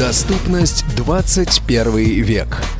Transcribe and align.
Доступность 0.00 0.86
21 0.96 2.22
век. 2.22 2.79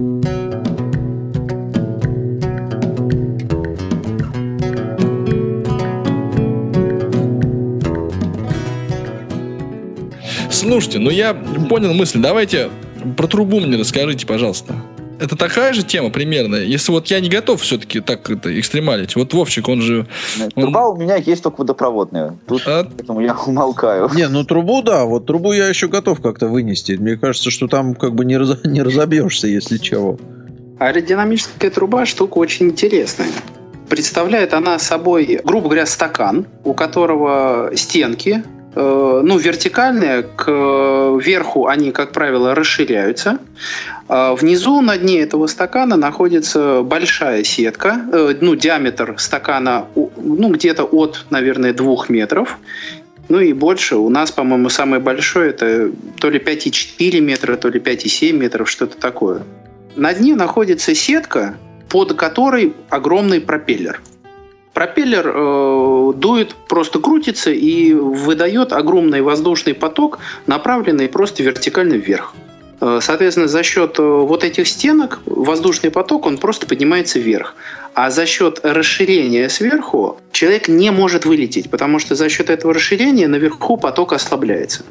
Слушайте, 10.61 10.99
ну 10.99 11.09
я 11.09 11.33
понял 11.33 11.91
мысль. 11.91 12.19
Давайте 12.19 12.69
про 13.17 13.25
трубу 13.25 13.59
мне 13.59 13.77
расскажите, 13.77 14.27
пожалуйста. 14.27 14.75
Это 15.19 15.35
такая 15.35 15.73
же 15.73 15.81
тема 15.81 16.11
примерно. 16.11 16.55
Если 16.55 16.91
вот 16.91 17.07
я 17.07 17.19
не 17.19 17.29
готов 17.29 17.63
все-таки 17.63 17.99
так 17.99 18.29
это 18.29 18.59
экстремалить. 18.59 19.15
Вот 19.15 19.33
Вовчик, 19.33 19.67
он 19.69 19.81
же... 19.81 20.05
Он... 20.55 20.65
Труба 20.65 20.87
у 20.89 20.95
меня 20.95 21.15
есть 21.15 21.41
только 21.41 21.61
водопроводная. 21.61 22.37
Тут, 22.47 22.61
а... 22.67 22.83
Поэтому 22.83 23.21
я 23.21 23.35
умолкаю. 23.35 24.07
Не, 24.13 24.27
ну 24.27 24.43
трубу, 24.43 24.83
да. 24.83 25.05
Вот 25.05 25.25
трубу 25.25 25.51
я 25.51 25.67
еще 25.67 25.87
готов 25.87 26.21
как-то 26.21 26.47
вынести. 26.47 26.91
Мне 26.91 27.17
кажется, 27.17 27.49
что 27.49 27.67
там 27.67 27.95
как 27.95 28.13
бы 28.13 28.23
не, 28.23 28.37
раз... 28.37 28.59
не 28.63 28.83
разобьешься, 28.83 29.47
если 29.47 29.79
чего. 29.79 30.19
Аэродинамическая 30.77 31.71
труба 31.71 32.05
штука 32.05 32.37
очень 32.37 32.67
интересная. 32.67 33.29
Представляет 33.89 34.53
она 34.53 34.77
собой, 34.77 35.41
грубо 35.43 35.69
говоря, 35.69 35.87
стакан, 35.87 36.45
у 36.63 36.75
которого 36.75 37.71
стенки 37.75 38.43
ну, 38.75 39.37
вертикальные, 39.37 40.23
к 40.23 40.49
верху 41.19 41.67
они, 41.67 41.91
как 41.91 42.13
правило, 42.13 42.55
расширяются. 42.55 43.39
А 44.07 44.33
внизу 44.33 44.81
на 44.81 44.97
дне 44.97 45.21
этого 45.21 45.47
стакана 45.47 45.97
находится 45.97 46.81
большая 46.81 47.43
сетка, 47.43 48.01
э, 48.11 48.35
ну, 48.39 48.55
диаметр 48.55 49.15
стакана, 49.17 49.87
ну, 49.95 50.49
где-то 50.51 50.83
от, 50.85 51.25
наверное, 51.29 51.73
двух 51.73 52.09
метров. 52.09 52.57
Ну 53.27 53.39
и 53.39 53.53
больше. 53.53 53.97
У 53.97 54.09
нас, 54.09 54.31
по-моему, 54.31 54.69
самый 54.69 54.99
большой 54.99 55.49
это 55.49 55.91
то 56.19 56.29
ли 56.29 56.39
5,4 56.39 57.19
метра, 57.19 57.55
то 57.57 57.69
ли 57.69 57.79
5,7 57.79 58.33
метров, 58.33 58.69
что-то 58.69 58.97
такое. 58.97 59.43
На 59.95 60.13
дне 60.13 60.35
находится 60.35 60.95
сетка, 60.95 61.55
под 61.89 62.13
которой 62.13 62.73
огромный 62.89 63.41
пропеллер– 63.41 64.01
Пропеллер 64.81 65.31
э, 65.31 66.13
дует, 66.15 66.55
просто 66.55 66.97
крутится 66.97 67.51
и 67.51 67.93
выдает 67.93 68.73
огромный 68.73 69.21
воздушный 69.21 69.75
поток, 69.75 70.17
направленный 70.47 71.07
просто 71.07 71.43
вертикально 71.43 71.93
вверх. 71.93 72.33
Э, 72.79 72.97
соответственно, 72.99 73.47
за 73.47 73.61
счет 73.61 73.99
э, 73.99 74.01
вот 74.01 74.43
этих 74.43 74.67
стенок 74.67 75.19
воздушный 75.27 75.91
поток, 75.91 76.25
он 76.25 76.39
просто 76.39 76.65
поднимается 76.65 77.19
вверх. 77.19 77.53
А 77.93 78.09
за 78.09 78.25
счет 78.25 78.61
расширения 78.63 79.49
сверху 79.49 80.17
человек 80.31 80.67
не 80.67 80.89
может 80.89 81.25
вылететь, 81.25 81.69
потому 81.69 81.99
что 81.99 82.15
за 82.15 82.27
счет 82.29 82.49
этого 82.49 82.73
расширения 82.73 83.27
наверху 83.27 83.77
поток 83.77 84.13
ослабляется. 84.13 84.83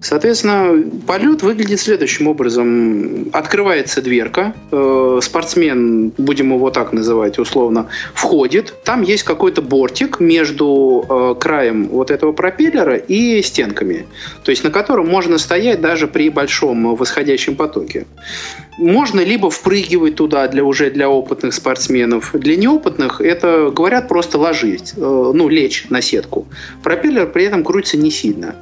Соответственно, 0.00 0.84
полет 1.06 1.42
выглядит 1.42 1.80
следующим 1.80 2.28
образом. 2.28 3.28
Открывается 3.32 4.02
дверка, 4.02 4.54
э, 4.70 5.20
спортсмен, 5.22 6.12
будем 6.16 6.52
его 6.52 6.70
так 6.70 6.92
называть 6.92 7.38
условно, 7.38 7.88
входит. 8.14 8.74
Там 8.84 9.02
есть 9.02 9.22
какой-то 9.22 9.62
бортик 9.62 10.20
между 10.20 11.04
э, 11.08 11.34
краем 11.40 11.88
вот 11.88 12.10
этого 12.10 12.32
пропеллера 12.32 12.96
и 12.96 13.42
стенками, 13.42 14.06
то 14.44 14.50
есть 14.50 14.64
на 14.64 14.70
котором 14.70 15.08
можно 15.08 15.38
стоять 15.38 15.80
даже 15.80 16.06
при 16.06 16.30
большом 16.30 16.94
восходящем 16.94 17.56
потоке. 17.56 18.06
Можно 18.78 19.20
либо 19.20 19.50
впрыгивать 19.50 20.16
туда 20.16 20.46
для 20.48 20.62
уже 20.62 20.90
для 20.90 21.08
опытных 21.08 21.54
спортсменов. 21.54 22.30
Для 22.34 22.56
неопытных 22.56 23.20
это, 23.20 23.70
говорят, 23.74 24.08
просто 24.08 24.38
ложить, 24.38 24.92
э, 24.96 25.00
ну, 25.34 25.48
лечь 25.48 25.86
на 25.88 26.02
сетку. 26.02 26.46
Пропеллер 26.82 27.26
при 27.26 27.44
этом 27.44 27.64
крутится 27.64 27.96
не 27.96 28.10
сильно. 28.10 28.56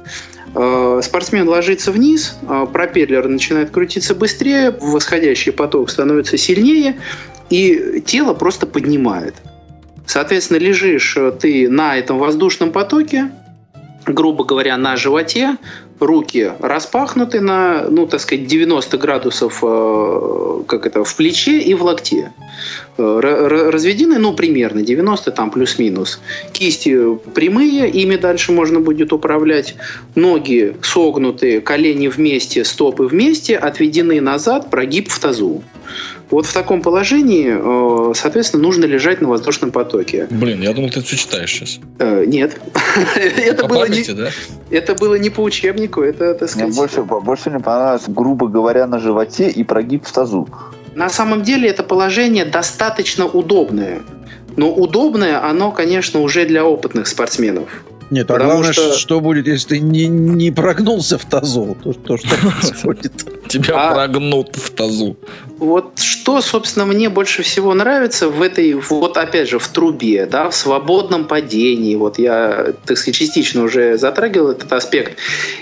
Э, 0.55 1.01
спортсмен 1.03 1.49
ложится 1.49 1.91
вниз, 1.91 2.37
э, 2.47 2.65
пропеллер 2.71 3.27
начинает 3.27 3.71
крутиться 3.71 4.15
быстрее, 4.15 4.71
восходящий 4.71 5.51
поток 5.51 5.89
становится 5.89 6.37
сильнее, 6.37 6.97
и 7.49 8.01
тело 8.05 8.33
просто 8.33 8.65
поднимает. 8.65 9.35
Соответственно, 10.05 10.57
лежишь 10.57 11.17
э, 11.17 11.33
ты 11.33 11.69
на 11.69 11.97
этом 11.97 12.19
воздушном 12.19 12.71
потоке, 12.71 13.31
грубо 14.05 14.43
говоря, 14.43 14.77
на 14.77 14.95
животе, 14.97 15.57
руки 15.99 16.51
распахнуты 16.59 17.41
на, 17.41 17.85
ну, 17.89 18.05
так 18.07 18.19
сказать, 18.19 18.47
90 18.47 18.97
градусов 18.97 19.59
э, 19.63 20.63
как 20.67 20.85
это, 20.85 21.03
в 21.03 21.15
плече 21.15 21.59
и 21.59 21.73
в 21.73 21.83
локте. 21.83 22.33
Э, 22.97 23.19
разведены, 23.19 24.19
ну, 24.19 24.33
примерно 24.33 24.81
90 24.81 25.31
там 25.31 25.51
плюс-минус. 25.51 26.19
Кисти 26.51 27.15
прямые, 27.33 27.89
ими 27.89 28.15
дальше 28.15 28.51
можно 28.51 28.79
будет 28.79 29.13
управлять. 29.13 29.75
Ноги 30.15 30.75
согнуты, 30.81 31.61
колени 31.61 32.07
вместе, 32.07 32.63
стопы 32.65 33.05
вместе, 33.05 33.55
отведены 33.55 34.21
назад, 34.21 34.69
прогиб 34.69 35.09
в 35.09 35.19
тазу. 35.19 35.63
Вот 36.29 36.45
в 36.45 36.53
таком 36.53 36.81
положении, 36.81 38.09
э, 38.09 38.13
соответственно, 38.15 38.63
нужно 38.63 38.85
лежать 38.85 39.21
на 39.21 39.27
воздушном 39.27 39.71
потоке. 39.71 40.27
Блин, 40.29 40.61
я 40.61 40.73
думал, 40.73 40.89
ты 40.89 41.01
все 41.01 41.17
читаешь 41.17 41.51
сейчас. 41.51 41.79
Э, 41.99 42.25
нет. 42.25 42.59
это, 43.15 43.67
было 43.67 43.87
не, 43.87 44.03
это 44.71 44.95
было 44.95 45.15
не 45.15 45.29
по 45.29 45.41
учебнику, 45.41 46.01
это, 46.01 46.33
так 46.33 46.49
сказать... 46.49 46.69
Мне 46.69 46.75
больше, 46.75 47.03
больше 47.03 47.49
мне 47.49 47.59
понравилось, 47.59 48.03
грубо 48.07 48.47
говоря, 48.47 48.87
на 48.87 48.99
животе 48.99 49.49
и 49.49 49.63
прогиб 49.63 50.05
в 50.05 50.11
тазу. 50.11 50.49
На 50.95 51.09
самом 51.09 51.43
деле 51.43 51.69
это 51.69 51.83
положение 51.83 52.45
достаточно 52.45 53.25
удобное. 53.25 54.01
Но 54.57 54.73
удобное 54.73 55.43
оно, 55.43 55.71
конечно, 55.71 56.21
уже 56.21 56.45
для 56.45 56.65
опытных 56.65 57.07
спортсменов. 57.07 57.83
Нет, 58.11 58.29
а 58.29 58.37
главное, 58.37 58.71
что... 58.71 58.93
что 58.93 59.19
будет, 59.19 59.47
если 59.47 59.69
ты 59.69 59.79
не, 59.79 60.07
не 60.07 60.51
прогнулся 60.51 61.17
в 61.17 61.25
тазу? 61.25 61.75
То, 61.83 61.93
то 61.93 62.17
что 62.17 62.35
происходит? 62.61 63.13
Тебя 63.47 63.89
а... 63.89 63.93
прогнут 63.93 64.55
в 64.55 64.69
тазу. 64.71 65.17
Вот 65.57 65.99
что, 65.99 66.41
собственно, 66.41 66.85
мне 66.85 67.09
больше 67.09 67.41
всего 67.41 67.73
нравится 67.73 68.29
в 68.29 68.41
этой, 68.41 68.73
вот 68.73 69.17
опять 69.17 69.49
же, 69.49 69.57
в 69.57 69.67
трубе, 69.69 70.25
да, 70.25 70.49
в 70.49 70.55
свободном 70.55 71.25
падении, 71.25 71.95
вот 71.95 72.19
я, 72.19 72.73
так 72.85 72.97
сказать, 72.97 73.15
частично 73.15 73.63
уже 73.63 73.97
затрагивал 73.97 74.49
этот 74.51 74.71
аспект, 74.73 75.17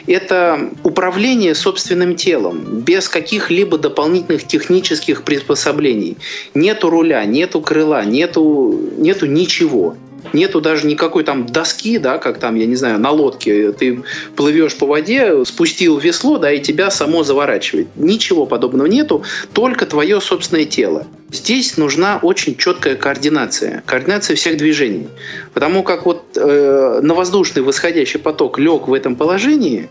это 0.07 0.71
управление 0.83 1.53
собственным 1.53 2.15
телом, 2.15 2.81
без 2.81 3.07
каких-либо 3.07 3.77
дополнительных 3.77 4.47
технических 4.47 5.23
приспособлений. 5.23 6.17
Нету 6.55 6.89
руля, 6.89 7.23
нету 7.25 7.61
крыла, 7.61 8.03
нету, 8.03 8.79
нету 8.97 9.27
ничего 9.27 9.95
нету 10.33 10.61
даже 10.61 10.88
никакой 10.88 11.23
там 11.23 11.45
доски, 11.45 11.97
да, 11.97 12.17
как 12.17 12.39
там, 12.39 12.55
я 12.55 12.66
не 12.66 12.75
знаю, 12.75 12.99
на 12.99 13.11
лодке. 13.11 13.71
Ты 13.71 14.03
плывешь 14.35 14.75
по 14.75 14.85
воде, 14.85 15.45
спустил 15.45 15.97
весло, 15.97 16.38
да, 16.38 16.51
и 16.51 16.59
тебя 16.59 16.91
само 16.91 17.23
заворачивает. 17.23 17.88
Ничего 17.95 18.45
подобного 18.45 18.88
нету, 18.88 19.23
только 19.53 19.85
твое 19.85 20.19
собственное 20.21 20.66
тело. 20.66 21.05
Здесь 21.31 21.77
нужна 21.77 22.19
очень 22.21 22.55
четкая 22.57 22.95
координация, 22.95 23.81
координация 23.88 24.35
всех 24.35 24.57
движений. 24.57 25.07
Потому 25.53 25.81
как 25.81 26.05
вот 26.05 26.23
э, 26.35 27.00
на 27.01 27.15
воздушный 27.15 27.63
восходящий 27.63 28.19
поток 28.19 28.59
лег 28.59 28.88
в 28.88 28.94
этом 28.94 29.15
положении, 29.15 29.89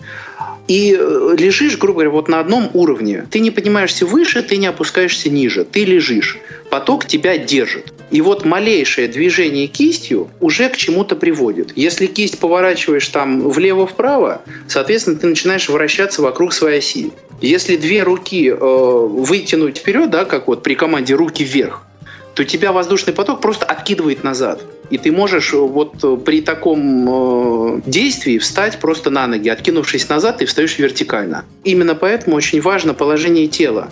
и 0.69 0.97
э, 0.99 1.35
лежишь, 1.39 1.77
грубо 1.77 1.95
говоря, 1.95 2.11
вот 2.11 2.29
на 2.29 2.41
одном 2.41 2.71
уровне. 2.73 3.27
Ты 3.31 3.41
не 3.41 3.51
поднимаешься 3.51 4.07
выше, 4.07 4.43
ты 4.43 4.57
не 4.57 4.67
опускаешься 4.67 5.29
ниже. 5.29 5.65
Ты 5.65 5.85
лежишь. 5.85 6.39
Поток 6.71 7.07
тебя 7.07 7.37
держит. 7.37 7.93
И 8.11 8.21
вот 8.21 8.45
малейшее 8.45 9.09
движение 9.09 9.67
кистью 9.67 10.31
уже 10.41 10.69
к 10.69 10.77
чему-то 10.77 11.17
приводит. 11.17 11.73
Если 11.77 12.07
кисть 12.07 12.39
поворачиваешь 12.39 13.09
там 13.09 13.49
влево-вправо, 13.49 14.43
соответственно, 14.69 15.19
ты 15.19 15.27
начинаешь 15.27 15.69
вращаться 15.69 16.23
вокруг 16.23 16.53
своей 16.53 16.79
оси. 16.79 17.13
Если 17.41 17.77
две 17.77 18.03
руки 18.03 18.49
э, 18.49 18.55
вытянуть 18.57 19.79
вперед, 19.79 20.11
да, 20.11 20.25
как 20.25 20.47
вот 20.47 20.63
при 20.63 20.75
команде 20.75 21.15
руки 21.15 21.43
вверх, 21.43 21.87
то 22.35 22.45
тебя 22.45 22.73
воздушный 22.73 23.13
поток 23.13 23.41
просто 23.41 23.67
откидывает 23.67 24.25
назад. 24.25 24.63
И 24.91 24.99
ты 24.99 25.13
можешь 25.13 25.53
э, 25.53 25.57
вот 25.57 26.03
э, 26.03 26.17
при 26.17 26.41
таком 26.41 27.79
э, 27.79 27.81
действии 27.87 28.39
встать 28.39 28.79
просто 28.79 29.11
на 29.11 29.27
ноги, 29.27 29.49
откинувшись 29.49 30.09
назад, 30.09 30.39
ты 30.39 30.47
встаешь 30.47 30.79
вертикально. 30.79 31.45
Именно 31.65 31.95
поэтому 31.95 32.37
очень 32.37 32.61
важно 32.61 32.95
положение 32.95 33.49
тела. 33.49 33.91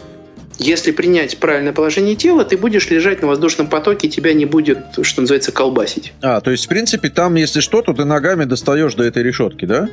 Если 0.59 0.91
принять 0.91 1.39
правильное 1.39 1.73
положение 1.73 2.17
тела, 2.17 2.45
ты 2.45 2.59
будешь 2.59 2.91
лежать 2.91 3.23
на 3.23 3.29
воздушном 3.29 3.67
потоке, 3.67 4.09
тебя 4.09 4.35
не 4.35 4.45
будет, 4.45 4.79
что 5.01 5.23
называется, 5.23 5.53
колбасить. 5.53 6.13
А, 6.21 6.41
то 6.43 6.51
есть, 6.51 6.67
в 6.67 6.69
принципе, 6.69 7.09
там, 7.09 7.35
если 7.37 7.61
что, 7.61 7.81
то 7.81 7.95
ты 7.95 8.05
ногами 8.05 8.45
достаешь 8.45 8.95
до 8.95 9.05
этой 9.05 9.23
решетки, 9.23 9.65
да? 9.65 9.89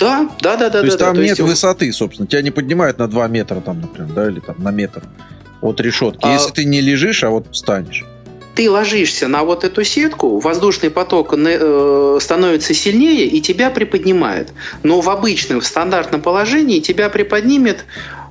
Да, 0.00 0.28
да, 0.40 0.56
да, 0.56 0.70
да. 0.70 0.80
То 0.80 0.86
есть 0.86 0.98
да, 0.98 1.06
там 1.06 1.16
да. 1.16 1.22
нет 1.22 1.38
есть, 1.38 1.40
высоты, 1.40 1.92
собственно. 1.92 2.26
Тебя 2.26 2.42
не 2.42 2.50
поднимают 2.50 2.98
на 2.98 3.06
2 3.06 3.28
метра, 3.28 3.60
там, 3.60 3.80
например, 3.82 4.10
да, 4.12 4.28
или 4.28 4.40
там 4.40 4.56
на 4.58 4.72
метр 4.72 5.02
от 5.60 5.80
решетки. 5.80 6.20
А- 6.22 6.32
Если 6.32 6.52
ты 6.52 6.64
не 6.64 6.80
лежишь, 6.80 7.24
а 7.24 7.30
вот 7.30 7.46
встанешь. 7.52 8.04
ты 8.54 8.70
ложишься 8.70 9.28
на 9.28 9.44
вот 9.44 9.64
эту 9.64 9.84
сетку, 9.84 10.38
воздушный 10.38 10.90
поток 10.90 11.34
э, 11.34 12.18
становится 12.20 12.74
сильнее 12.74 13.24
и 13.26 13.40
тебя 13.40 13.70
приподнимает. 13.70 14.52
Но 14.82 15.00
в 15.00 15.08
обычном, 15.08 15.60
в 15.60 15.66
стандартном 15.66 16.20
положении 16.20 16.80
тебя 16.80 17.08
приподнимет 17.08 17.84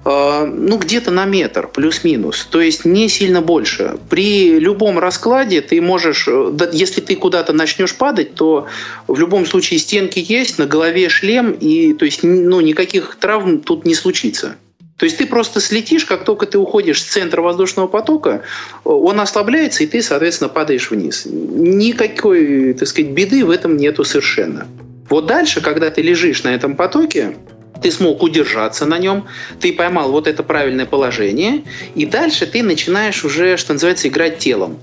э, 0.06 0.46
ну, 0.46 0.78
где-то 0.78 1.10
на 1.12 1.26
метр, 1.26 1.68
плюс-минус. 1.68 2.48
То 2.52 2.62
есть 2.62 2.86
не 2.86 3.10
сильно 3.10 3.42
больше. 3.42 3.98
При 4.10 4.60
любом 4.60 5.00
раскладе 5.00 5.62
ты 5.62 5.81
можешь, 5.81 6.28
э, 6.28 6.52
если 6.74 7.02
ты 7.02 7.16
куда-то 7.16 7.54
начнешь 7.54 7.96
падать, 7.96 8.36
то 8.36 8.68
в 9.08 9.18
любом 9.18 9.46
случае 9.46 9.80
стенки 9.80 10.20
есть, 10.20 10.60
на 10.60 10.66
голове 10.66 11.10
шлем, 11.10 11.52
и 11.52 11.94
то 11.94 12.06
есть 12.06 12.24
ну, 12.24 12.62
никаких 12.62 13.16
травм 13.20 13.62
тут 13.62 13.86
не 13.86 13.96
случится. 13.96 14.58
То 15.00 15.06
есть 15.06 15.18
ты 15.18 15.25
просто 15.25 15.62
слетишь, 15.62 16.04
как 16.04 16.25
только 16.25 16.46
ты 16.46 16.57
уходишь 16.57 17.01
с 17.01 17.06
центра 17.06 17.42
воздушного 17.42 17.88
потока, 17.88 18.42
он 18.84 19.22
ослабляется, 19.22 19.86
и 19.86 19.88
ты, 19.88 20.01
соответственно, 20.01 20.50
падаешь 20.50 20.92
вниз. 20.92 21.25
Никакой, 21.25 22.74
так 22.74 22.86
сказать, 22.86 23.12
беды 23.12 23.46
в 23.46 23.50
этом 23.50 23.78
нету 23.78 24.04
совершенно. 24.04 24.68
Вот 25.10 25.25
дальше, 25.25 25.62
когда 25.62 25.90
ты 25.90 26.01
лежишь 26.01 26.44
на 26.44 26.54
этом 26.54 26.75
потоке, 26.75 27.38
ты 27.81 27.92
смог 27.92 28.22
удержаться 28.22 28.86
на 28.86 29.00
нем, 29.00 29.25
ты 29.62 29.72
поймал 29.72 30.12
вот 30.12 30.28
это 30.28 30.44
правильное 30.44 30.86
положение, 30.86 31.63
и 31.95 32.06
дальше 32.06 32.45
ты 32.45 32.62
начинаешь 32.62 33.24
уже, 33.24 33.56
что 33.56 33.72
называется, 33.72 34.10
играть 34.10 34.40
телом. 34.40 34.80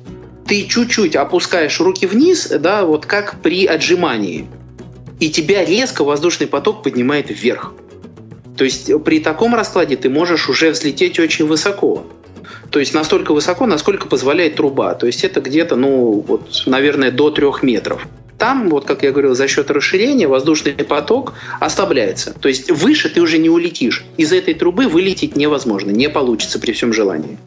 Ты 0.46 0.62
чуть-чуть 0.62 1.14
опускаешь 1.14 1.78
руки 1.78 2.06
вниз, 2.06 2.48
да, 2.48 2.86
вот 2.86 3.04
как 3.04 3.42
при 3.42 3.66
отжимании, 3.66 4.48
и 5.20 5.28
тебя 5.28 5.62
резко 5.62 6.04
воздушный 6.04 6.46
поток 6.46 6.82
поднимает 6.82 7.28
вверх. 7.28 7.74
То 8.56 8.64
есть 8.64 8.90
при 9.04 9.20
таком 9.20 9.54
раскладе 9.54 9.96
ты 9.96 10.08
можешь 10.08 10.48
уже 10.48 10.70
взлететь 10.70 11.18
очень 11.18 11.46
высоко. 11.46 12.06
То 12.70 12.80
есть 12.80 12.94
настолько 12.94 13.32
высоко, 13.32 13.66
насколько 13.66 14.06
позволяет 14.06 14.56
труба. 14.56 14.94
То 14.94 15.06
есть 15.06 15.24
это 15.24 15.40
где-то, 15.40 15.76
ну, 15.76 16.24
вот, 16.26 16.64
наверное, 16.66 17.10
до 17.10 17.30
трех 17.30 17.62
метров. 17.62 18.06
Там, 18.38 18.68
вот 18.68 18.84
как 18.84 19.02
я 19.02 19.12
говорил, 19.12 19.34
за 19.34 19.48
счет 19.48 19.70
расширения 19.70 20.28
воздушный 20.28 20.72
поток 20.72 21.34
ослабляется. 21.58 22.34
То 22.38 22.48
есть 22.48 22.70
выше 22.70 23.08
ты 23.08 23.22
уже 23.22 23.38
не 23.38 23.48
улетишь. 23.48 24.04
Из 24.18 24.32
этой 24.32 24.52
трубы 24.54 24.88
вылететь 24.88 25.36
невозможно, 25.36 25.90
не 25.90 26.10
получится 26.10 26.58
при 26.58 26.72
всем 26.72 26.92
желании. 26.92 27.38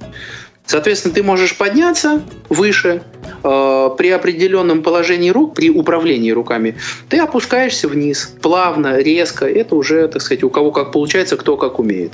Соответственно, 0.69 1.15
ты 1.15 1.23
можешь 1.23 1.57
подняться 1.57 2.21
выше 2.47 3.01
э, 3.43 3.89
при 3.97 4.09
определенном 4.11 4.83
положении 4.83 5.31
рук, 5.31 5.55
при 5.55 5.71
управлении 5.71 6.29
руками, 6.29 6.75
ты 7.09 7.17
опускаешься 7.17 7.87
вниз, 7.87 8.31
плавно, 8.39 8.99
резко. 8.99 9.47
Это 9.47 9.73
уже, 9.73 10.07
так 10.07 10.21
сказать, 10.21 10.43
у 10.43 10.51
кого 10.51 10.71
как 10.71 10.91
получается, 10.91 11.37
кто 11.37 11.57
как 11.57 11.79
умеет. 11.79 12.11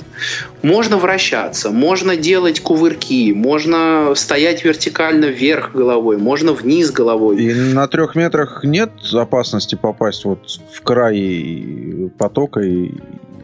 Можно 0.62 0.96
вращаться, 0.96 1.70
можно 1.70 2.16
делать 2.16 2.60
кувырки, 2.60 3.34
можно 3.34 4.14
стоять 4.14 4.64
вертикально 4.64 5.26
вверх 5.26 5.72
головой, 5.74 6.16
можно 6.16 6.54
вниз 6.54 6.90
головой. 6.90 7.36
И 7.36 7.52
на 7.74 7.86
трех 7.88 8.14
метрах 8.14 8.64
нет 8.64 8.90
опасности 9.12 9.74
попасть 9.74 10.24
вот 10.24 10.48
в 10.72 10.80
край 10.80 12.10
потока 12.16 12.60
и, 12.60 12.86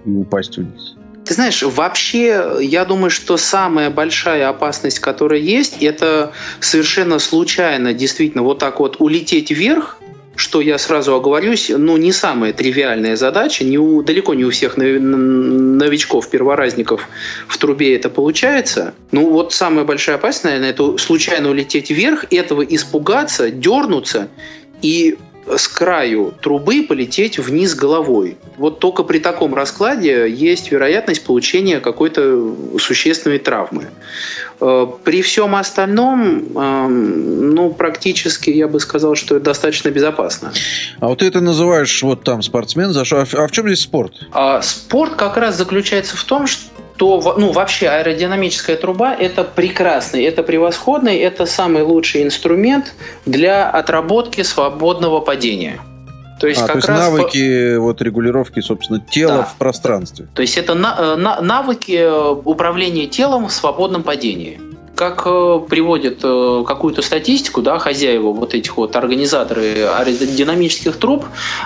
и 0.06 0.10
упасть 0.10 0.56
вниз. 0.56 0.96
Ты 1.24 1.34
знаешь, 1.34 1.62
вообще, 1.62 2.58
я 2.60 2.84
думаю, 2.84 3.10
что 3.10 3.36
самая 3.36 3.90
большая 3.90 4.48
опасность, 4.48 4.98
которая 4.98 5.40
есть, 5.40 5.82
это 5.82 6.32
совершенно 6.60 7.18
случайно, 7.18 7.94
действительно, 7.94 8.42
вот 8.42 8.58
так 8.58 8.80
вот 8.80 8.96
улететь 8.98 9.50
вверх, 9.50 9.98
что 10.34 10.60
я 10.60 10.78
сразу 10.78 11.14
оговорюсь, 11.14 11.70
ну, 11.70 11.96
не 11.96 12.10
самая 12.10 12.52
тривиальная 12.52 13.16
задача, 13.16 13.64
не 13.64 13.78
у, 13.78 14.02
далеко 14.02 14.34
не 14.34 14.44
у 14.44 14.50
всех 14.50 14.76
новичков, 14.76 16.28
перворазников 16.30 17.08
в 17.46 17.58
трубе 17.58 17.94
это 17.94 18.08
получается. 18.08 18.94
Ну, 19.12 19.30
вот 19.30 19.52
самая 19.52 19.84
большая 19.84 20.16
опасность, 20.16 20.44
наверное, 20.44 20.70
это 20.70 20.98
случайно 20.98 21.50
улететь 21.50 21.90
вверх, 21.90 22.24
этого 22.30 22.62
испугаться, 22.62 23.50
дернуться 23.50 24.28
и 24.80 25.18
с 25.46 25.68
краю 25.68 26.32
трубы 26.40 26.84
полететь 26.88 27.38
вниз 27.38 27.74
головой. 27.74 28.36
Вот 28.56 28.78
только 28.78 29.02
при 29.02 29.18
таком 29.18 29.54
раскладе 29.54 30.30
есть 30.30 30.70
вероятность 30.70 31.24
получения 31.24 31.80
какой-то 31.80 32.54
существенной 32.78 33.38
травмы. 33.38 33.88
При 34.58 35.22
всем 35.22 35.56
остальном, 35.56 36.44
ну, 36.54 37.70
практически 37.70 38.50
я 38.50 38.68
бы 38.68 38.78
сказал, 38.78 39.16
что 39.16 39.36
это 39.36 39.46
достаточно 39.46 39.88
безопасно. 39.90 40.52
А 41.00 41.08
вот 41.08 41.18
ты 41.18 41.26
это 41.26 41.40
называешь 41.40 42.02
вот 42.02 42.22
там 42.22 42.42
спортсмен, 42.42 42.92
за 42.92 43.04
что? 43.04 43.26
А 43.32 43.46
в 43.48 43.50
чем 43.50 43.66
здесь 43.66 43.80
спорт? 43.80 44.12
А 44.32 44.62
спорт 44.62 45.16
как 45.16 45.36
раз 45.36 45.56
заключается 45.56 46.16
в 46.16 46.22
том, 46.24 46.46
что 46.46 46.62
то 47.02 47.34
ну, 47.36 47.50
вообще 47.50 47.88
аэродинамическая 47.88 48.76
труба– 48.76 49.12
это 49.18 49.42
прекрасный, 49.42 50.22
это 50.22 50.44
превосходный, 50.44 51.16
это 51.16 51.46
самый 51.46 51.82
лучший 51.82 52.22
инструмент 52.22 52.94
для 53.26 53.68
отработки 53.68 54.42
свободного 54.42 55.18
падения. 55.18 55.80
То 56.38 56.46
есть, 56.46 56.60
а, 56.60 56.66
как 56.66 56.72
то 56.74 56.78
есть 56.78 56.88
раз 56.88 57.00
навыки 57.00 57.74
по... 57.74 57.80
вот 57.80 58.02
регулировки, 58.02 58.60
собственно, 58.60 59.00
тела 59.00 59.38
да. 59.38 59.42
в 59.42 59.56
пространстве. 59.56 60.28
То 60.32 60.42
есть 60.42 60.56
это 60.56 60.74
на, 60.74 61.16
на, 61.16 61.40
навыки 61.40 62.08
управления 62.44 63.08
телом 63.08 63.48
в 63.48 63.52
свободном 63.52 64.04
падении 64.04 64.60
как 64.94 65.22
э, 65.26 65.60
приводят 65.68 66.18
э, 66.22 66.64
какую-то 66.66 67.02
статистику, 67.02 67.62
да, 67.62 67.78
хозяева 67.78 68.32
вот 68.32 68.54
этих 68.54 68.76
вот 68.76 68.94
организаторы 68.94 69.84
аэродинамических 69.84 70.96
труб, 70.96 71.24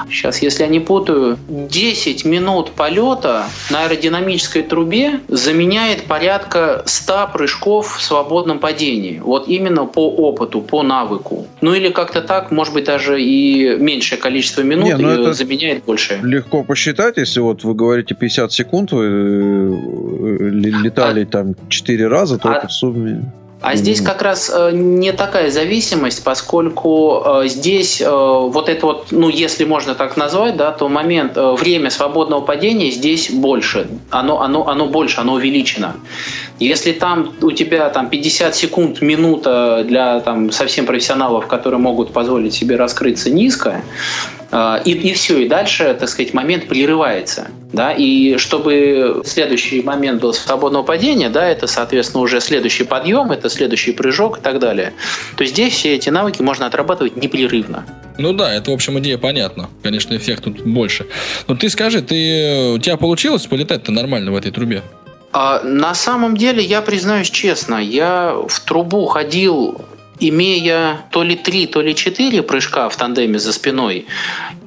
сейчас, 0.08 0.42
если 0.42 0.62
я 0.62 0.68
не 0.68 0.80
путаю, 0.80 1.38
10 1.48 2.24
минут 2.24 2.70
полета 2.72 3.44
на 3.70 3.84
аэродинамической 3.84 4.62
трубе 4.62 5.20
заменяет 5.28 6.04
порядка 6.04 6.82
100 6.86 7.30
прыжков 7.32 7.96
в 7.96 8.02
свободном 8.02 8.58
падении. 8.58 9.18
Вот 9.18 9.48
именно 9.48 9.86
по 9.86 10.08
опыту, 10.08 10.60
по 10.60 10.82
навыку. 10.82 11.46
Ну 11.60 11.74
или 11.74 11.90
как-то 11.90 12.22
так, 12.22 12.50
может 12.50 12.74
быть, 12.74 12.84
даже 12.84 13.20
и 13.20 13.76
меньшее 13.78 14.20
количество 14.20 14.62
минут 14.62 14.98
не, 14.98 15.04
ну 15.04 15.32
заменяет 15.32 15.84
больше. 15.84 16.20
Легко 16.22 16.62
посчитать, 16.62 17.16
если 17.16 17.40
вот 17.40 17.64
вы 17.64 17.74
говорите 17.74 18.14
50 18.14 18.52
секунд, 18.52 18.92
вы 18.92 19.04
э, 19.04 20.50
летали 20.50 21.24
а, 21.24 21.26
там 21.26 21.54
4 21.68 22.06
раза, 22.08 22.38
то 22.38 22.50
а, 22.50 22.58
это 22.58 22.68
в 22.68 22.72
сумме 22.72 23.16
а 23.62 23.74
здесь 23.74 24.02
как 24.02 24.20
раз 24.20 24.50
э, 24.54 24.70
не 24.72 25.12
такая 25.12 25.50
зависимость, 25.50 26.22
поскольку 26.22 27.22
э, 27.24 27.48
здесь 27.48 28.02
э, 28.02 28.08
вот 28.08 28.68
это 28.68 28.86
вот, 28.86 29.06
ну 29.10 29.30
если 29.30 29.64
можно 29.64 29.94
так 29.94 30.16
назвать, 30.18 30.56
да, 30.56 30.72
то 30.72 30.88
момент, 30.88 31.36
время 31.36 31.88
свободного 31.90 32.42
падения 32.42 32.90
здесь 32.90 33.30
больше, 33.30 33.88
оно, 34.10 34.42
оно, 34.42 34.68
оно 34.68 34.86
больше, 34.86 35.20
оно 35.20 35.34
увеличено. 35.34 35.96
Если 36.58 36.92
там 36.92 37.32
у 37.40 37.50
тебя 37.50 37.88
там 37.88 38.10
50 38.10 38.54
секунд, 38.54 39.00
минута 39.00 39.84
для 39.84 40.20
там 40.20 40.50
совсем 40.52 40.84
профессионалов, 40.84 41.46
которые 41.46 41.80
могут 41.80 42.12
позволить 42.12 42.52
себе 42.52 42.76
раскрыться 42.76 43.30
низко, 43.30 43.82
и, 44.52 44.90
и 44.90 45.14
все, 45.14 45.38
и 45.38 45.48
дальше, 45.48 45.96
так 45.98 46.08
сказать, 46.08 46.32
момент 46.34 46.68
прерывается. 46.68 47.48
Да? 47.72 47.92
И 47.92 48.36
чтобы 48.38 49.22
следующий 49.24 49.82
момент 49.82 50.20
был 50.20 50.32
свободного 50.32 50.82
падения, 50.82 51.28
да, 51.28 51.46
это, 51.46 51.66
соответственно, 51.66 52.22
уже 52.22 52.40
следующий 52.40 52.84
подъем, 52.84 53.32
это 53.32 53.48
следующий 53.48 53.92
прыжок 53.92 54.38
и 54.38 54.40
так 54.40 54.58
далее. 54.58 54.92
То 55.36 55.42
есть 55.42 55.54
здесь 55.54 55.74
все 55.74 55.94
эти 55.94 56.08
навыки 56.10 56.42
можно 56.42 56.66
отрабатывать 56.66 57.16
непрерывно. 57.16 57.84
Ну 58.18 58.32
да, 58.32 58.54
это, 58.54 58.70
в 58.70 58.74
общем, 58.74 58.98
идея 58.98 59.18
понятна. 59.18 59.68
Конечно, 59.82 60.16
эффект 60.16 60.44
тут 60.44 60.62
больше. 60.62 61.06
Но 61.48 61.54
ты 61.54 61.68
скажи, 61.68 62.00
ты, 62.00 62.72
у 62.74 62.78
тебя 62.78 62.96
получилось 62.96 63.46
полетать-то 63.46 63.92
нормально 63.92 64.32
в 64.32 64.36
этой 64.36 64.52
трубе? 64.52 64.82
А, 65.32 65.62
на 65.62 65.94
самом 65.94 66.36
деле, 66.36 66.62
я 66.62 66.80
признаюсь 66.80 67.30
честно, 67.30 67.76
я 67.76 68.34
в 68.48 68.60
трубу 68.60 69.04
ходил 69.06 69.82
имея 70.20 71.06
то 71.10 71.22
ли 71.22 71.36
три, 71.36 71.66
то 71.66 71.80
ли 71.80 71.94
четыре 71.94 72.42
прыжка 72.42 72.88
в 72.88 72.96
тандеме 72.96 73.38
за 73.38 73.52
спиной, 73.52 74.06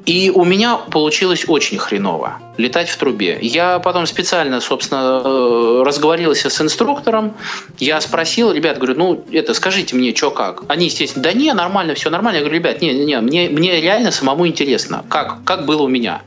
и 0.05 0.31
у 0.31 0.43
меня 0.43 0.77
получилось 0.77 1.45
очень 1.47 1.77
хреново 1.77 2.39
летать 2.57 2.89
в 2.89 2.97
трубе. 2.97 3.37
Я 3.41 3.79
потом 3.79 4.05
специально, 4.07 4.59
собственно, 4.59 5.21
э, 5.23 5.83
разговорился 5.85 6.49
с 6.49 6.61
инструктором. 6.61 7.35
Я 7.77 8.01
спросил, 8.01 8.51
ребят, 8.51 8.77
говорю, 8.77 8.95
ну, 8.97 9.25
это, 9.31 9.53
скажите 9.53 9.95
мне, 9.95 10.15
что 10.15 10.31
как? 10.31 10.63
Они, 10.67 10.85
естественно, 10.85 11.23
да 11.23 11.33
не, 11.33 11.53
нормально, 11.53 11.93
все 11.93 12.09
нормально. 12.09 12.37
Я 12.37 12.43
говорю, 12.43 12.59
ребят, 12.59 12.81
не, 12.81 12.93
не, 13.05 13.19
мне, 13.21 13.49
мне 13.49 13.79
реально 13.79 14.11
самому 14.11 14.47
интересно, 14.47 15.05
как, 15.07 15.43
как 15.45 15.65
было 15.65 15.83
у 15.83 15.87
меня. 15.87 16.21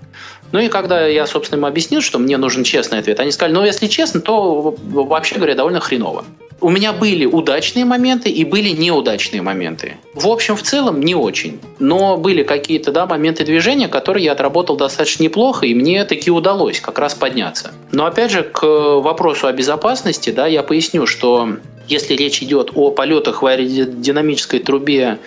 Ну 0.53 0.61
и 0.61 0.69
когда 0.69 1.07
я, 1.07 1.27
собственно, 1.27 1.59
им 1.59 1.65
объяснил, 1.67 2.01
что 2.01 2.19
мне 2.19 2.37
нужен 2.37 2.63
честный 2.65 2.99
ответ, 2.99 3.21
они 3.21 3.33
сказали, 3.33 3.55
ну, 3.55 3.65
если 3.65 3.87
честно, 3.87 4.21
то, 4.21 4.77
вообще 4.83 5.37
говоря, 5.37 5.55
довольно 5.55 5.81
хреново 5.81 6.25
у 6.63 6.71
меня 6.71 6.93
были 6.93 7.27
удачные 7.27 7.85
моменты 7.85 8.31
и 8.31 8.45
были 8.45 8.71
неудачные 8.71 9.43
моменты. 9.43 9.97
В 10.15 10.29
общем, 10.29 10.57
в 10.57 10.63
целом 10.63 11.01
не 11.01 11.15
очень. 11.15 11.61
Но 11.79 12.17
были 12.17 12.45
какие-то 12.45 12.93
да, 12.93 13.07
моменты 13.07 13.45
движения, 13.45 13.89
которые 13.89 14.25
я 14.25 14.33
отработал 14.33 14.77
достаточно 14.77 15.25
неплохо, 15.25 15.67
и 15.67 15.75
мне 15.75 16.05
таки 16.05 16.31
удалось 16.31 16.81
как 16.81 16.99
раз 16.99 17.15
подняться. 17.15 17.73
Но 17.91 18.07
опять 18.07 18.31
же, 18.31 18.45
к 18.45 18.65
вопросу 18.65 19.49
о 19.49 19.53
безопасности, 19.53 20.31
да, 20.31 20.47
я 20.47 20.63
поясню, 20.63 21.07
что 21.07 21.57
если 21.89 22.15
речь 22.15 22.43
идет 22.43 22.71
о 22.75 22.93
полетах 22.93 23.43
в 23.43 23.47
аэродинамической 23.47 24.61
трубе 24.61 25.19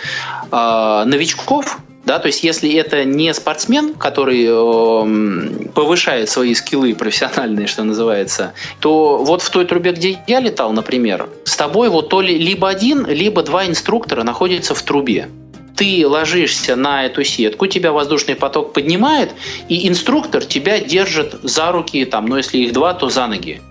э, 0.52 1.04
новичков, 1.06 1.80
Да, 2.06 2.20
то 2.20 2.28
есть, 2.28 2.44
если 2.44 2.72
это 2.74 3.04
не 3.04 3.34
спортсмен, 3.34 3.96
который 3.96 4.46
э, 4.48 5.70
повышает 5.74 6.30
свои 6.30 6.54
скиллы 6.54 6.94
профессиональные, 6.94 7.66
что 7.66 7.84
называется, 7.84 8.54
то 8.80 9.18
вот 9.18 9.42
в 9.42 9.50
той 9.50 9.66
трубе, 9.66 9.92
где 9.92 10.20
я 10.28 10.40
летал, 10.40 10.72
например, 10.72 11.28
с 11.46 11.56
тобой 11.56 11.90
вот 11.90 12.10
то 12.10 12.22
ли 12.22 12.38
либо 12.38 12.70
один, 12.70 13.08
либо 13.08 13.42
два 13.42 13.66
инструктора 13.66 14.24
находятся 14.24 14.76
в 14.76 14.82
трубе 14.82 15.30
ты 15.76 16.08
ложишься 16.08 16.78
на 16.78 17.06
эту 17.06 17.26
сетку, 17.26 17.68
тебя 17.68 17.92
воздушный 17.92 18.36
поток 18.36 18.72
поднимает, 18.72 19.34
и 19.68 19.90
инструктор 19.90 20.46
тебя 20.46 20.80
держит 20.80 21.36
за 21.44 21.70
руки, 21.74 22.06
там, 22.06 22.28
ну, 22.28 22.38
если 22.38 22.60
их 22.60 22.72
два, 22.72 22.94
то 22.94 23.10
за 23.10 23.28
ноги. 23.28 23.62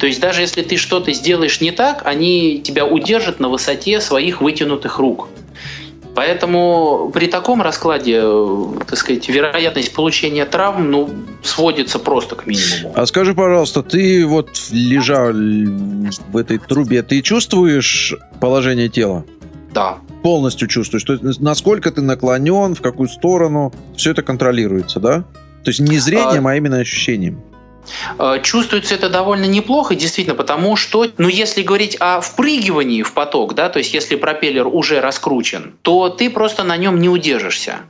То 0.00 0.06
есть 0.06 0.20
даже 0.20 0.40
если 0.40 0.62
ты 0.62 0.76
что-то 0.76 1.12
сделаешь 1.12 1.60
не 1.60 1.70
так, 1.70 2.02
они 2.04 2.60
тебя 2.60 2.84
удержат 2.84 3.38
на 3.38 3.48
высоте 3.48 4.00
своих 4.00 4.40
вытянутых 4.40 4.98
рук. 4.98 5.28
Поэтому 6.14 7.10
при 7.12 7.26
таком 7.26 7.60
раскладе, 7.60 8.20
э, 8.22 8.66
так 8.86 8.98
сказать, 8.98 9.28
вероятность 9.28 9.92
получения 9.92 10.44
травм 10.44 10.90
ну, 10.90 11.10
сводится 11.42 11.98
просто 11.98 12.36
к 12.36 12.46
минимуму. 12.46 12.92
А 12.94 13.04
скажи, 13.06 13.34
пожалуйста, 13.34 13.82
ты 13.82 14.24
вот 14.24 14.50
лежал 14.70 15.32
в 15.32 16.36
этой 16.36 16.58
трубе, 16.58 17.02
ты 17.02 17.20
чувствуешь 17.20 18.14
положение 18.40 18.88
тела? 18.88 19.24
Да. 19.72 19.98
Полностью 20.22 20.68
чувствуешь. 20.68 21.02
То 21.02 21.14
есть 21.14 21.40
насколько 21.40 21.90
ты 21.90 22.00
наклонен, 22.00 22.74
в 22.74 22.80
какую 22.80 23.08
сторону, 23.08 23.72
все 23.96 24.12
это 24.12 24.22
контролируется, 24.22 25.00
да? 25.00 25.24
То 25.64 25.70
есть 25.70 25.80
не 25.80 25.98
зрением, 25.98 26.46
а, 26.46 26.52
а 26.52 26.56
именно 26.56 26.78
ощущением. 26.78 27.40
Э, 28.18 28.40
чувствуется 28.42 28.94
это 28.94 29.08
довольно 29.08 29.44
неплохо, 29.44 29.94
действительно, 29.94 30.36
потому 30.36 30.76
что, 30.76 31.06
ну, 31.18 31.28
если 31.28 31.62
говорить 31.62 31.96
о 32.00 32.20
впрыгивании 32.20 33.02
в 33.02 33.12
поток, 33.12 33.54
да, 33.54 33.68
то 33.68 33.78
есть 33.78 33.94
если 33.94 34.16
пропеллер 34.16 34.66
уже 34.66 35.00
раскручен, 35.00 35.74
то 35.82 36.08
ты 36.08 36.30
просто 36.30 36.64
на 36.64 36.76
нем 36.76 37.00
не 37.00 37.08
удержишься. 37.08 37.80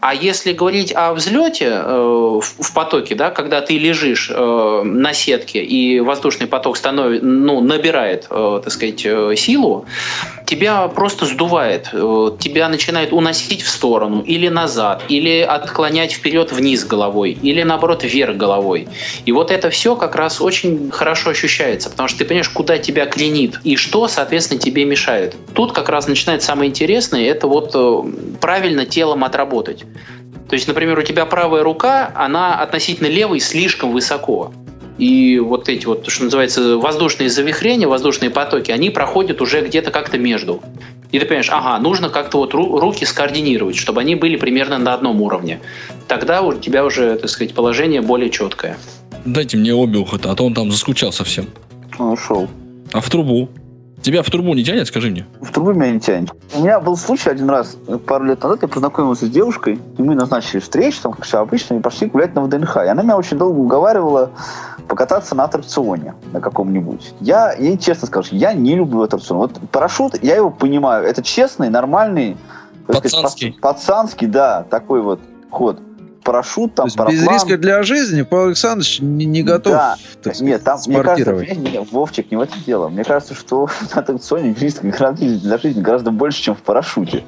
А 0.00 0.14
если 0.14 0.52
говорить 0.52 0.94
о 0.94 1.12
взлете 1.12 1.66
э, 1.66 2.40
в, 2.40 2.40
в 2.40 2.74
потоке, 2.74 3.14
да, 3.14 3.30
когда 3.30 3.60
ты 3.60 3.76
лежишь 3.76 4.30
э, 4.32 4.82
на 4.82 5.12
сетке 5.12 5.62
и 5.62 6.00
воздушный 6.00 6.46
поток 6.46 6.78
становит, 6.78 7.22
ну, 7.22 7.60
набирает, 7.60 8.26
э, 8.30 8.60
так 8.64 8.72
сказать, 8.72 9.02
э, 9.04 9.34
силу, 9.36 9.84
тебя 10.50 10.88
просто 10.88 11.26
сдувает, 11.26 11.90
э, 11.92 12.30
тебя 12.40 12.68
начинает 12.68 13.12
уносить 13.12 13.62
в 13.62 13.68
сторону 13.68 14.20
или 14.22 14.48
назад, 14.48 15.04
или 15.08 15.40
отклонять 15.40 16.12
вперед 16.12 16.50
вниз 16.50 16.84
головой, 16.84 17.38
или 17.40 17.62
наоборот 17.62 18.02
вверх 18.02 18.36
головой. 18.36 18.88
И 19.26 19.32
вот 19.32 19.52
это 19.52 19.70
все 19.70 19.94
как 19.94 20.16
раз 20.16 20.40
очень 20.40 20.90
хорошо 20.90 21.30
ощущается, 21.30 21.88
потому 21.88 22.08
что 22.08 22.18
ты 22.18 22.24
понимаешь, 22.24 22.48
куда 22.48 22.78
тебя 22.78 23.06
клинит 23.06 23.60
и 23.62 23.76
что, 23.76 24.08
соответственно, 24.08 24.60
тебе 24.60 24.84
мешает. 24.84 25.36
Тут 25.54 25.72
как 25.72 25.88
раз 25.88 26.08
начинает 26.08 26.42
самое 26.42 26.68
интересное, 26.68 27.24
это 27.24 27.46
вот 27.46 27.70
э, 27.74 28.02
правильно 28.40 28.86
телом 28.86 29.22
отработать. 29.22 29.84
То 30.48 30.54
есть, 30.54 30.66
например, 30.66 30.98
у 30.98 31.02
тебя 31.02 31.26
правая 31.26 31.62
рука, 31.62 32.10
она 32.16 32.60
относительно 32.60 33.06
левой 33.06 33.38
слишком 33.38 33.92
высоко. 33.92 34.52
И 35.00 35.38
вот 35.38 35.70
эти 35.70 35.86
вот, 35.86 36.06
что 36.08 36.24
называется, 36.24 36.76
воздушные 36.76 37.30
завихрения, 37.30 37.88
воздушные 37.88 38.30
потоки, 38.30 38.70
они 38.70 38.90
проходят 38.90 39.40
уже 39.40 39.62
где-то 39.62 39.90
как-то 39.90 40.18
между. 40.18 40.60
И 41.10 41.18
ты 41.18 41.24
понимаешь, 41.24 41.48
ага, 41.50 41.78
нужно 41.78 42.10
как-то 42.10 42.36
вот 42.36 42.52
руки 42.52 43.06
скоординировать, 43.06 43.76
чтобы 43.76 44.02
они 44.02 44.14
были 44.14 44.36
примерно 44.36 44.76
на 44.76 44.92
одном 44.92 45.22
уровне. 45.22 45.60
Тогда 46.06 46.42
у 46.42 46.52
тебя 46.52 46.84
уже, 46.84 47.16
так 47.16 47.30
сказать, 47.30 47.54
положение 47.54 48.02
более 48.02 48.28
четкое. 48.28 48.76
Дайте 49.24 49.56
мне 49.56 49.74
обе 49.74 49.98
ухота, 49.98 50.30
а 50.30 50.34
то 50.34 50.44
он 50.44 50.52
там 50.52 50.70
заскучал 50.70 51.12
совсем. 51.12 51.46
Он 51.98 52.10
ушел. 52.10 52.48
А 52.92 53.00
в 53.00 53.08
трубу? 53.08 53.48
Тебя 54.02 54.22
в 54.22 54.30
трубу 54.30 54.54
не 54.54 54.64
тянет, 54.64 54.86
скажи 54.86 55.10
мне? 55.10 55.26
В 55.40 55.52
трубу 55.52 55.72
меня 55.72 55.90
не 55.90 56.00
тянет. 56.00 56.30
У 56.54 56.62
меня 56.62 56.80
был 56.80 56.96
случай 56.96 57.28
один 57.30 57.50
раз, 57.50 57.76
пару 58.06 58.24
лет 58.24 58.42
назад, 58.42 58.62
я 58.62 58.68
познакомился 58.68 59.26
с 59.26 59.28
девушкой, 59.28 59.78
и 59.98 60.02
мы 60.02 60.14
назначили 60.14 60.60
встречу, 60.60 61.02
там, 61.02 61.12
как 61.12 61.24
все 61.24 61.38
обычно, 61.38 61.74
и 61.74 61.80
пошли 61.80 62.08
гулять 62.08 62.34
на 62.34 62.42
ВДНХ. 62.42 62.76
И 62.78 62.88
она 62.88 63.02
меня 63.02 63.16
очень 63.16 63.36
долго 63.36 63.58
уговаривала 63.58 64.30
покататься 64.88 65.34
на 65.34 65.44
аттракционе 65.44 66.14
на 66.32 66.40
каком-нибудь. 66.40 67.14
Я 67.20 67.52
ей 67.52 67.76
честно 67.76 68.06
скажу, 68.06 68.30
я 68.32 68.54
не 68.54 68.74
люблю 68.74 69.02
аттракцион. 69.02 69.38
Вот 69.38 69.60
парашют, 69.70 70.22
я 70.22 70.36
его 70.36 70.50
понимаю, 70.50 71.04
это 71.04 71.22
честный, 71.22 71.68
нормальный, 71.68 72.36
пацанский. 72.86 73.52
Сказать, 73.52 73.60
пацанский, 73.60 74.26
да, 74.26 74.64
такой 74.68 75.02
вот 75.02 75.20
ход 75.50 75.78
парашют, 76.22 76.74
там, 76.74 76.86
есть 76.86 76.98
без 76.98 77.26
риска 77.26 77.58
для 77.58 77.82
жизни 77.82 78.22
Павел 78.22 78.48
Александрович 78.48 79.00
не, 79.00 79.24
не 79.24 79.42
готов 79.42 79.72
да. 79.72 79.96
так 80.22 80.34
сказать, 80.34 80.40
Нет, 80.40 80.64
там, 80.64 80.78
мне 80.86 81.02
кажется, 81.02 81.32
не, 81.32 81.80
Вовчик, 81.90 82.30
не 82.30 82.36
в 82.36 82.40
этом 82.40 82.58
дело. 82.66 82.88
Мне 82.88 83.04
кажется, 83.04 83.34
что 83.34 83.68
на 83.94 84.00
аттракционе 84.00 84.54
риск 84.54 84.82
для 84.82 85.58
жизни 85.58 85.80
гораздо 85.80 86.10
больше, 86.10 86.42
чем 86.42 86.54
в 86.54 86.62
парашюте. 86.62 87.24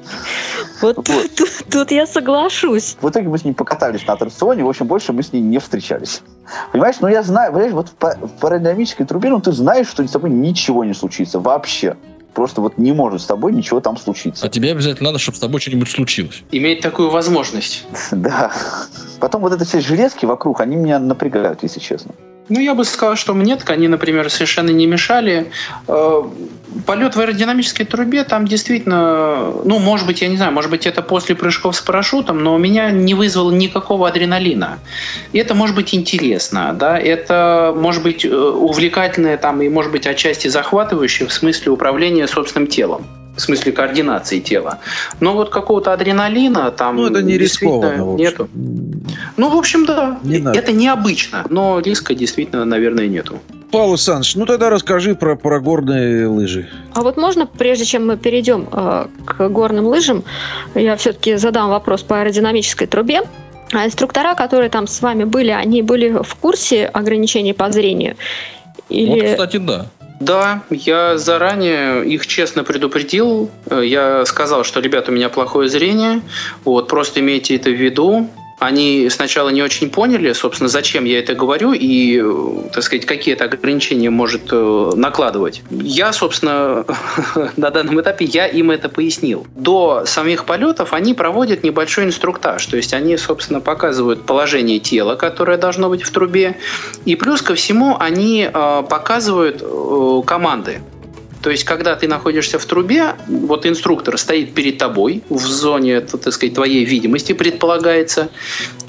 Вот, 0.81 0.97
вот. 0.97 1.07
Тут, 1.35 1.49
тут 1.69 1.91
я 1.91 2.05
соглашусь. 2.05 2.97
В 3.01 3.09
итоге 3.09 3.27
мы 3.27 3.37
с 3.37 3.45
ней 3.45 3.53
покатались 3.53 4.05
на 4.05 4.13
аттракционе, 4.13 4.63
в 4.63 4.69
общем, 4.69 4.85
больше 4.85 5.13
мы 5.13 5.23
с 5.23 5.33
ней 5.33 5.41
не 5.41 5.59
встречались. 5.59 6.21
Понимаешь, 6.71 6.97
ну 6.99 7.07
я 7.07 7.23
знаю, 7.23 7.51
понимаешь, 7.51 7.73
вот 7.73 7.89
в 7.99 8.27
парадинамической 8.39 9.05
трубе, 9.05 9.29
ну 9.29 9.39
ты 9.39 9.51
знаешь, 9.51 9.87
что 9.87 10.05
с 10.05 10.11
тобой 10.11 10.29
ничего 10.29 10.83
не 10.83 10.93
случится 10.93 11.39
вообще 11.39 11.97
просто 12.33 12.61
вот 12.61 12.77
не 12.77 12.91
может 12.91 13.21
с 13.21 13.25
тобой 13.25 13.53
ничего 13.53 13.79
там 13.79 13.97
случиться. 13.97 14.45
А 14.45 14.49
тебе 14.49 14.71
обязательно 14.71 15.09
надо, 15.09 15.19
чтобы 15.19 15.37
с 15.37 15.39
тобой 15.39 15.61
что-нибудь 15.61 15.89
случилось. 15.89 16.43
Иметь 16.51 16.81
такую 16.81 17.09
возможность. 17.09 17.85
Да. 18.11 18.51
Потом 19.19 19.41
вот 19.41 19.53
эти 19.53 19.67
все 19.67 19.81
железки 19.81 20.25
вокруг, 20.25 20.61
они 20.61 20.75
меня 20.75 20.99
напрягают, 20.99 21.63
если 21.63 21.79
честно. 21.79 22.13
Ну, 22.49 22.59
я 22.59 22.75
бы 22.75 22.83
сказал, 22.83 23.15
что 23.15 23.33
мне 23.33 23.57
они, 23.67 23.87
например, 23.87 24.29
совершенно 24.29 24.69
не 24.69 24.85
мешали. 24.85 25.51
Э, 25.87 26.23
полет 26.85 27.15
в 27.15 27.19
аэродинамической 27.19 27.85
трубе, 27.85 28.23
там 28.23 28.47
действительно, 28.47 29.53
ну, 29.63 29.79
может 29.79 30.05
быть, 30.05 30.21
я 30.21 30.27
не 30.27 30.37
знаю, 30.37 30.51
может 30.51 30.69
быть, 30.69 30.85
это 30.85 31.01
после 31.01 31.35
прыжков 31.35 31.75
с 31.75 31.81
парашютом, 31.81 32.43
но 32.43 32.55
у 32.55 32.57
меня 32.57 32.91
не 32.91 33.13
вызвало 33.13 33.51
никакого 33.51 34.07
адреналина. 34.07 34.79
И 35.31 35.37
это 35.37 35.55
может 35.55 35.75
быть 35.75 35.93
интересно, 35.93 36.73
да, 36.73 36.99
это 36.99 37.73
может 37.75 38.03
быть 38.03 38.25
э, 38.25 38.35
увлекательное 38.35 39.37
там 39.37 39.61
и 39.61 39.69
может 39.69 39.91
быть 39.91 40.05
отчасти 40.05 40.49
захватывающее 40.49 41.27
в 41.27 41.33
смысле 41.33 41.71
управления 41.71 42.27
собственным 42.27 42.67
телом 42.67 43.05
в 43.35 43.41
смысле 43.41 43.71
координации 43.71 44.39
тела. 44.39 44.79
Но 45.19 45.33
вот 45.33 45.49
какого-то 45.49 45.93
адреналина 45.93 46.71
там 46.71 46.97
ну, 46.97 47.07
это 47.07 47.21
не 47.21 47.37
рискованно, 47.37 48.15
нету. 48.15 48.49
Ну, 49.37 49.49
в 49.49 49.57
общем, 49.57 49.85
да. 49.85 50.19
Не 50.23 50.37
это 50.37 50.71
необычно, 50.71 51.45
но 51.49 51.79
риска 51.79 52.13
действительно, 52.13 52.65
наверное, 52.65 53.07
нету. 53.07 53.39
Павел 53.71 53.89
Александрович, 53.89 54.35
ну 54.35 54.45
тогда 54.45 54.69
расскажи 54.69 55.15
про, 55.15 55.35
про 55.35 55.59
горные 55.59 56.27
лыжи. 56.27 56.69
А 56.93 57.01
вот 57.01 57.17
можно, 57.17 57.47
прежде 57.47 57.85
чем 57.85 58.05
мы 58.05 58.17
перейдем 58.17 58.67
э, 58.71 59.07
к 59.25 59.49
горным 59.49 59.87
лыжам, 59.87 60.23
я 60.75 60.95
все-таки 60.95 61.37
задам 61.37 61.69
вопрос 61.69 62.03
по 62.03 62.19
аэродинамической 62.19 62.85
трубе. 62.85 63.21
А 63.71 63.87
инструктора, 63.87 64.35
которые 64.35 64.69
там 64.69 64.85
с 64.85 65.01
вами 65.01 65.23
были, 65.23 65.49
они 65.49 65.81
были 65.81 66.21
в 66.21 66.35
курсе 66.35 66.85
ограничений 66.85 67.53
по 67.53 67.71
зрению? 67.71 68.15
Или... 68.89 69.21
Вот, 69.21 69.31
кстати, 69.31 69.57
да. 69.57 69.87
Да, 70.19 70.63
я 70.69 71.17
заранее 71.17 72.05
их 72.05 72.27
честно 72.27 72.63
предупредил. 72.63 73.49
Я 73.69 74.25
сказал, 74.25 74.63
что, 74.63 74.79
ребят, 74.79 75.09
у 75.09 75.11
меня 75.11 75.29
плохое 75.29 75.67
зрение. 75.69 76.21
Вот, 76.63 76.87
просто 76.87 77.19
имейте 77.19 77.55
это 77.55 77.69
в 77.69 77.73
виду 77.73 78.29
они 78.65 79.09
сначала 79.09 79.49
не 79.49 79.61
очень 79.61 79.89
поняли, 79.89 80.33
собственно, 80.33 80.69
зачем 80.69 81.05
я 81.05 81.19
это 81.19 81.35
говорю 81.35 81.73
и, 81.73 82.23
так 82.73 82.83
сказать, 82.83 83.05
какие 83.05 83.33
это 83.33 83.45
ограничения 83.45 84.09
может 84.09 84.43
э, 84.51 84.91
накладывать. 84.95 85.61
Я, 85.69 86.13
собственно, 86.13 86.85
на 87.57 87.69
данном 87.69 87.99
этапе 87.99 88.25
я 88.25 88.47
им 88.47 88.71
это 88.71 88.89
пояснил. 88.89 89.45
До 89.55 90.03
самих 90.05 90.45
полетов 90.45 90.93
они 90.93 91.13
проводят 91.13 91.63
небольшой 91.63 92.05
инструктаж, 92.05 92.65
то 92.65 92.77
есть 92.77 92.93
они, 92.93 93.17
собственно, 93.17 93.59
показывают 93.59 94.25
положение 94.25 94.79
тела, 94.79 95.15
которое 95.15 95.57
должно 95.57 95.89
быть 95.89 96.03
в 96.03 96.11
трубе, 96.11 96.57
и 97.05 97.15
плюс 97.15 97.41
ко 97.41 97.55
всему 97.55 97.97
они 97.99 98.49
э, 98.51 98.83
показывают 98.89 99.61
э, 99.61 100.21
команды. 100.25 100.81
То 101.43 101.49
есть, 101.49 101.65
когда 101.65 101.97
ты 101.97 102.07
находишься 102.07 102.57
в 102.57 102.65
трубе, 102.65 103.15
вот 103.27 103.65
инструктор 103.65 104.17
стоит 104.17 104.53
перед 104.53 104.77
тобой 104.77 105.23
в 105.27 105.45
зоне, 105.45 105.99
так 105.99 106.31
сказать, 106.31 106.55
твоей 106.55 106.85
видимости, 106.85 107.33
предполагается. 107.33 108.29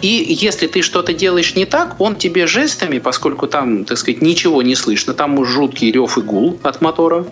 И 0.03 0.25
если 0.41 0.69
ты 0.69 0.81
что-то 0.81 1.13
делаешь 1.13 1.57
не 1.57 1.67
так, 1.67 2.01
он 2.01 2.15
тебе 2.15 2.47
жестами, 2.47 3.01
поскольку 3.01 3.49
там, 3.49 3.85
так 3.85 3.99
сказать, 3.99 4.23
ничего 4.23 4.63
не 4.63 4.77
слышно, 4.77 5.15
там 5.15 5.45
жуткий 5.45 5.91
рев 5.91 6.17
и 6.17 6.21
гул 6.21 6.57
от 6.63 6.81
мотора, 6.81 7.27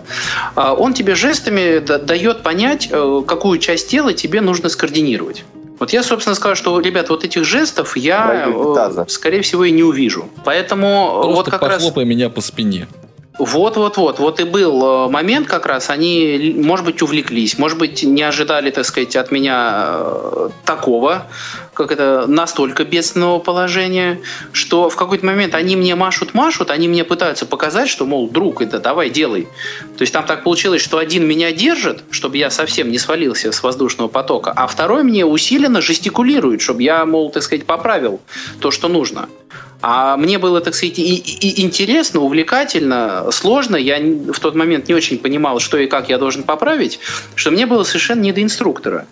а, 0.55 0.73
он 0.73 0.93
тебе 0.93 1.15
жестами 1.15 1.79
дает 1.79 2.43
понять, 2.43 2.89
э, 2.91 3.21
какую 3.25 3.59
часть 3.59 3.87
тела 3.87 4.13
тебе 4.13 4.41
нужно 4.41 4.67
скоординировать. 4.67 5.45
Вот 5.79 5.93
я, 5.93 6.03
собственно, 6.03 6.35
скажу, 6.35 6.55
что, 6.55 6.77
ребят, 6.81 7.09
вот 7.09 7.23
этих 7.23 7.45
жестов 7.45 7.95
я, 7.95 8.45
э, 8.47 9.05
скорее 9.07 9.41
всего, 9.41 9.63
и 9.63 9.71
не 9.71 9.83
увижу. 9.83 10.29
Поэтому 10.43 11.11
Просто 11.13 11.33
вот 11.33 11.49
как 11.49 11.61
раз... 11.61 11.95
меня 11.95 12.29
по 12.29 12.41
спине. 12.41 12.87
Вот-вот-вот. 13.39 14.19
Вот 14.19 14.39
и 14.39 14.43
был 14.43 15.07
э, 15.07 15.09
момент 15.09 15.47
как 15.47 15.65
раз, 15.65 15.89
они, 15.89 16.55
может 16.55 16.85
быть, 16.85 17.01
увлеклись, 17.01 17.57
может 17.57 17.79
быть, 17.79 18.03
не 18.03 18.21
ожидали, 18.21 18.69
так 18.69 18.85
сказать, 18.85 19.15
от 19.15 19.31
меня 19.31 19.95
э, 19.95 20.49
такого, 20.65 21.25
как 21.73 21.91
это, 21.91 22.25
настолько 22.27 22.85
бедственного 22.85 23.39
положения, 23.39 24.19
что 24.51 24.87
в 24.87 24.95
какой-то 24.95 25.25
момент 25.25 25.55
они 25.55 25.75
мне 25.75 25.95
машут-машут, 25.95 26.69
они 26.69 26.87
мне 26.87 27.03
пытаются 27.03 27.47
показать, 27.47 27.89
что, 27.89 28.05
мол, 28.05 28.29
друг, 28.29 28.61
это 28.61 28.79
давай, 28.79 29.09
делай. 29.09 29.47
То 29.97 30.03
есть 30.03 30.13
там 30.13 30.25
так 30.25 30.43
получилось, 30.43 30.83
что 30.83 30.99
один 30.99 31.25
меня 31.25 31.51
держит, 31.51 32.03
чтобы 32.11 32.37
я 32.37 32.51
совсем 32.51 32.91
не 32.91 32.99
свалился 32.99 33.51
с 33.51 33.63
воздушного 33.63 34.09
потока, 34.09 34.53
а 34.55 34.67
второй 34.67 35.03
мне 35.03 35.25
усиленно 35.25 35.81
жестикулирует, 35.81 36.61
чтобы 36.61 36.83
я, 36.83 37.03
мол, 37.05 37.31
так 37.31 37.41
сказать, 37.41 37.65
поправил 37.65 38.21
то, 38.59 38.69
что 38.69 38.89
нужно. 38.89 39.27
А 39.85 40.15
мне 40.15 40.37
было, 40.37 40.61
так 40.61 40.75
сказать, 40.75 40.97
и, 40.97 41.15
и 41.17 41.61
интересно, 41.61 42.21
увлекательно, 42.21 43.29
сложно. 43.31 43.75
Я 43.75 43.99
в 43.99 44.39
тот 44.39 44.55
момент 44.55 44.87
не 44.87 44.93
очень 44.95 45.17
понимал, 45.17 45.59
что 45.59 45.77
и 45.77 45.87
как 45.87 46.07
я 46.07 46.17
должен 46.17 46.43
поправить, 46.43 47.01
что 47.35 47.51
мне 47.51 47.65
было 47.65 47.83
совершенно 47.83 48.21
не 48.21 48.31
до 48.31 48.41
инструктора. 48.41 49.07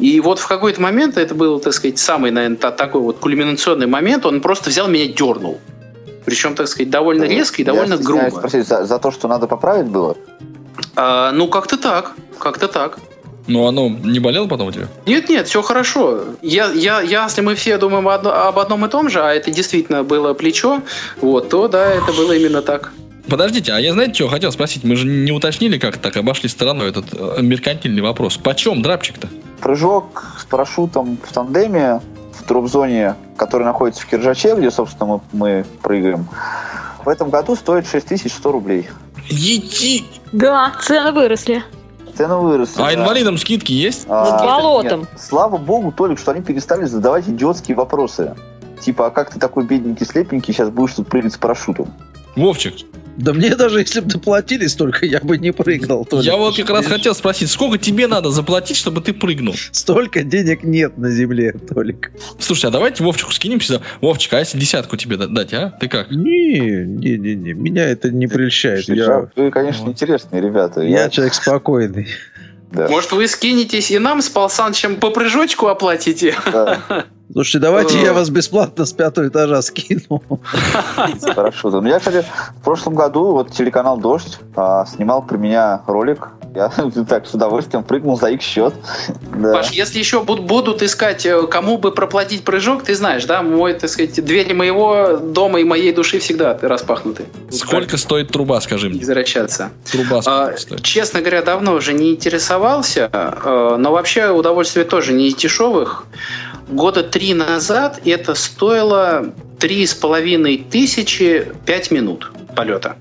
И 0.00 0.18
вот 0.18 0.40
в 0.40 0.48
какой-то 0.48 0.82
момент, 0.82 1.16
это 1.16 1.36
был, 1.36 1.60
так 1.60 1.72
сказать, 1.72 2.00
самый, 2.00 2.32
наверное, 2.32 2.56
такой 2.56 3.00
вот 3.00 3.18
кульминационный 3.18 3.86
момент, 3.86 4.26
он 4.26 4.40
просто 4.40 4.70
взял 4.70 4.88
меня 4.88 5.06
дернул. 5.06 5.60
Причем, 6.24 6.56
так 6.56 6.66
сказать, 6.66 6.90
довольно 6.90 7.22
резко 7.22 7.62
и 7.62 7.64
довольно 7.64 7.94
я 7.94 8.00
грубо. 8.00 8.30
спросить, 8.30 8.66
за, 8.66 8.86
за 8.86 8.98
то, 8.98 9.12
что 9.12 9.28
надо 9.28 9.46
поправить 9.46 9.86
было? 9.86 10.16
А, 10.96 11.30
ну, 11.30 11.46
как-то 11.46 11.76
так. 11.76 12.14
Как-то 12.40 12.66
так. 12.66 12.98
Ну, 13.48 13.66
оно 13.66 13.88
не 13.88 14.20
болело 14.20 14.46
потом 14.46 14.68
у 14.68 14.72
тебя? 14.72 14.88
Нет, 15.06 15.28
нет, 15.28 15.48
все 15.48 15.62
хорошо. 15.62 16.20
Я, 16.42 16.70
я, 16.72 17.00
я, 17.00 17.24
если 17.24 17.40
мы 17.40 17.54
все 17.54 17.78
думаем 17.78 18.06
об 18.08 18.58
одном 18.58 18.84
и 18.84 18.88
том 18.88 19.08
же, 19.08 19.20
а 19.22 19.32
это 19.32 19.50
действительно 19.50 20.04
было 20.04 20.34
плечо, 20.34 20.82
вот, 21.20 21.48
то 21.48 21.66
да, 21.66 21.92
это 21.92 22.12
было 22.12 22.32
именно 22.32 22.60
так. 22.62 22.92
Подождите, 23.28 23.72
а 23.72 23.78
я 23.78 23.92
знаете, 23.92 24.14
что 24.14 24.28
хотел 24.28 24.52
спросить? 24.52 24.84
Мы 24.84 24.96
же 24.96 25.06
не 25.06 25.32
уточнили, 25.32 25.78
как 25.78 25.98
так 25.98 26.16
обошли 26.16 26.48
стороной 26.48 26.88
этот 26.88 27.06
э, 27.12 27.42
меркантильный 27.42 28.00
вопрос. 28.00 28.38
Почем 28.38 28.80
драпчик-то? 28.80 29.28
Прыжок 29.60 30.24
с 30.38 30.44
парашютом 30.44 31.18
в 31.22 31.32
тандеме 31.32 32.00
в 32.32 32.46
дроп-зоне, 32.46 33.16
который 33.36 33.64
находится 33.64 34.02
в 34.02 34.06
Киржаче, 34.06 34.54
где, 34.56 34.70
собственно, 34.70 35.06
мы, 35.06 35.20
мы 35.32 35.66
прыгаем, 35.82 36.26
в 37.04 37.08
этом 37.08 37.30
году 37.30 37.56
стоит 37.56 37.86
6100 37.86 38.52
рублей. 38.52 38.88
Ети! 39.28 40.04
Да, 40.32 40.72
цены 40.82 41.12
выросли. 41.12 41.62
Цены 42.18 42.34
выросли. 42.34 42.82
А 42.82 42.86
да. 42.86 42.94
инвалидам 42.94 43.38
скидки 43.38 43.70
есть? 43.70 44.06
А, 44.08 44.32
Над 44.32 44.40
болотом. 44.40 45.00
нет. 45.00 45.08
Слава 45.16 45.56
богу, 45.56 45.92
Толик, 45.92 46.18
что 46.18 46.32
они 46.32 46.42
перестали 46.42 46.84
задавать 46.84 47.28
идиотские 47.28 47.76
вопросы. 47.76 48.34
Типа, 48.80 49.06
а 49.06 49.10
как 49.10 49.30
ты 49.30 49.38
такой 49.38 49.64
бедненький, 49.64 50.04
слепенький, 50.04 50.52
сейчас 50.52 50.68
будешь 50.70 50.94
тут 50.94 51.06
прыгать 51.06 51.34
с 51.34 51.36
парашютом? 51.36 51.94
Вовчик, 52.34 52.74
Да 53.18 53.32
мне 53.32 53.56
даже 53.56 53.80
если 53.80 53.98
бы 54.00 54.06
доплатили 54.08 54.66
столько, 54.68 55.04
я 55.04 55.18
бы 55.18 55.38
не 55.38 55.52
прыгнул. 55.52 56.04
Толик. 56.04 56.24
я 56.24 56.36
вот 56.36 56.56
как 56.56 56.70
раз 56.70 56.86
хотел 56.86 57.14
спросить, 57.16 57.50
сколько 57.50 57.76
тебе 57.76 58.06
надо 58.06 58.30
заплатить, 58.30 58.76
чтобы 58.76 59.00
ты 59.00 59.12
прыгнул? 59.12 59.54
Столько 59.72 60.22
денег 60.22 60.62
нет 60.62 60.96
на 60.96 61.10
земле, 61.10 61.52
Толик. 61.52 62.12
Слушайте, 62.38 62.68
а 62.68 62.70
давайте 62.70 63.02
Вовчику 63.02 63.32
скинемся. 63.32 63.82
Вовчик, 64.00 64.32
а 64.34 64.38
если 64.38 64.56
десятку 64.58 64.96
тебе 64.96 65.16
да- 65.16 65.26
дать, 65.26 65.52
а? 65.52 65.70
Ты 65.80 65.88
как? 65.88 66.10
Не, 66.12 66.60
не, 66.86 67.18
не, 67.18 67.34
не, 67.34 67.52
меня 67.54 67.88
это 67.88 68.10
не 68.10 68.28
прельщает. 68.28 68.88
Я, 68.88 69.28
Вы, 69.34 69.50
конечно, 69.50 69.88
интересные 69.88 70.40
ребята. 70.40 70.82
я 70.82 71.02
Я, 71.04 71.10
человек 71.10 71.34
спокойный. 71.34 72.06
да, 72.70 72.88
Может, 72.88 73.10
вы 73.10 73.26
скинетесь 73.26 73.90
и 73.90 73.98
нам 73.98 74.22
с 74.22 74.28
Пал 74.28 74.48
Санычем 74.48 74.94
по 74.94 75.10
прыжочку 75.10 75.66
оплатите? 75.66 76.36
да, 76.52 76.80
Слушайте, 77.32 77.58
давайте 77.58 78.00
я 78.00 78.12
вас 78.14 78.30
бесплатно 78.30 78.86
с 78.86 78.92
пятого 78.92 79.28
этажа 79.28 79.60
скину. 79.62 80.22
с 81.18 81.34
парашютом. 81.34 81.86
Я, 81.86 81.98
кстати, 81.98 82.24
в 82.60 82.64
прошлом 82.64 82.94
году 82.94 83.32
вот 83.32 83.52
телеканал 83.52 83.98
«Дождь» 83.98 84.38
а, 84.56 84.86
снимал 84.86 85.22
про 85.22 85.36
меня 85.36 85.82
ролик. 85.86 86.28
Я 86.54 86.68
так 87.08 87.26
с 87.26 87.34
удовольствием 87.34 87.84
прыгнул 87.84 88.18
за 88.18 88.28
их 88.30 88.42
счет. 88.42 88.74
Да. 89.38 89.52
Паш, 89.52 89.70
если 89.70 90.00
еще 90.00 90.24
буд- 90.24 90.40
будут 90.40 90.82
искать, 90.82 91.24
э, 91.24 91.46
кому 91.46 91.78
бы 91.78 91.92
проплатить 91.92 92.42
прыжок, 92.42 92.82
ты 92.82 92.96
знаешь, 92.96 93.24
да, 93.24 93.42
мой, 93.42 93.74
так 93.74 93.88
сказать, 93.88 94.24
двери 94.24 94.52
моего 94.52 95.16
дома 95.16 95.60
и 95.60 95.64
моей 95.64 95.92
души 95.92 96.18
всегда 96.18 96.58
распахнуты. 96.60 97.26
Сколько 97.52 97.96
стоит 97.96 98.32
труба, 98.32 98.60
скажи 98.60 98.88
мне? 98.88 98.98
Возвращаться. 98.98 99.70
Труба 99.92 100.18
А, 100.18 100.22
сколько 100.22 100.58
стоит? 100.58 100.82
честно 100.82 101.20
говоря, 101.20 101.42
давно 101.42 101.74
уже 101.74 101.92
не 101.92 102.10
интересовался, 102.10 103.08
э, 103.12 103.76
но 103.78 103.92
вообще 103.92 104.30
удовольствие 104.30 104.84
тоже 104.84 105.12
не 105.12 105.28
из 105.28 105.36
дешевых. 105.36 106.04
Года 106.68 107.02
три 107.02 107.34
назад 107.34 108.00
это 108.04 108.34
стоило 108.34 109.32
три 109.58 109.86
с 109.86 109.94
половиной 109.94 110.58
тысячи 110.58 111.46
пять 111.64 111.90
минут 111.90 112.30
полета. 112.54 112.96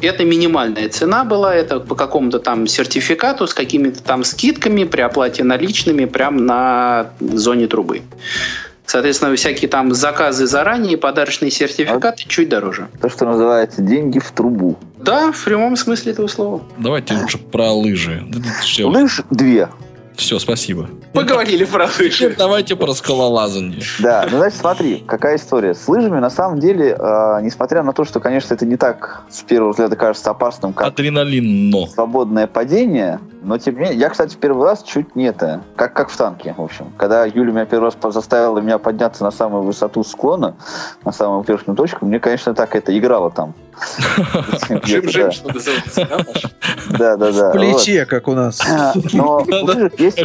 Это 0.00 0.24
минимальная 0.24 0.88
цена 0.88 1.24
была, 1.24 1.54
это 1.54 1.80
по 1.80 1.94
какому-то 1.94 2.38
там 2.38 2.66
сертификату 2.66 3.46
с 3.46 3.54
какими-то 3.54 4.02
там 4.02 4.22
скидками 4.22 4.84
при 4.84 5.00
оплате 5.00 5.42
наличными 5.42 6.04
прямо 6.04 6.40
на 6.40 7.10
зоне 7.20 7.66
трубы. 7.66 8.02
Соответственно, 8.86 9.36
всякие 9.36 9.68
там 9.68 9.92
заказы 9.92 10.46
заранее, 10.46 10.96
подарочные 10.96 11.50
сертификаты 11.50 12.24
чуть 12.26 12.48
дороже. 12.48 12.88
То, 13.02 13.10
что 13.10 13.26
называется 13.26 13.82
деньги 13.82 14.18
в 14.18 14.30
трубу. 14.30 14.78
Да, 14.96 15.30
в 15.30 15.44
прямом 15.44 15.76
смысле 15.76 16.12
этого 16.12 16.26
слова. 16.26 16.62
Давайте 16.78 17.14
лучше 17.14 17.38
про 17.38 17.70
лыжи. 17.70 18.24
Лыж 18.78 19.22
две. 19.30 19.68
Все, 20.18 20.40
спасибо. 20.40 20.90
Поговорили 21.12 21.64
про 21.64 21.86
лыжи. 21.98 22.34
Давайте 22.36 22.74
про 22.74 22.92
скалолазание. 22.92 23.80
Да, 24.00 24.26
ну 24.28 24.38
значит, 24.38 24.58
смотри, 24.58 25.04
какая 25.06 25.36
история. 25.36 25.74
С 25.74 25.86
лыжами, 25.86 26.18
на 26.18 26.28
самом 26.28 26.58
деле, 26.58 26.96
э, 26.98 27.38
несмотря 27.42 27.84
на 27.84 27.92
то, 27.92 28.04
что, 28.04 28.18
конечно, 28.18 28.52
это 28.52 28.66
не 28.66 28.76
так 28.76 29.22
с 29.30 29.42
первого 29.42 29.70
взгляда 29.70 29.94
кажется 29.94 30.30
опасным, 30.30 30.72
как 30.72 30.88
Адреналин, 30.88 31.70
но. 31.70 31.86
свободное 31.86 32.48
падение, 32.48 33.20
но 33.42 33.58
тем 33.58 33.76
не 33.76 33.82
менее, 33.82 33.98
я, 34.00 34.10
кстати, 34.10 34.36
первый 34.36 34.66
раз 34.66 34.82
чуть 34.82 35.14
не 35.14 35.26
это, 35.26 35.62
как, 35.76 35.94
как 35.94 36.10
в 36.10 36.16
танке, 36.16 36.52
в 36.58 36.62
общем. 36.62 36.92
Когда 36.96 37.24
Юля 37.24 37.52
меня 37.52 37.64
первый 37.64 37.84
раз 37.84 38.12
заставила 38.12 38.58
меня 38.58 38.78
подняться 38.78 39.22
на 39.22 39.30
самую 39.30 39.62
высоту 39.62 40.02
склона, 40.02 40.56
на 41.04 41.12
самую 41.12 41.44
верхнюю 41.46 41.76
точку, 41.76 42.06
мне, 42.06 42.18
конечно, 42.18 42.54
так 42.54 42.74
это 42.74 42.96
играло 42.98 43.30
там. 43.30 43.54
Жим-жим, 44.84 45.30
что 45.32 45.52
называется, 45.52 46.06
да? 46.08 46.18
Да, 46.98 47.16
да, 47.16 47.32
да. 47.32 47.50
В 47.50 47.52
плече, 47.52 48.06
как 48.06 48.28
у 48.28 48.34
нас. 48.34 48.60
вот. 48.94 49.46
Но 49.48 49.88
есть 49.98 50.18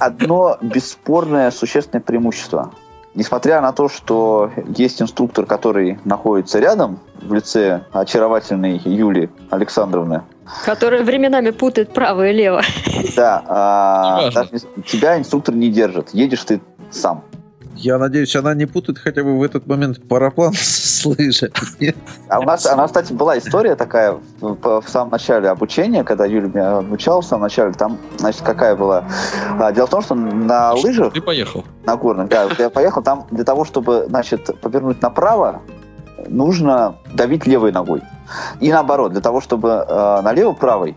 одно 0.00 0.58
бесспорное 0.60 1.50
существенное 1.50 2.02
преимущество. 2.02 2.72
Несмотря 3.14 3.60
на 3.60 3.72
то, 3.72 3.88
что 3.88 4.52
есть 4.76 5.02
инструктор, 5.02 5.44
который 5.44 5.98
находится 6.04 6.60
рядом, 6.60 7.00
в 7.20 7.34
лице 7.34 7.82
очаровательной 7.92 8.80
Юли 8.84 9.30
Александровны, 9.50 10.22
Который 10.64 11.02
временами 11.02 11.50
путает 11.50 11.92
право 11.92 12.28
и 12.28 12.32
лево. 12.32 12.62
да, 13.16 13.42
а, 13.46 14.30
даже 14.30 14.50
тебя 14.86 15.18
инструктор 15.18 15.54
не 15.54 15.70
держит, 15.70 16.10
едешь 16.12 16.44
ты 16.44 16.60
сам. 16.90 17.24
Я 17.76 17.98
надеюсь, 17.98 18.34
она 18.36 18.54
не 18.54 18.66
путает 18.66 18.98
хотя 18.98 19.22
бы 19.22 19.38
в 19.38 19.42
этот 19.42 19.66
момент 19.66 20.02
параплан 20.08 20.52
с 20.54 21.04
лыжами. 21.04 21.94
А 22.28 22.40
у 22.40 22.42
нас, 22.42 22.66
у 22.66 22.76
нас, 22.76 22.90
кстати, 22.90 23.12
была 23.12 23.38
история 23.38 23.74
такая 23.74 24.18
в, 24.40 24.80
в 24.80 24.88
самом 24.88 25.12
начале 25.12 25.48
обучения, 25.48 26.04
когда 26.04 26.26
Юля 26.26 26.48
меня 26.48 26.78
обучала 26.78 27.22
в 27.22 27.24
самом 27.24 27.42
начале. 27.42 27.72
Там, 27.72 27.98
значит, 28.18 28.42
какая 28.42 28.76
была? 28.76 29.04
А, 29.58 29.72
Дело 29.72 29.86
в 29.86 29.90
том, 29.90 30.02
что 30.02 30.14
на 30.14 30.72
лыжах, 30.74 31.12
Ты 31.12 31.22
поехал. 31.22 31.64
на 31.84 31.96
горных, 31.96 32.28
да, 32.28 32.48
вот 32.48 32.58
я 32.58 32.70
поехал, 32.70 33.02
там 33.02 33.26
для 33.30 33.44
того, 33.44 33.64
чтобы, 33.64 34.06
значит, 34.08 34.60
повернуть 34.60 35.00
направо, 35.00 35.62
нужно 36.28 36.96
давить 37.12 37.46
левой 37.46 37.72
ногой. 37.72 38.02
И 38.60 38.70
наоборот, 38.70 39.12
для 39.12 39.20
того, 39.20 39.40
чтобы 39.40 39.84
э, 39.88 40.20
налево 40.22 40.52
правой. 40.52 40.96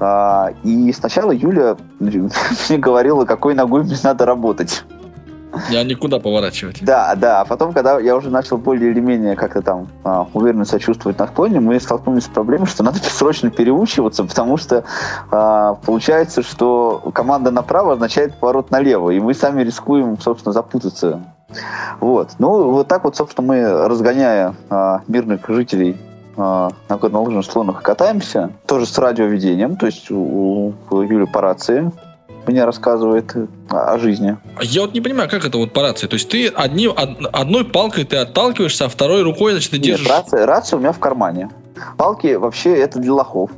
Э, 0.00 0.48
и 0.62 0.92
сначала 0.92 1.32
Юля 1.32 1.76
мне 2.00 2.78
говорила, 2.78 3.24
какой 3.24 3.54
ногой 3.54 3.84
мне 3.84 3.96
надо 4.02 4.26
работать. 4.26 4.84
Я 5.70 5.84
никуда 5.84 6.18
поворачивать. 6.18 6.82
Да, 6.82 7.14
да. 7.14 7.40
А 7.40 7.44
потом, 7.44 7.72
когда 7.72 7.98
я 7.98 8.16
уже 8.16 8.30
начал 8.30 8.58
более 8.58 8.90
или 8.90 9.00
менее 9.00 9.36
как-то 9.36 9.62
там 9.62 9.88
а, 10.04 10.26
уверенно 10.32 10.64
себя 10.64 10.78
чувствовать 10.78 11.18
на 11.18 11.26
склоне, 11.26 11.60
мы 11.60 11.78
столкнулись 11.80 12.24
с 12.24 12.28
проблемой, 12.28 12.66
что 12.66 12.82
надо 12.82 12.98
срочно 13.02 13.50
переучиваться, 13.50 14.24
потому 14.24 14.56
что 14.56 14.84
а, 15.30 15.74
получается, 15.74 16.42
что 16.42 17.10
команда 17.14 17.50
направо 17.50 17.94
означает 17.94 18.34
поворот 18.38 18.70
налево, 18.70 19.10
и 19.10 19.20
мы 19.20 19.34
сами 19.34 19.62
рискуем, 19.62 20.18
собственно, 20.18 20.52
запутаться. 20.52 21.22
Вот. 22.00 22.30
Ну, 22.38 22.70
вот 22.70 22.88
так 22.88 23.04
вот, 23.04 23.16
собственно, 23.16 23.46
мы, 23.46 23.88
разгоняя 23.88 24.54
а, 24.70 25.02
мирных 25.06 25.48
жителей 25.48 25.96
а, 26.36 26.70
на 26.88 26.96
горнолыжных 26.96 27.44
склонах 27.44 27.82
катаемся, 27.82 28.50
тоже 28.66 28.86
с 28.86 28.96
радиоведением, 28.98 29.76
то 29.76 29.86
есть 29.86 30.10
у, 30.10 30.74
у 30.90 31.02
Юли 31.02 31.26
по 31.26 31.40
рации 31.40 31.90
мне 32.46 32.64
рассказывает 32.64 33.34
о 33.70 33.98
жизни. 33.98 34.36
Я 34.60 34.82
вот 34.82 34.94
не 34.94 35.00
понимаю, 35.00 35.28
как 35.28 35.44
это 35.44 35.58
вот 35.58 35.72
по 35.72 35.82
рации. 35.82 36.06
То 36.06 36.14
есть 36.14 36.28
ты 36.28 36.48
одни, 36.48 36.88
од- 36.88 37.26
одной 37.32 37.64
палкой 37.64 38.04
ты 38.04 38.16
отталкиваешься, 38.16 38.86
а 38.86 38.88
второй 38.88 39.22
рукой, 39.22 39.52
значит, 39.52 39.70
ты 39.70 39.76
Нет, 39.78 39.86
держишь... 39.86 40.08
рация, 40.08 40.46
рация 40.46 40.76
у 40.76 40.80
меня 40.80 40.92
в 40.92 40.98
кармане. 40.98 41.50
Палки 41.96 42.34
вообще 42.34 42.76
это 42.76 42.98
для 42.98 43.12
лохов. 43.12 43.50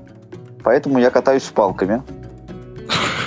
Поэтому 0.63 0.99
я 0.99 1.11
катаюсь 1.11 1.43
с 1.43 1.49
палками. 1.51 2.03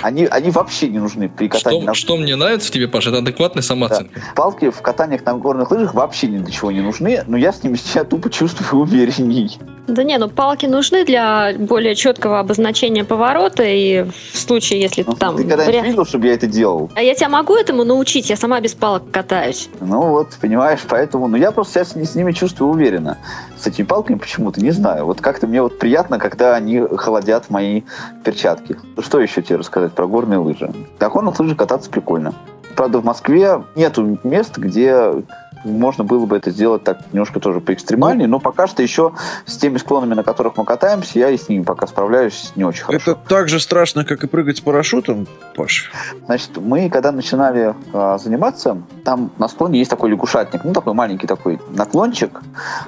Они, 0.02 0.26
они 0.26 0.50
вообще 0.50 0.88
не 0.88 0.98
нужны 0.98 1.28
при 1.28 1.48
катании 1.48 1.78
Что, 1.80 1.86
на 1.86 1.94
что 1.94 2.16
мне 2.16 2.36
нравится 2.36 2.68
в 2.68 2.70
тебе, 2.70 2.88
Паша, 2.88 3.10
это 3.10 3.18
адекватная 3.18 3.62
Да. 3.62 3.66
самооценка. 3.68 4.20
Палки 4.34 4.70
в 4.70 4.80
катаниях 4.82 5.24
на 5.24 5.34
горных 5.34 5.70
лыжах 5.70 5.94
вообще 5.94 6.26
ни 6.28 6.38
для 6.38 6.52
чего 6.52 6.70
не 6.70 6.80
нужны, 6.80 7.22
но 7.26 7.36
я 7.36 7.52
с 7.52 7.62
ними 7.62 7.76
себя 7.76 8.04
тупо 8.04 8.30
чувствую 8.30 8.82
уверенней. 8.82 9.58
Да 9.86 10.02
не, 10.04 10.18
ну 10.18 10.28
палки 10.28 10.66
нужны 10.66 11.04
для 11.06 11.54
более 11.58 11.94
четкого 11.94 12.40
обозначения 12.40 13.04
поворота, 13.04 13.62
и 13.64 14.02
в 14.32 14.36
случае, 14.38 14.80
если 14.82 15.02
Ну, 15.06 15.14
там... 15.14 15.36
Ты 15.36 15.42
когда-нибудь 15.44 15.66
вариант- 15.66 15.88
видел, 15.88 16.04
чтобы 16.04 16.26
я 16.26 16.34
это 16.34 16.46
делал? 16.46 16.90
А 16.94 17.02
я 17.02 17.14
тебя 17.14 17.30
могу 17.30 17.54
этому 17.56 17.84
научить? 17.84 18.28
Я 18.28 18.36
сама 18.36 18.60
без 18.60 18.74
палок 18.74 19.10
катаюсь. 19.10 19.70
Ну 19.80 20.02
вот, 20.10 20.36
понимаешь, 20.40 20.80
поэтому... 20.86 21.26
Ну 21.28 21.36
я 21.36 21.52
просто 21.52 21.84
себя 21.84 22.04
с, 22.04 22.10
с 22.10 22.14
ними 22.14 22.32
чувствую 22.32 22.70
уверенно. 22.70 23.16
С 23.58 23.66
этими 23.66 23.86
палками 23.86 24.18
почему-то, 24.18 24.60
не 24.60 24.70
знаю. 24.72 25.06
Вот 25.06 25.20
как-то 25.22 25.46
мне 25.46 25.62
вот 25.62 25.78
приятно, 25.78 26.18
когда 26.18 26.54
они 26.54 26.80
холодят 26.96 27.48
мои 27.48 27.82
перчатки. 28.24 28.76
Что 28.98 29.20
еще 29.20 29.40
тебе 29.42 29.56
рассказать 29.56 29.87
про 29.92 30.06
горные 30.06 30.38
лыжи? 30.38 30.72
На 31.00 31.08
горных 31.08 31.38
лыжах 31.38 31.56
кататься 31.56 31.90
прикольно. 31.90 32.34
Правда, 32.76 33.00
в 33.00 33.04
Москве 33.04 33.62
нету 33.74 34.18
мест, 34.22 34.56
где 34.56 35.24
можно 35.64 36.04
было 36.04 36.26
бы 36.26 36.36
это 36.36 36.50
сделать 36.50 36.84
так 36.84 37.00
немножко 37.12 37.40
тоже 37.40 37.60
поэкстремальнее, 37.60 38.28
но 38.28 38.38
пока 38.38 38.66
что 38.66 38.82
еще 38.82 39.12
с 39.46 39.56
теми 39.56 39.78
склонами, 39.78 40.14
на 40.14 40.22
которых 40.22 40.56
мы 40.56 40.64
катаемся, 40.64 41.18
я 41.18 41.30
и 41.30 41.36
с 41.38 41.48
ними 41.48 41.62
пока 41.62 41.86
справляюсь 41.86 42.52
не 42.56 42.64
очень 42.64 42.84
хорошо. 42.84 43.12
Это 43.12 43.20
так 43.28 43.48
же 43.48 43.60
страшно, 43.60 44.04
как 44.04 44.24
и 44.24 44.26
прыгать 44.26 44.58
с 44.58 44.60
парашютом, 44.60 45.26
Паш. 45.54 45.90
Значит, 46.26 46.56
мы 46.56 46.90
когда 46.90 47.12
начинали 47.12 47.74
а, 47.92 48.18
заниматься, 48.18 48.82
там 49.04 49.30
на 49.38 49.48
склоне 49.48 49.78
есть 49.78 49.90
такой 49.90 50.10
лягушатник, 50.10 50.64
ну 50.64 50.72
такой 50.72 50.94
маленький 50.94 51.26
такой 51.26 51.60
наклончик, 51.70 52.40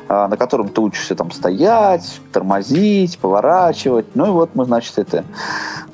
а, 0.09 0.29
на 0.29 0.37
котором 0.37 0.69
ты 0.69 0.81
учишься 0.81 1.15
там 1.15 1.31
стоять, 1.31 2.21
тормозить, 2.33 3.19
поворачивать. 3.19 4.15
Ну 4.15 4.27
и 4.27 4.31
вот 4.31 4.55
мы, 4.55 4.65
значит, 4.65 4.99
это 4.99 5.25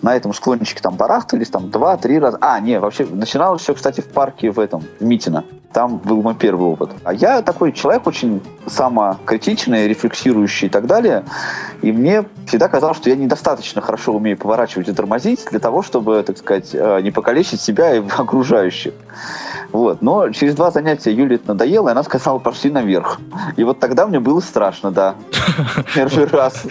на 0.03 0.17
этом 0.17 0.33
склончике 0.33 0.81
там 0.81 0.97
барахтались 0.97 1.49
там 1.49 1.71
два-три 1.71 2.19
раза. 2.19 2.39
А, 2.41 2.61
не, 2.61 2.79
вообще 2.79 3.07
начиналось 3.07 3.63
все, 3.63 3.75
кстати, 3.75 4.01
в 4.01 4.09
парке 4.09 4.51
в 4.51 4.61
этом, 4.61 4.85
в 5.01 5.05
Митино. 5.05 5.45
Там 5.73 5.99
был 5.99 6.23
мой 6.23 6.35
первый 6.35 6.76
опыт. 6.77 6.91
А 7.05 7.13
я 7.13 7.43
такой 7.43 7.73
человек 7.73 8.07
очень 8.07 8.41
самокритичный, 8.67 9.89
рефлексирующий 9.89 10.69
и 10.69 10.71
так 10.71 10.87
далее. 10.87 11.25
И 11.83 11.93
мне 11.93 12.25
всегда 12.47 12.69
казалось, 12.69 12.97
что 12.97 13.11
я 13.11 13.17
недостаточно 13.17 13.81
хорошо 13.81 14.13
умею 14.13 14.37
поворачивать 14.37 14.89
и 14.89 14.93
тормозить 14.93 15.47
для 15.51 15.59
того, 15.59 15.83
чтобы, 15.83 16.23
так 16.23 16.39
сказать, 16.39 16.71
э, 16.73 17.01
не 17.03 17.11
покалечить 17.11 17.61
себя 17.61 17.95
и 17.95 18.03
окружающих. 18.17 18.95
Вот. 19.73 20.03
Но 20.03 20.31
через 20.31 20.55
два 20.55 20.71
занятия 20.71 21.13
Юле 21.13 21.37
это 21.37 21.49
надоело, 21.49 21.89
и 21.89 21.93
она 21.93 22.03
сказала, 22.03 22.39
пошли 22.39 22.71
наверх. 22.71 23.21
И 23.57 23.65
вот 23.65 23.81
тогда 23.81 24.07
мне 24.07 24.21
было 24.21 24.41
страшно, 24.41 24.91
да. 24.91 25.15
Первый 25.95 26.27
раз. 26.27 26.65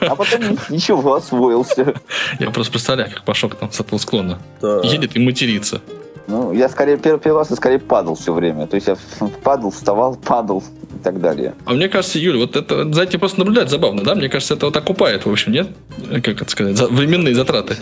А 0.00 0.14
потом 0.14 0.40
ничего, 0.68 1.14
освоился. 1.14 1.94
Я 2.38 2.50
просто 2.50 2.72
представляю, 2.72 3.10
как 3.10 3.24
Пашок 3.24 3.54
там 3.54 3.70
с 3.70 3.80
этого 3.80 3.98
склона 3.98 4.38
едет 4.82 5.16
и 5.16 5.20
матерится. 5.20 5.80
Ну, 6.28 6.52
я 6.52 6.68
скорее 6.68 6.96
первый, 6.96 7.20
первый 7.20 7.38
раз 7.38 7.50
я 7.50 7.56
скорее 7.56 7.78
падал 7.78 8.14
все 8.16 8.32
время. 8.32 8.66
То 8.66 8.74
есть 8.74 8.88
я 8.88 8.96
падал, 9.44 9.70
вставал, 9.70 10.16
падал 10.16 10.62
и 10.94 10.98
так 11.02 11.20
далее. 11.20 11.54
А 11.64 11.72
мне 11.72 11.88
кажется, 11.88 12.18
Юля, 12.18 12.38
вот 12.40 12.56
это 12.56 12.92
за 12.92 13.02
этим 13.02 13.20
просто 13.20 13.38
наблюдать 13.38 13.70
забавно, 13.70 14.02
да? 14.02 14.14
Мне 14.14 14.28
кажется, 14.28 14.54
это 14.54 14.66
вот 14.66 14.76
окупает, 14.76 15.24
в 15.26 15.30
общем, 15.30 15.52
нет? 15.52 15.68
Как 16.10 16.42
это 16.42 16.50
сказать? 16.50 16.76
За- 16.76 16.88
временные 16.88 17.34
затраты. 17.34 17.76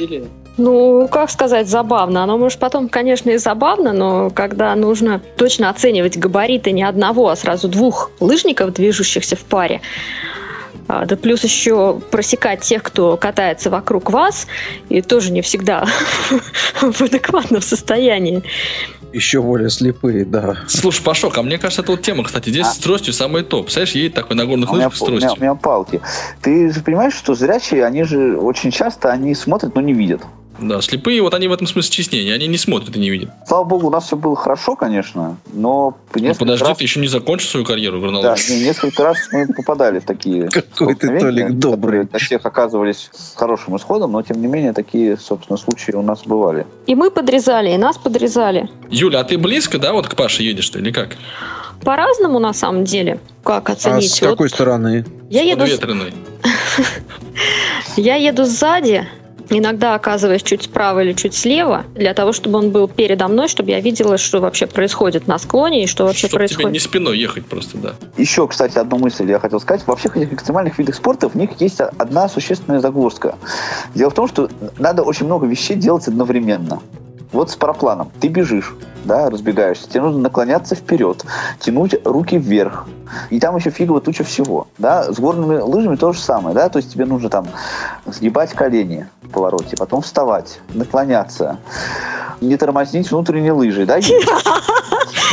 Ну, 0.59 1.09
как 1.09 1.31
сказать, 1.31 1.69
забавно. 1.69 2.23
Оно, 2.23 2.37
может, 2.39 2.59
потом, 2.59 2.89
конечно, 2.89 3.31
и 3.31 3.39
забавно, 3.39 3.93
но 3.93 4.31
когда 4.31 4.75
нужно 4.77 5.21
точно 5.37 5.71
оценивать 5.71 6.19
габариты 6.19 6.73
не 6.73 6.83
одного, 6.83 7.29
а 7.29 7.37
сразу 7.37 7.69
двух 7.69 8.11
лыжников, 8.21 8.73
движущихся 8.75 9.37
в 9.37 9.45
паре, 9.45 9.81
да 10.89 11.17
плюс 11.17 11.45
еще 11.45 12.01
просекать 12.11 12.61
тех, 12.61 12.83
кто 12.83 13.17
катается 13.17 13.71
вокруг 13.71 14.11
вас, 14.11 14.47
и 14.89 15.01
тоже 15.01 15.33
не 15.33 15.43
всегда 15.43 15.87
в 16.81 17.01
адекватном 17.01 17.63
состоянии. 17.63 18.43
Еще 19.13 19.41
более 19.41 19.71
слепые, 19.71 20.25
да. 20.25 20.57
Слушай, 20.67 21.05
Пашок, 21.05 21.39
а 21.39 21.43
мне 21.43 21.57
кажется, 21.57 21.83
это 21.83 21.93
вот 21.93 22.03
тема, 22.03 22.25
кстати. 22.25 22.51
Здесь 22.51 22.67
А. 22.67 22.71
с 22.73 22.79
тростью 22.79 23.13
самый 23.15 23.45
топ. 23.45 23.67
Представляешь, 23.67 23.95
едет 23.95 24.15
такой 24.15 24.35
на 24.35 24.45
горных 24.45 24.71
А 24.71 24.73
лыжах 24.73 24.97
с 24.97 25.03
у, 25.03 25.07
меня, 25.07 25.17
у 25.17 25.21
тростью. 25.21 25.43
меня 25.43 25.55
палки. 25.55 26.01
Ты 26.43 26.73
же 26.73 26.81
понимаешь, 26.81 27.15
что 27.15 27.35
зрячие, 27.35 27.85
они 27.85 28.03
же 28.03 28.37
очень 28.37 28.73
часто 28.73 29.13
они 29.13 29.35
смотрят, 29.37 29.77
но 29.77 29.81
не 29.81 29.93
видят. 29.93 30.23
Да, 30.61 30.81
слепые, 30.81 31.21
вот 31.21 31.35
они 31.35 31.49
в 31.49 31.53
этом 31.53 31.67
смысле 31.67 31.91
честнее. 31.91 32.33
Они 32.33 32.47
не 32.47 32.59
смотрят 32.59 32.97
и 32.97 33.01
не 33.01 33.11
видят. 33.11 33.31
Слава 33.47 33.65
богу, 33.65 33.89
у 33.89 33.91
нас 33.91 34.05
все 34.07 34.17
было 34.17 34.37
хорошо, 34.37 34.77
конечно, 34.77 35.37
но 35.53 35.97
Ну, 36.15 36.35
подожди, 36.35 36.65
раз, 36.65 36.79
ты 36.79 36.85
еще 36.85 37.01
не 37.01 37.09
закончил 37.09 37.49
свою 37.49 37.67
карьеру 37.67 38.01
да, 38.01 38.07
горнолыжной. 38.07 38.59
не- 38.59 38.65
несколько 38.65 39.03
раз 39.03 39.19
мы 39.33 39.47
попадали 39.49 39.99
в 39.99 40.05
такие 40.05 40.49
Какой 40.51 40.95
ты, 40.95 41.19
Толик, 41.19 41.51
добрый. 41.53 42.05
для 42.05 42.19
всех 42.19 42.47
оказывались 42.47 43.11
с 43.13 43.35
хорошим 43.37 43.77
исходом, 43.77 44.13
но 44.13 44.23
тем 44.23 44.41
не 44.41 44.47
менее 44.47 44.73
такие, 44.73 45.17
собственно, 45.17 45.57
случаи 45.57 45.93
у 45.93 46.03
нас 46.03 46.23
бывали. 46.25 46.67
И 46.87 46.95
мы 46.95 47.11
подрезали, 47.11 47.71
и 47.71 47.77
нас 47.77 47.99
подрезали. 47.99 48.71
Юля, 48.91 49.21
а 49.21 49.25
ты 49.25 49.39
близко, 49.39 49.79
да, 49.79 49.93
вот 49.93 50.07
к 50.09 50.15
Паше 50.15 50.43
едешь 50.45 50.71
ты 50.71 50.79
или 50.79 50.93
как? 50.93 51.17
По-разному, 51.83 52.39
на 52.39 52.55
самом 52.55 52.85
деле. 52.85 53.19
Как 53.43 53.69
А 53.69 53.73
оценить? 53.73 54.11
с 54.11 54.21
Вот 54.23 54.31
какой 54.31 54.49
стороны? 54.49 55.05
я, 55.29 55.43
еду, 55.43 55.67
с- 55.67 55.81
я 57.97 58.17
еду 58.17 58.45
сзади, 58.45 59.07
иногда 59.51 59.95
оказываясь 59.95 60.43
чуть 60.43 60.63
справа 60.63 61.03
или 61.03 61.13
чуть 61.13 61.35
слева, 61.35 61.85
для 61.95 62.15
того, 62.15 62.33
чтобы 62.33 62.59
он 62.59 62.71
был 62.71 62.89
передо 62.89 63.29
мной, 63.29 63.49
чтобы 63.49 63.71
я 63.71 63.81
видела, 63.81 64.19
что 64.19 64.41
вообще 64.41 64.67
происходит 64.67 65.27
на 65.27 65.39
склоне 65.39 65.85
и 65.85 65.87
что 65.87 66.05
вообще 66.05 66.29
Чтоб 66.29 66.31
тебе 66.31 66.39
происходит. 66.39 66.73
не 66.73 66.79
спиной 66.79 67.19
ехать 67.19 67.47
просто, 67.47 67.79
да. 67.79 67.95
Еще, 68.17 68.47
кстати, 68.49 68.79
одну 68.79 68.99
мысль 68.99 69.31
я 69.31 69.39
хотел 69.39 69.61
сказать. 69.61 69.87
Во 69.87 69.97
всех 69.97 70.17
этих 70.17 70.33
экстремальных 70.33 70.79
видах 70.79 70.95
спорта 70.95 71.29
в 71.29 71.35
них 71.35 71.51
есть 71.61 71.81
одна 71.81 72.29
существенная 72.29 72.81
загвоздка. 72.81 73.37
Дело 73.95 74.11
в 74.11 74.15
том, 74.15 74.29
что 74.29 74.49
надо 74.79 75.03
очень 75.03 75.27
много 75.27 75.47
вещей 75.47 75.77
делать 75.77 76.07
одновременно. 76.09 76.81
Вот 77.33 77.51
с 77.51 77.57
парапланом. 77.57 78.11
Ты 78.21 78.29
бежишь, 78.29 78.75
да, 79.05 79.31
разбегаешься. 79.31 79.89
Тебе 79.89 80.03
нужно 80.03 80.21
наклоняться 80.21 80.75
вперед, 80.75 81.25
тянуть 81.61 81.95
руки 82.05 82.39
вверх. 82.39 82.87
И 83.31 83.41
там 83.41 83.57
еще 83.57 83.71
фигово 83.71 84.01
туча 84.01 84.25
всего. 84.25 84.67
Да? 84.79 85.13
С 85.13 85.19
горными 85.19 85.59
лыжами 85.59 85.97
то 85.97 86.13
же 86.13 86.21
самое. 86.21 86.55
Да? 86.55 86.69
То 86.69 86.79
есть 86.79 86.93
тебе 86.93 87.05
нужно 87.05 87.29
там 87.29 87.47
сгибать 88.07 88.53
колени 88.53 89.09
в 89.23 89.31
повороте, 89.31 89.77
потом 89.77 90.03
вставать, 90.03 90.61
наклоняться, 90.73 91.59
не 92.41 92.57
тормознить 92.57 93.11
внутренние 93.11 93.53
лыжи. 93.53 93.87
Да? 93.87 93.99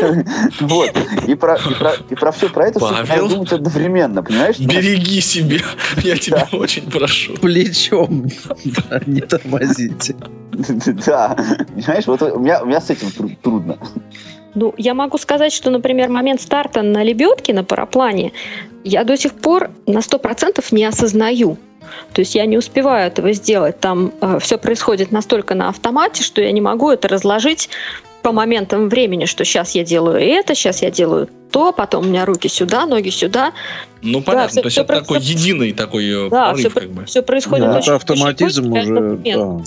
Вот. 0.60 0.90
И 1.26 1.34
про, 1.34 1.56
и 1.56 1.74
про, 1.74 1.92
и 2.10 2.14
про 2.14 2.32
все 2.32 2.48
про 2.48 2.68
это 2.68 2.80
Павел? 2.80 3.28
думать 3.28 3.52
одновременно, 3.52 4.22
понимаешь? 4.22 4.58
Береги 4.58 5.20
себя, 5.20 5.58
я 6.02 6.16
тебя 6.16 6.46
очень 6.52 6.90
прошу. 6.90 7.34
Плечом. 7.34 8.28
Не 9.06 9.20
тормозите. 9.20 10.14
Да, 11.06 11.36
понимаешь, 11.74 12.06
вот 12.06 12.20
у 12.22 12.40
меня, 12.40 12.62
у 12.62 12.66
меня 12.66 12.80
с 12.80 12.90
этим 12.90 13.10
тру- 13.12 13.30
трудно. 13.40 13.78
Ну, 14.54 14.74
я 14.76 14.94
могу 14.94 15.18
сказать, 15.18 15.52
что, 15.52 15.70
например, 15.70 16.08
момент 16.08 16.40
старта 16.40 16.82
на 16.82 17.04
лебедке, 17.04 17.54
на 17.54 17.62
параплане, 17.62 18.32
я 18.82 19.04
до 19.04 19.16
сих 19.16 19.34
пор 19.34 19.70
на 19.86 19.98
100% 19.98 20.64
не 20.72 20.84
осознаю. 20.84 21.58
То 22.12 22.20
есть 22.20 22.34
я 22.34 22.44
не 22.46 22.58
успеваю 22.58 23.06
этого 23.06 23.32
сделать. 23.32 23.80
Там 23.80 24.12
все 24.40 24.58
происходит 24.58 25.12
настолько 25.12 25.54
на 25.54 25.68
автомате, 25.68 26.22
что 26.22 26.40
я 26.42 26.52
не 26.52 26.60
могу 26.60 26.90
это 26.90 27.08
разложить 27.08 27.70
по 28.22 28.32
моментам 28.32 28.88
времени, 28.88 29.24
что 29.26 29.44
сейчас 29.44 29.74
я 29.74 29.84
делаю 29.84 30.18
это, 30.18 30.54
сейчас 30.54 30.82
я 30.82 30.90
делаю 30.90 31.28
то, 31.50 31.72
потом 31.72 32.04
у 32.04 32.08
меня 32.08 32.24
руки 32.26 32.48
сюда, 32.48 32.86
ноги 32.86 33.08
сюда. 33.10 33.52
Ну, 34.02 34.20
понятно, 34.20 34.48
всё- 34.50 34.62
то 34.62 34.66
есть 34.66 34.78
это 34.78 34.86
про- 34.86 35.00
такой 35.00 35.20
единый 35.20 35.72
такой 35.72 36.06
э, 36.26 36.28
Да, 36.30 36.46
порыв, 36.50 36.60
все, 36.60 36.70
как 36.70 36.90
бы. 36.90 37.22
происходит 37.22 37.66
Да, 37.66 37.78
очень 37.78 37.86
Это 37.86 37.96
автоматизм 37.96 38.72
очень 38.72 38.92
уже, 38.92 39.16
да. 39.24 39.60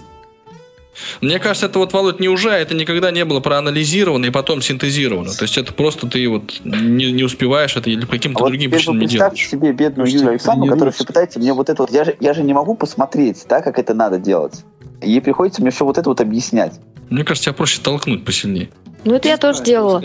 Мне 1.21 1.39
кажется, 1.39 1.67
это 1.67 1.80
вот, 1.80 1.93
Володь, 1.93 2.19
не 2.19 2.27
уже, 2.27 2.49
это 2.49 2.75
никогда 2.75 3.12
не 3.12 3.23
было 3.25 3.39
проанализировано 3.39 4.25
и 4.25 4.30
потом 4.30 4.62
синтезировано. 4.62 5.32
То 5.32 5.43
есть 5.43 5.58
это 5.58 5.73
просто 5.73 6.08
ты 6.08 6.27
вот 6.27 6.62
не, 6.63 7.12
не 7.12 7.23
успеваешь 7.23 7.75
это 7.75 7.89
или 7.89 8.01
по 8.06 8.15
А 8.15 8.17
каким-то 8.17 8.43
вот 8.43 8.49
другим 8.49 8.69
теперь 8.69 8.80
причинам 8.80 8.99
не 8.99 9.08
представьте 9.08 9.38
делаешь. 9.38 9.49
себе 9.49 9.71
бедную 9.73 10.10
Юлию 10.10 10.30
Александровну, 10.32 10.71
которая 10.71 10.93
все 10.93 11.06
пытается 11.06 11.39
мне 11.39 11.54
вот 11.54 11.69
это 11.69 11.84
вот... 11.84 11.91
Я 11.91 12.04
же, 12.04 12.15
я 12.19 12.34
же 12.34 12.43
не 12.43 12.54
могу 12.54 12.75
посмотреть, 12.75 13.45
да, 13.47 13.62
как 13.62 13.80
это 13.80 13.93
надо 13.93 14.19
делать. 14.19 14.63
Ей 15.01 15.21
приходится 15.21 15.62
мне 15.62 15.71
все 15.71 15.86
вот 15.86 15.97
это 15.97 16.10
вот 16.10 16.21
объяснять. 16.21 16.73
Мне 17.10 17.23
кажется, 17.23 17.45
тебя 17.45 17.54
проще 17.54 17.82
толкнуть 17.82 18.23
посильнее. 18.25 18.69
Ну, 19.04 19.15
это 19.15 19.27
я 19.27 19.38
тоже 19.38 19.63
делала. 19.63 20.04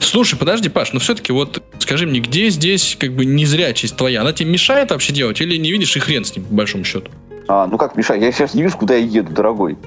Слушай, 0.00 0.38
подожди, 0.38 0.68
Паш, 0.68 0.92
ну 0.92 1.00
все-таки 1.00 1.32
вот 1.32 1.62
скажи 1.78 2.06
мне, 2.06 2.20
где 2.20 2.48
здесь 2.48 2.96
как 2.98 3.14
бы 3.14 3.24
незрячесть 3.24 3.96
твоя? 3.96 4.22
Она 4.22 4.32
тебе 4.32 4.50
мешает 4.50 4.90
вообще 4.90 5.12
делать 5.12 5.40
или 5.40 5.56
не 5.56 5.70
видишь 5.70 5.94
и 5.96 6.00
хрен 6.00 6.24
с 6.24 6.34
ним, 6.34 6.46
по 6.46 6.54
большому 6.54 6.84
счету? 6.84 7.10
А, 7.48 7.66
ну 7.66 7.78
как, 7.78 7.96
Миша, 7.96 8.14
я 8.14 8.30
сейчас 8.30 8.54
не 8.54 8.62
вижу, 8.62 8.76
куда 8.78 8.94
я 8.94 9.00
еду, 9.04 9.32
дорогой. 9.32 9.78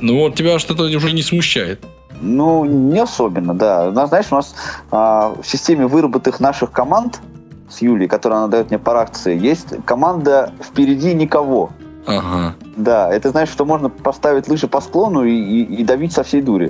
Ну 0.00 0.18
вот 0.20 0.34
тебя 0.34 0.58
что-то 0.58 0.84
уже 0.84 1.12
не 1.12 1.22
смущает. 1.22 1.84
Ну, 2.20 2.64
не 2.64 2.98
особенно, 2.98 3.54
да. 3.54 3.90
Знаешь, 4.06 4.26
у 4.30 4.36
нас 4.36 4.54
а, 4.90 5.34
в 5.40 5.46
системе 5.46 5.86
выработанных 5.86 6.40
наших 6.40 6.72
команд 6.72 7.20
с 7.68 7.82
Юлей, 7.82 8.08
которую 8.08 8.38
она 8.38 8.48
дает 8.48 8.70
мне 8.70 8.78
по 8.78 9.00
акции, 9.00 9.38
есть 9.38 9.68
команда 9.84 10.52
«Впереди 10.62 11.14
никого». 11.14 11.70
Ага. 12.06 12.54
Да, 12.76 13.12
это 13.12 13.30
значит, 13.30 13.52
что 13.52 13.64
можно 13.64 13.88
поставить 13.88 14.48
лыжи 14.48 14.68
по 14.68 14.80
склону 14.80 15.24
и, 15.24 15.32
и- 15.34 15.62
и 15.80 15.84
давить 15.84 16.12
со 16.12 16.22
всей 16.22 16.40
дури. 16.40 16.68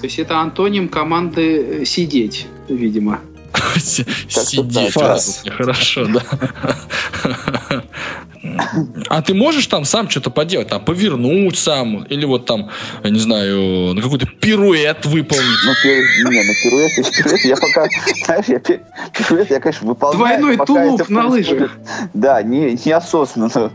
То 0.00 0.04
есть 0.06 0.18
это 0.18 0.38
антоним 0.38 0.88
команды 0.88 1.84
сидеть, 1.86 2.46
видимо. 2.68 3.18
Сидеть. 3.78 4.94
так. 4.94 5.20
Хорошо, 5.56 6.06
да. 6.06 6.22
А 9.08 9.22
ты 9.22 9.34
можешь 9.34 9.66
там 9.66 9.84
сам 9.84 10.08
что-то 10.08 10.30
поделать, 10.30 10.68
там 10.68 10.84
повернуть 10.84 11.58
сам, 11.58 12.04
или 12.04 12.24
вот 12.24 12.46
там, 12.46 12.70
я 13.02 13.10
не 13.10 13.18
знаю, 13.18 13.94
на 13.94 14.02
какой-то 14.02 14.26
пируэт 14.26 15.06
выполнить? 15.06 15.64
Ну, 15.64 15.74
пир... 15.74 16.08
не, 16.16 16.42
ну 16.42 16.54
пируэт, 16.54 16.94
пируэт, 16.94 17.44
я 17.44 17.56
пока, 17.56 17.88
знаешь, 18.24 18.46
я 18.46 18.58
пи- 18.58 18.80
пируэт, 19.16 19.50
я, 19.50 19.60
конечно, 19.60 19.88
выполняю. 19.88 20.38
Двойной 20.38 20.66
тулуп 20.66 21.08
на 21.08 21.26
лыжах. 21.26 21.72
Да, 22.14 22.42
не, 22.42 22.78
неосознанно. 22.84 23.72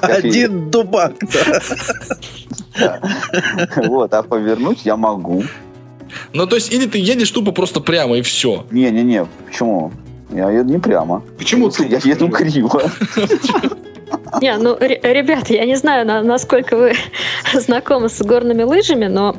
Один 0.00 0.70
дубак, 0.70 1.14
да. 2.78 3.00
Вот, 3.76 4.12
а 4.12 4.22
повернуть 4.22 4.80
я 4.84 4.96
могу. 4.96 5.44
Ну, 6.32 6.46
то 6.46 6.56
есть, 6.56 6.72
или 6.72 6.86
ты 6.86 6.98
едешь 6.98 7.30
тупо 7.30 7.52
просто 7.52 7.80
прямо 7.80 8.16
и 8.18 8.22
все. 8.22 8.64
Не-не-не, 8.70 9.26
почему? 9.46 9.92
Я 10.30 10.50
еду 10.50 10.70
не 10.72 10.78
прямо. 10.78 11.22
Почему 11.38 11.70
ты? 11.70 11.86
Я 11.86 11.98
еду 12.04 12.28
криво. 12.28 12.82
Не, 14.42 14.56
ну, 14.58 14.76
ре- 14.78 15.00
ребята, 15.02 15.54
я 15.54 15.64
не 15.64 15.74
знаю, 15.76 16.06
на- 16.06 16.22
насколько 16.22 16.76
вы 16.76 16.92
знакомы 17.54 18.08
с 18.08 18.20
горными 18.22 18.62
лыжами, 18.62 19.06
но 19.06 19.34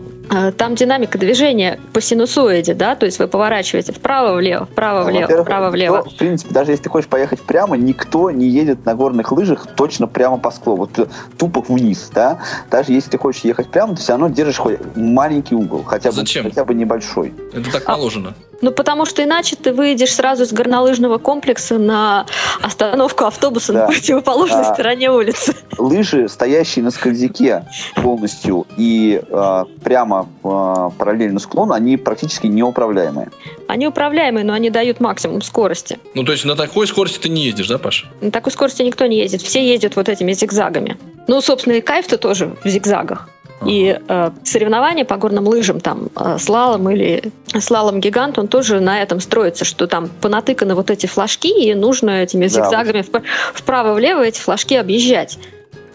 там 0.57 0.75
динамика 0.75 1.17
движения 1.17 1.79
по 1.93 2.01
синусоиде, 2.01 2.73
да, 2.73 2.95
то 2.95 3.05
есть 3.05 3.19
вы 3.19 3.27
поворачиваете 3.27 3.93
вправо-влево, 3.93 4.65
вправо-влево, 4.65 5.21
Во-первых, 5.21 5.45
вправо-влево. 5.47 6.03
В 6.03 6.15
принципе, 6.17 6.53
даже 6.53 6.71
если 6.71 6.83
ты 6.83 6.89
хочешь 6.89 7.09
поехать 7.09 7.41
прямо, 7.41 7.75
никто 7.77 8.29
не 8.31 8.47
едет 8.47 8.85
на 8.85 8.95
горных 8.95 9.31
лыжах 9.31 9.67
точно 9.75 10.07
прямо 10.07 10.37
по 10.37 10.51
склону, 10.51 10.81
вот 10.81 10.99
э, 10.99 11.07
тупо 11.37 11.61
вниз, 11.67 12.11
да. 12.13 12.39
Даже 12.69 12.93
если 12.93 13.09
ты 13.11 13.17
хочешь 13.17 13.43
ехать 13.43 13.69
прямо, 13.69 13.95
ты 13.95 14.01
все 14.01 14.13
равно 14.13 14.27
держишь 14.29 14.57
хоть 14.57 14.79
маленький 14.95 15.55
угол, 15.55 15.83
хотя 15.83 16.09
бы, 16.09 16.15
Зачем? 16.17 16.43
хотя 16.43 16.63
бы 16.65 16.73
небольшой. 16.73 17.33
Это 17.53 17.71
так 17.71 17.83
А- 17.85 17.95
положено. 17.95 18.33
Ну, 18.61 18.71
потому 18.71 19.05
что 19.05 19.23
иначе 19.23 19.55
ты 19.55 19.71
выйдешь 19.71 20.13
сразу 20.13 20.45
с 20.45 20.51
горнолыжного 20.51 21.17
комплекса 21.17 21.77
на 21.77 22.25
остановку 22.61 23.23
автобуса 23.23 23.71
Да. 23.71 23.79
на 23.81 23.87
противоположной 23.87 24.63
А. 24.63 24.73
стороне 24.73 25.09
улицы. 25.11 25.55
Лыжи, 25.77 26.27
стоящие 26.27 26.83
на 26.83 26.91
скользяке 26.91 27.63
полностью 27.95 28.67
и 28.75 29.21
э, 29.25 29.63
прямо 29.81 30.18
э, 30.43 30.89
параллельно 30.97 31.39
склону, 31.39 31.73
они 31.73 31.97
практически 31.97 32.47
неуправляемые. 32.47 33.29
Они 33.67 33.87
управляемые, 33.87 34.43
но 34.45 34.53
они 34.53 34.69
дают 34.69 34.99
максимум 34.99 35.41
скорости. 35.41 35.99
Ну, 36.15 36.23
то 36.23 36.31
есть, 36.31 36.45
на 36.45 36.55
такой 36.55 36.87
скорости 36.87 37.19
ты 37.19 37.29
не 37.29 37.43
ездишь, 37.45 37.67
да, 37.67 37.77
Паша? 37.77 38.07
На 38.21 38.31
такой 38.31 38.51
скорости 38.51 38.81
никто 38.81 39.05
не 39.05 39.17
ездит. 39.17 39.41
Все 39.41 39.65
ездят 39.67 39.95
вот 39.95 40.09
этими 40.09 40.33
зигзагами. 40.33 40.97
Ну, 41.27 41.41
собственно, 41.41 41.73
и 41.73 41.81
кайф-то 41.81 42.17
тоже 42.17 42.55
в 42.63 42.67
зигзагах. 42.67 43.29
И 43.65 43.99
э, 44.07 44.31
соревнования 44.45 45.03
по 45.03 45.17
горным 45.17 45.45
лыжам, 45.45 45.81
там, 45.81 46.07
э, 46.15 46.37
слалом 46.39 46.89
или 46.89 47.31
слалом-гигант, 47.59 48.39
он 48.39 48.47
тоже 48.47 48.79
на 48.79 49.01
этом 49.01 49.19
строится, 49.19 49.65
что 49.65 49.85
там 49.85 50.07
понатыканы 50.21 50.75
вот 50.75 50.89
эти 50.89 51.07
флажки, 51.07 51.49
и 51.49 51.73
нужно 51.75 52.11
этими 52.23 52.43
Да. 52.43 52.47
зигзагами 52.47 52.99
вп- 52.99 53.23
вправо-влево 53.53 54.21
эти 54.23 54.39
флажки 54.39 54.75
объезжать. 54.75 55.37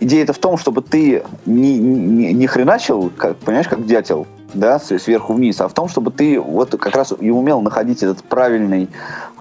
Идея-то 0.04 0.34
в 0.34 0.38
том, 0.38 0.58
чтобы 0.58 0.82
ты 0.82 1.22
не, 1.46 1.78
не, 1.78 2.34
не 2.34 2.46
хреначил, 2.46 3.10
как, 3.16 3.38
понимаешь, 3.38 3.68
как 3.68 3.86
дятел, 3.86 4.26
да, 4.52 4.78
сверху 4.78 5.32
вниз, 5.32 5.62
а 5.62 5.68
в 5.68 5.72
том, 5.72 5.88
чтобы 5.88 6.10
ты 6.10 6.38
вот 6.38 6.72
как 6.72 6.94
раз 6.94 7.14
и 7.18 7.30
умел 7.30 7.62
находить 7.62 8.02
этот 8.02 8.22
правильный 8.22 8.90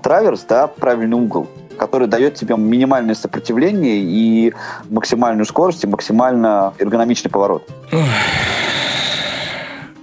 траверс, 0.02 0.45
да, 0.47 0.67
правильный 0.67 1.17
угол, 1.17 1.49
который 1.78 2.08
дает 2.08 2.36
тебе 2.36 2.56
минимальное 2.56 3.13
сопротивление 3.13 3.97
и 3.99 4.54
максимальную 4.89 5.45
скорость, 5.45 5.84
и 5.84 5.88
максимально 5.88 6.73
эргономичный 6.80 7.30
поворот. 7.30 7.69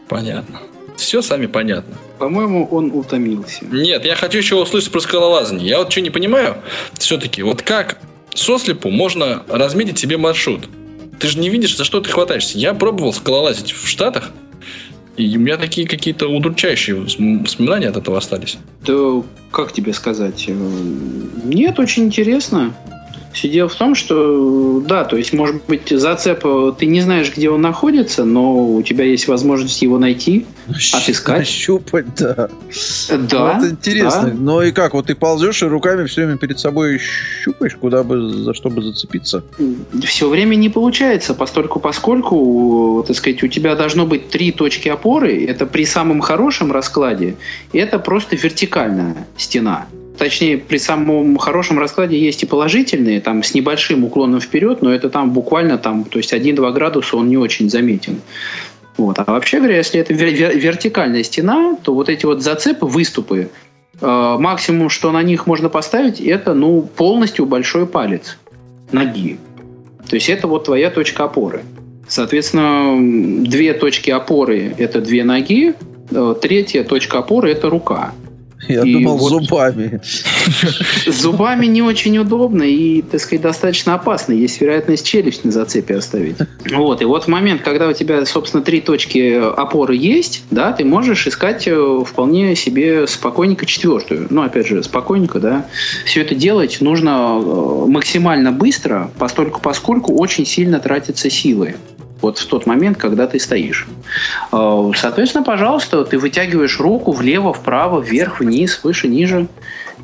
Понятно. 0.08 0.60
Все 0.98 1.22
сами 1.22 1.46
понятно. 1.46 1.94
По-моему, 2.18 2.68
он 2.70 2.90
утомился. 2.92 3.64
Нет, 3.64 4.04
я 4.04 4.14
хочу 4.14 4.36
еще 4.36 4.56
услышать 4.56 4.92
про 4.92 5.00
скалолазание. 5.00 5.66
Я 5.66 5.78
вот 5.78 5.90
что 5.90 6.02
не 6.02 6.10
понимаю, 6.10 6.56
все-таки, 6.98 7.42
вот 7.42 7.62
как 7.62 7.96
сослепу 8.34 8.90
можно 8.90 9.42
разметить 9.48 9.98
себе 9.98 10.16
маршрут? 10.16 10.68
Ты 11.18 11.28
же 11.28 11.38
не 11.38 11.50
видишь, 11.50 11.76
за 11.76 11.84
что 11.84 12.00
ты 12.00 12.10
хватаешься. 12.10 12.58
Я 12.58 12.72
пробовал 12.74 13.12
скалолазить 13.12 13.72
в 13.72 13.86
Штатах, 13.86 14.30
и 15.16 15.36
у 15.36 15.40
меня 15.40 15.56
такие 15.58 15.86
какие-то 15.86 16.28
удручающие 16.28 16.96
воспом- 16.96 17.42
воспоминания 17.42 17.88
от 17.88 17.96
этого 17.98 18.16
остались. 18.16 18.56
Да, 18.86 19.22
как 19.50 19.72
тебе 19.72 19.92
сказать? 19.92 20.44
э, 20.48 20.54
Нет, 21.44 21.78
очень 21.78 22.04
интересно. 22.04 22.74
Все 23.32 23.48
дело 23.48 23.68
в 23.68 23.74
том, 23.74 23.94
что, 23.94 24.80
да, 24.80 25.04
то 25.04 25.16
есть, 25.16 25.32
может 25.32 25.64
быть, 25.66 25.88
зацеп, 25.88 26.44
ты 26.78 26.86
не 26.86 27.00
знаешь, 27.00 27.34
где 27.34 27.50
он 27.50 27.60
находится, 27.60 28.24
но 28.24 28.66
у 28.66 28.82
тебя 28.82 29.04
есть 29.04 29.28
возможность 29.28 29.80
его 29.82 29.98
найти, 29.98 30.46
Отыскать? 30.92 31.38
Нащупать, 31.38 32.14
да. 32.16 32.48
Да. 33.10 33.58
Ну, 33.58 33.66
это 33.66 33.70
интересно. 33.70 34.22
да. 34.22 34.32
Ну 34.34 34.62
и 34.62 34.72
как, 34.72 34.94
вот 34.94 35.06
ты 35.06 35.14
ползешь 35.14 35.62
и 35.62 35.66
руками 35.66 36.06
все 36.06 36.24
время 36.24 36.38
перед 36.38 36.58
собой 36.58 36.98
щупаешь, 36.98 37.74
куда 37.76 38.02
бы, 38.02 38.30
за 38.30 38.54
что 38.54 38.70
бы 38.70 38.82
зацепиться. 38.82 39.42
Все 40.04 40.28
время 40.28 40.54
не 40.54 40.68
получается, 40.68 41.34
постольку 41.34 41.80
поскольку, 41.80 43.04
так 43.06 43.16
сказать, 43.16 43.42
у 43.42 43.48
тебя 43.48 43.74
должно 43.74 44.06
быть 44.06 44.30
три 44.30 44.52
точки 44.52 44.88
опоры. 44.88 45.44
Это 45.44 45.66
при 45.66 45.84
самом 45.84 46.20
хорошем 46.20 46.72
раскладе, 46.72 47.36
это 47.72 47.98
просто 47.98 48.36
вертикальная 48.36 49.26
стена. 49.36 49.86
Точнее, 50.20 50.58
при 50.58 50.76
самом 50.76 51.38
хорошем 51.38 51.78
раскладе 51.78 52.18
есть 52.18 52.42
и 52.42 52.46
положительные, 52.46 53.22
там 53.22 53.42
с 53.42 53.54
небольшим 53.54 54.04
уклоном 54.04 54.38
вперед, 54.38 54.82
но 54.82 54.92
это 54.92 55.08
там 55.08 55.30
буквально 55.30 55.78
там, 55.78 56.04
то 56.04 56.18
есть 56.18 56.34
1-2 56.34 56.72
градуса 56.72 57.16
он 57.16 57.30
не 57.30 57.38
очень 57.38 57.70
заметен. 57.70 58.20
Вот. 58.98 59.18
А 59.18 59.24
вообще 59.24 59.60
говоря, 59.60 59.78
если 59.78 59.98
это 59.98 60.12
вер- 60.12 60.34
вер- 60.34 60.54
вертикальная 60.54 61.22
стена, 61.22 61.74
то 61.82 61.94
вот 61.94 62.10
эти 62.10 62.26
вот 62.26 62.42
зацепы, 62.42 62.84
выступы, 62.84 63.48
э, 63.98 64.36
максимум, 64.38 64.90
что 64.90 65.10
на 65.10 65.22
них 65.22 65.46
можно 65.46 65.70
поставить, 65.70 66.20
это 66.20 66.52
ну 66.52 66.82
полностью 66.82 67.46
большой 67.46 67.86
палец 67.86 68.36
ноги. 68.92 69.38
То 70.06 70.16
есть 70.16 70.28
это 70.28 70.48
вот 70.48 70.66
твоя 70.66 70.90
точка 70.90 71.24
опоры. 71.24 71.62
Соответственно, 72.06 73.42
две 73.42 73.72
точки 73.72 74.10
опоры– 74.10 74.74
это 74.76 75.00
две 75.00 75.24
ноги, 75.24 75.72
э, 76.10 76.34
третья 76.42 76.84
точка 76.84 77.20
опоры– 77.20 77.50
это 77.52 77.70
рука. 77.70 78.12
Я 78.68 78.82
И 78.82 78.92
думал, 78.92 79.16
вот- 79.16 79.30
зубами. 79.30 80.00
Зубами 81.06 81.66
не 81.66 81.82
очень 81.82 82.18
удобно 82.18 82.62
и, 82.62 83.02
так 83.02 83.20
сказать, 83.20 83.42
достаточно 83.42 83.94
опасно. 83.94 84.32
Есть 84.32 84.60
вероятность 84.60 85.06
челюсть 85.06 85.44
на 85.44 85.50
зацепе 85.50 85.96
оставить. 85.96 86.36
Вот. 86.70 87.00
И 87.02 87.04
вот 87.04 87.24
в 87.24 87.28
момент, 87.28 87.62
когда 87.62 87.88
у 87.88 87.92
тебя, 87.92 88.24
собственно, 88.26 88.62
три 88.62 88.80
точки 88.80 89.34
опоры 89.34 89.96
есть, 89.96 90.44
да, 90.50 90.72
ты 90.72 90.84
можешь 90.84 91.26
искать 91.26 91.66
э, 91.66 92.04
вполне 92.06 92.54
себе 92.54 93.06
спокойненько 93.06 93.66
четвертую. 93.66 94.26
Ну, 94.30 94.42
опять 94.42 94.66
же, 94.66 94.82
спокойненько, 94.82 95.40
да. 95.40 95.66
Все 96.04 96.20
это 96.22 96.34
делать 96.34 96.78
нужно 96.80 97.40
э, 97.40 97.86
максимально 97.86 98.52
быстро, 98.52 99.10
постольку 99.18 99.60
поскольку 99.60 100.14
очень 100.14 100.46
сильно 100.46 100.80
тратятся 100.80 101.30
силы. 101.30 101.76
Вот 102.20 102.38
в 102.38 102.46
тот 102.46 102.66
момент, 102.66 102.98
когда 102.98 103.26
ты 103.26 103.38
стоишь. 103.38 103.86
Э, 104.52 104.90
Соответственно, 104.96 105.44
пожалуйста, 105.44 106.04
ты 106.04 106.18
вытягиваешь 106.18 106.78
руку 106.80 107.12
влево, 107.12 107.52
вправо, 107.52 108.00
вверх, 108.00 108.40
вниз, 108.40 108.80
выше, 108.82 109.08
ниже. 109.08 109.48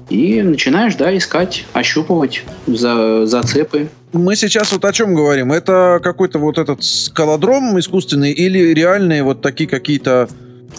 И 0.08 0.40
начинаешь, 0.40 0.94
да, 0.94 1.16
искать, 1.16 1.64
ощупывать 1.72 2.44
за, 2.66 3.26
зацепы. 3.26 3.88
Мы 4.12 4.36
сейчас 4.36 4.72
вот 4.72 4.84
о 4.84 4.92
чем 4.92 5.14
говорим? 5.14 5.52
Это 5.52 5.98
какой-то 6.02 6.38
вот 6.38 6.58
этот 6.58 6.84
скалодром 6.84 7.78
искусственный 7.78 8.30
или 8.30 8.72
реальные 8.72 9.24
вот 9.24 9.42
такие 9.42 9.68
какие-то 9.68 10.28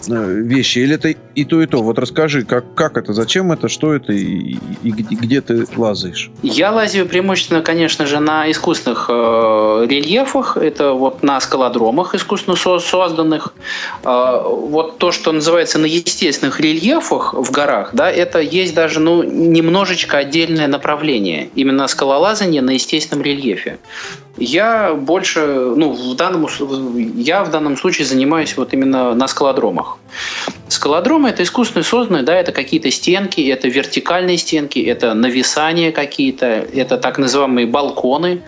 вещи? 0.08 0.80
Или 0.80 0.94
это 0.94 1.08
и 1.08 1.44
то, 1.44 1.62
и 1.62 1.66
то? 1.66 1.82
Вот 1.82 1.98
расскажи, 1.98 2.44
как, 2.44 2.74
как 2.74 2.96
это, 2.96 3.12
зачем 3.12 3.52
это, 3.52 3.68
что 3.68 3.94
это 3.94 4.12
и, 4.12 4.56
и 4.82 4.90
где, 4.90 5.14
где 5.14 5.40
ты 5.40 5.66
лазаешь? 5.76 6.30
Я 6.42 6.72
лазю 6.72 7.06
преимущественно, 7.06 7.62
конечно 7.62 8.06
же, 8.06 8.20
на 8.20 8.50
искусственных 8.50 9.06
э, 9.08 9.86
рельефах. 9.88 10.56
Это 10.56 10.92
вот 10.92 11.22
на 11.22 11.40
скалодромах 11.40 12.14
искусственно 12.14 12.56
со- 12.56 12.78
созданных. 12.78 13.54
Э, 14.04 14.42
вот 14.44 14.98
то, 14.98 15.12
что 15.12 15.32
называется 15.32 15.78
на 15.78 15.86
естественных 15.86 16.60
рельефах 16.60 17.34
в 17.34 17.50
горах, 17.50 17.90
да, 17.92 18.10
это 18.10 18.40
есть 18.40 18.74
даже 18.74 19.00
ну, 19.00 19.22
немножечко 19.22 20.18
отдельное 20.18 20.66
направление. 20.66 21.50
Именно 21.54 21.86
скалолазание 21.88 22.62
на 22.62 22.70
естественном 22.70 23.22
рельефе. 23.24 23.78
Я 24.40 24.94
больше, 24.94 25.40
ну, 25.76 25.92
в 25.92 26.14
данном, 26.16 26.46
я 27.16 27.44
в 27.44 27.50
данном 27.50 27.76
случае 27.76 28.06
занимаюсь 28.06 28.56
вот 28.56 28.72
именно 28.72 29.14
на 29.14 29.28
скалодромах. 29.28 29.98
Скалодромы 30.68 31.30
это 31.30 31.42
искусственно 31.42 31.84
созданные, 31.84 32.22
да, 32.22 32.34
это 32.34 32.52
какие-то 32.52 32.90
стенки, 32.90 33.40
это 33.40 33.68
вертикальные 33.68 34.38
стенки, 34.38 34.78
это 34.78 35.14
нависания 35.14 35.92
какие-то, 35.92 36.46
это 36.46 36.98
так 36.98 37.18
называемые 37.18 37.66
балконы. 37.66 38.42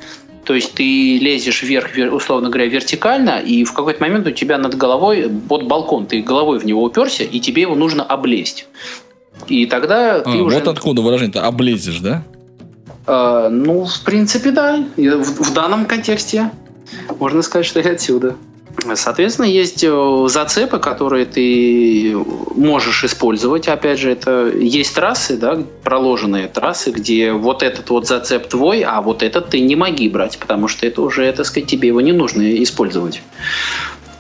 То 0.45 0.55
есть 0.55 0.73
ты 0.73 1.19
лезешь 1.19 1.63
вверх, 1.63 1.97
вер- 1.97 2.11
условно 2.11 2.49
говоря, 2.49 2.67
вертикально, 2.67 3.41
и 3.41 3.65
в 3.65 3.73
какой-то 3.73 4.01
момент 4.01 4.27
у 4.27 4.31
тебя 4.31 4.59
над 4.59 4.77
головой 4.77 5.31
вот 5.49 5.65
балкон, 5.65 6.07
ты 6.07 6.23
головой 6.23 6.59
в 6.59 6.65
него 6.65 6.83
уперся, 6.83 7.25
и 7.25 7.41
тебе 7.41 7.63
его 7.63 7.75
нужно 7.75 8.03
облезть. 8.03 8.67
И 9.49 9.67
тогда 9.67 10.21
ты 10.21 10.31
А, 10.31 10.43
уже... 10.43 10.59
Вот 10.59 10.69
откуда 10.69 11.03
выражение-то 11.03 11.47
облезешь, 11.47 12.01
да? 12.01 12.25
Э, 13.07 13.49
ну, 13.51 13.85
в 13.85 14.01
принципе, 14.03 14.51
да. 14.51 14.85
В, 14.97 15.43
в 15.43 15.55
данном 15.55 15.87
контексте 15.87 16.51
можно 17.19 17.43
сказать, 17.43 17.67
что 17.67 17.81
и 17.81 17.89
отсюда. 17.89 18.37
Соответственно, 18.95 19.47
есть 19.47 19.85
э, 19.85 20.27
зацепы, 20.29 20.79
которые 20.79 21.27
ты 21.27 22.17
можешь 22.55 23.05
использовать. 23.05 23.69
Опять 23.69 23.99
же, 23.99 24.11
это 24.11 24.49
есть 24.49 24.95
трассы, 24.95 25.37
да, 25.37 25.63
проложенные 25.83 26.49
трассы, 26.49 26.91
где 26.91 27.33
вот 27.33 27.63
этот 27.63 27.91
вот 27.91 28.07
зацеп 28.07 28.49
твой, 28.49 28.83
а 28.83 29.01
вот 29.03 29.23
этот 29.23 29.51
ты 29.51 29.61
не 29.61 29.77
моги 29.77 30.09
брать, 30.09 30.39
потому 30.39 30.69
что 30.69 30.87
это 30.87 31.03
уже, 31.03 31.31
так 31.33 31.47
сказать, 31.47 31.69
тебе 31.69 31.89
его 31.89 32.01
не 32.01 32.13
нужно 32.13 32.63
использовать. 32.63 33.23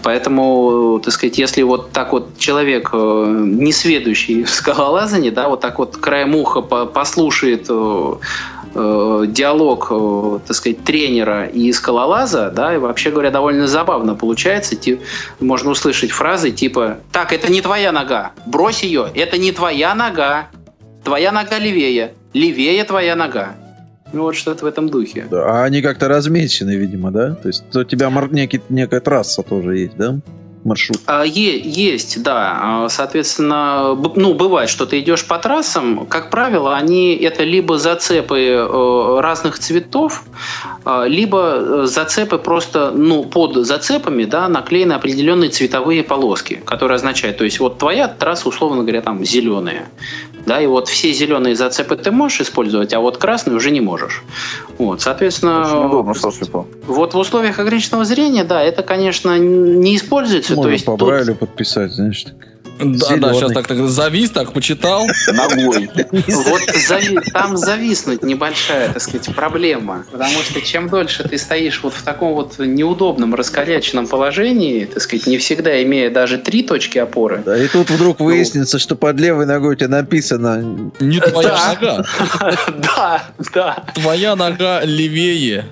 Поэтому, 0.02 1.00
так 1.04 1.12
сказать, 1.12 1.38
если 1.38 1.62
вот 1.62 1.92
так 1.92 2.12
вот 2.12 2.38
человек, 2.38 2.90
э, 2.92 3.44
не 3.46 3.72
сведущий 3.72 4.44
в 4.44 4.50
скалолазании, 4.50 5.30
да, 5.30 5.48
вот 5.48 5.60
так 5.60 5.78
вот 5.78 5.96
краем 5.96 6.34
уха 6.34 6.62
послушает 6.62 7.66
э, 7.68 8.14
э, 8.74 9.24
диалог, 9.28 9.88
так 10.46 10.56
сказать, 10.56 10.82
тренера 10.84 11.44
и 11.46 11.70
скалолаза, 11.72 12.50
да, 12.50 12.74
и 12.74 12.78
вообще 12.78 13.10
говоря, 13.10 13.30
довольно 13.30 13.66
забавно 13.66 14.14
получается. 14.14 14.74
Тип, 14.74 15.00
можно 15.38 15.70
услышать 15.70 16.10
фразы 16.10 16.50
типа 16.50 16.98
«Так, 17.12 17.32
это 17.32 17.52
не 17.52 17.60
твоя 17.60 17.92
нога, 17.92 18.32
брось 18.46 18.82
ее, 18.82 19.10
это 19.14 19.36
не 19.36 19.52
твоя 19.52 19.94
нога, 19.94 20.48
твоя 21.04 21.30
нога 21.32 21.58
левее, 21.58 22.14
левее 22.32 22.84
твоя 22.84 23.16
нога». 23.16 23.56
Ну 24.12 24.22
вот 24.22 24.34
что-то 24.34 24.64
в 24.64 24.68
этом 24.68 24.88
духе. 24.88 25.26
Да, 25.30 25.44
а 25.44 25.64
они 25.64 25.82
как-то 25.82 26.08
размечены, 26.08 26.76
видимо, 26.76 27.10
да? 27.10 27.34
То 27.34 27.48
есть 27.48 27.64
у 27.74 27.84
тебя 27.84 28.10
некий, 28.30 28.60
некая 28.68 29.00
трасса 29.00 29.42
тоже 29.42 29.78
есть, 29.78 29.96
да? 29.96 30.18
Маршрут? 30.64 30.98
А, 31.06 31.24
е- 31.24 31.60
есть, 31.60 32.22
да. 32.22 32.58
А, 32.60 32.88
соответственно, 32.88 33.94
ну, 34.16 34.34
бывает, 34.34 34.68
что 34.68 34.86
ты 34.86 35.00
идешь 35.00 35.26
по 35.26 35.38
трассам. 35.38 36.06
Как 36.06 36.30
правило, 36.30 36.76
они 36.76 37.14
это 37.14 37.44
либо 37.44 37.78
зацепы 37.78 38.40
э, 38.40 39.20
разных 39.20 39.58
цветов, 39.58 40.24
а, 40.84 41.04
либо 41.04 41.56
э, 41.56 41.86
зацепы 41.86 42.38
просто, 42.38 42.90
ну, 42.90 43.24
под 43.24 43.66
зацепами, 43.66 44.24
да, 44.24 44.48
наклеены 44.48 44.94
определенные 44.94 45.50
цветовые 45.50 46.02
полоски, 46.02 46.62
которые 46.64 46.96
означают, 46.96 47.36
то 47.38 47.44
есть 47.44 47.60
вот 47.60 47.78
твоя 47.78 48.08
трасса, 48.08 48.48
условно 48.48 48.82
говоря, 48.82 49.02
там 49.02 49.24
зеленая, 49.24 49.88
да, 50.46 50.60
и 50.60 50.66
вот 50.66 50.88
все 50.88 51.12
зеленые 51.12 51.54
зацепы 51.54 51.96
ты 51.96 52.10
можешь 52.10 52.40
использовать, 52.40 52.94
а 52.94 53.00
вот 53.00 53.18
красный 53.18 53.54
уже 53.54 53.70
не 53.70 53.80
можешь. 53.80 54.22
Вот, 54.78 55.02
соответственно, 55.02 55.60
Очень 55.60 55.86
удобно, 55.86 56.14
вот 56.86 57.14
в 57.14 57.18
условиях 57.18 57.58
ограниченного 57.58 58.04
зрения, 58.04 58.44
да, 58.44 58.62
это, 58.62 58.82
конечно, 58.82 59.38
не 59.38 59.96
используется. 59.96 60.49
Можно 60.56 60.70
то 60.70 60.72
есть 60.72 60.84
по 60.84 60.96
тут... 60.96 61.08
Брайлю 61.08 61.34
подписать, 61.34 61.92
знаешь, 61.92 62.24
так. 62.24 62.34
Да, 62.80 63.08
Зеленый. 63.08 63.20
да, 63.20 63.34
сейчас 63.34 63.52
так, 63.52 63.66
так 63.66 63.88
завис, 63.88 64.30
так 64.30 64.52
почитал. 64.52 65.06
Ногой. 65.32 65.90
Вот 66.28 66.62
зави... 66.88 67.18
там 67.32 67.56
зависнуть 67.56 68.22
небольшая, 68.22 68.92
так 68.92 69.02
сказать, 69.02 69.34
проблема. 69.34 70.06
Потому 70.10 70.42
что 70.42 70.60
чем 70.62 70.88
дольше 70.88 71.28
ты 71.28 71.36
стоишь 71.36 71.82
вот 71.82 71.92
в 71.92 72.02
таком 72.02 72.34
вот 72.34 72.58
неудобном, 72.58 73.34
раскоряченном 73.34 74.06
положении, 74.06 74.86
так 74.86 75.02
сказать, 75.02 75.26
не 75.26 75.38
всегда 75.38 75.82
имея 75.82 76.10
даже 76.10 76.38
три 76.38 76.62
точки 76.62 76.98
опоры. 76.98 77.42
Да, 77.44 77.56
и 77.56 77.68
тут 77.68 77.90
вдруг 77.90 78.18
ну, 78.18 78.26
выяснится, 78.26 78.78
что 78.78 78.96
под 78.96 79.20
левой 79.20 79.46
ногой 79.46 79.72
у 79.72 79.74
тебя 79.74 79.88
написано... 79.88 80.90
Не 81.00 81.20
твоя 81.20 81.48
да. 81.48 81.68
нога. 81.74 82.04
Да, 82.80 83.22
да. 83.52 83.84
Твоя 83.94 84.36
нога 84.36 84.82
левее. 84.84 85.64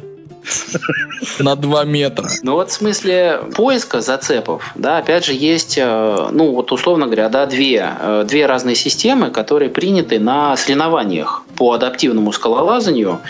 На 1.38 1.56
2 1.56 1.84
метра. 1.84 2.28
Ну 2.42 2.52
вот 2.52 2.70
в 2.70 2.72
смысле 2.72 3.40
поиска 3.54 4.00
зацепов, 4.00 4.72
да, 4.74 4.98
опять 4.98 5.24
же, 5.24 5.32
есть, 5.32 5.76
э, 5.78 6.28
ну 6.32 6.52
вот 6.52 6.72
условно 6.72 7.06
говоря, 7.06 7.28
да, 7.28 7.46
две, 7.46 7.92
э, 8.00 8.24
две 8.26 8.46
разные 8.46 8.74
системы, 8.74 9.30
которые 9.30 9.70
приняты 9.70 10.18
на 10.18 10.56
соревнованиях 10.56 11.44
по 11.56 11.72
адаптивному 11.72 12.32
скалолазанию. 12.32 13.20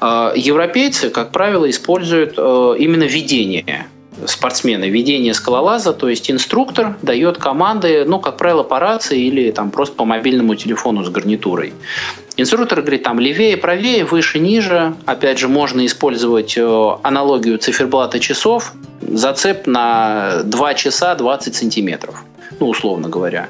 Э, 0.00 0.32
европейцы, 0.36 1.10
как 1.10 1.32
правило, 1.32 1.68
используют 1.68 2.38
именно 2.38 3.04
видение 3.04 3.86
спортсмены 4.26 4.88
ведение 4.88 5.34
скалолаза, 5.34 5.92
то 5.92 6.08
есть 6.08 6.30
инструктор 6.30 6.96
дает 7.02 7.38
команды, 7.38 8.04
ну, 8.06 8.20
как 8.20 8.36
правило, 8.36 8.62
по 8.62 8.78
рации 8.78 9.20
или 9.20 9.50
там 9.50 9.70
просто 9.70 9.96
по 9.96 10.04
мобильному 10.04 10.54
телефону 10.54 11.04
с 11.04 11.10
гарнитурой. 11.10 11.72
Инструктор 12.36 12.80
говорит 12.80 13.04
там 13.04 13.20
левее, 13.20 13.56
правее, 13.56 14.04
выше, 14.04 14.40
ниже. 14.40 14.94
Опять 15.06 15.38
же, 15.38 15.46
можно 15.46 15.86
использовать 15.86 16.56
э, 16.56 16.90
аналогию 17.02 17.58
циферблата 17.58 18.18
часов. 18.18 18.72
Зацеп 19.00 19.68
на 19.68 20.42
2 20.42 20.74
часа 20.74 21.14
20 21.14 21.54
сантиметров. 21.54 22.24
Ну, 22.58 22.68
условно 22.68 23.08
говоря. 23.08 23.48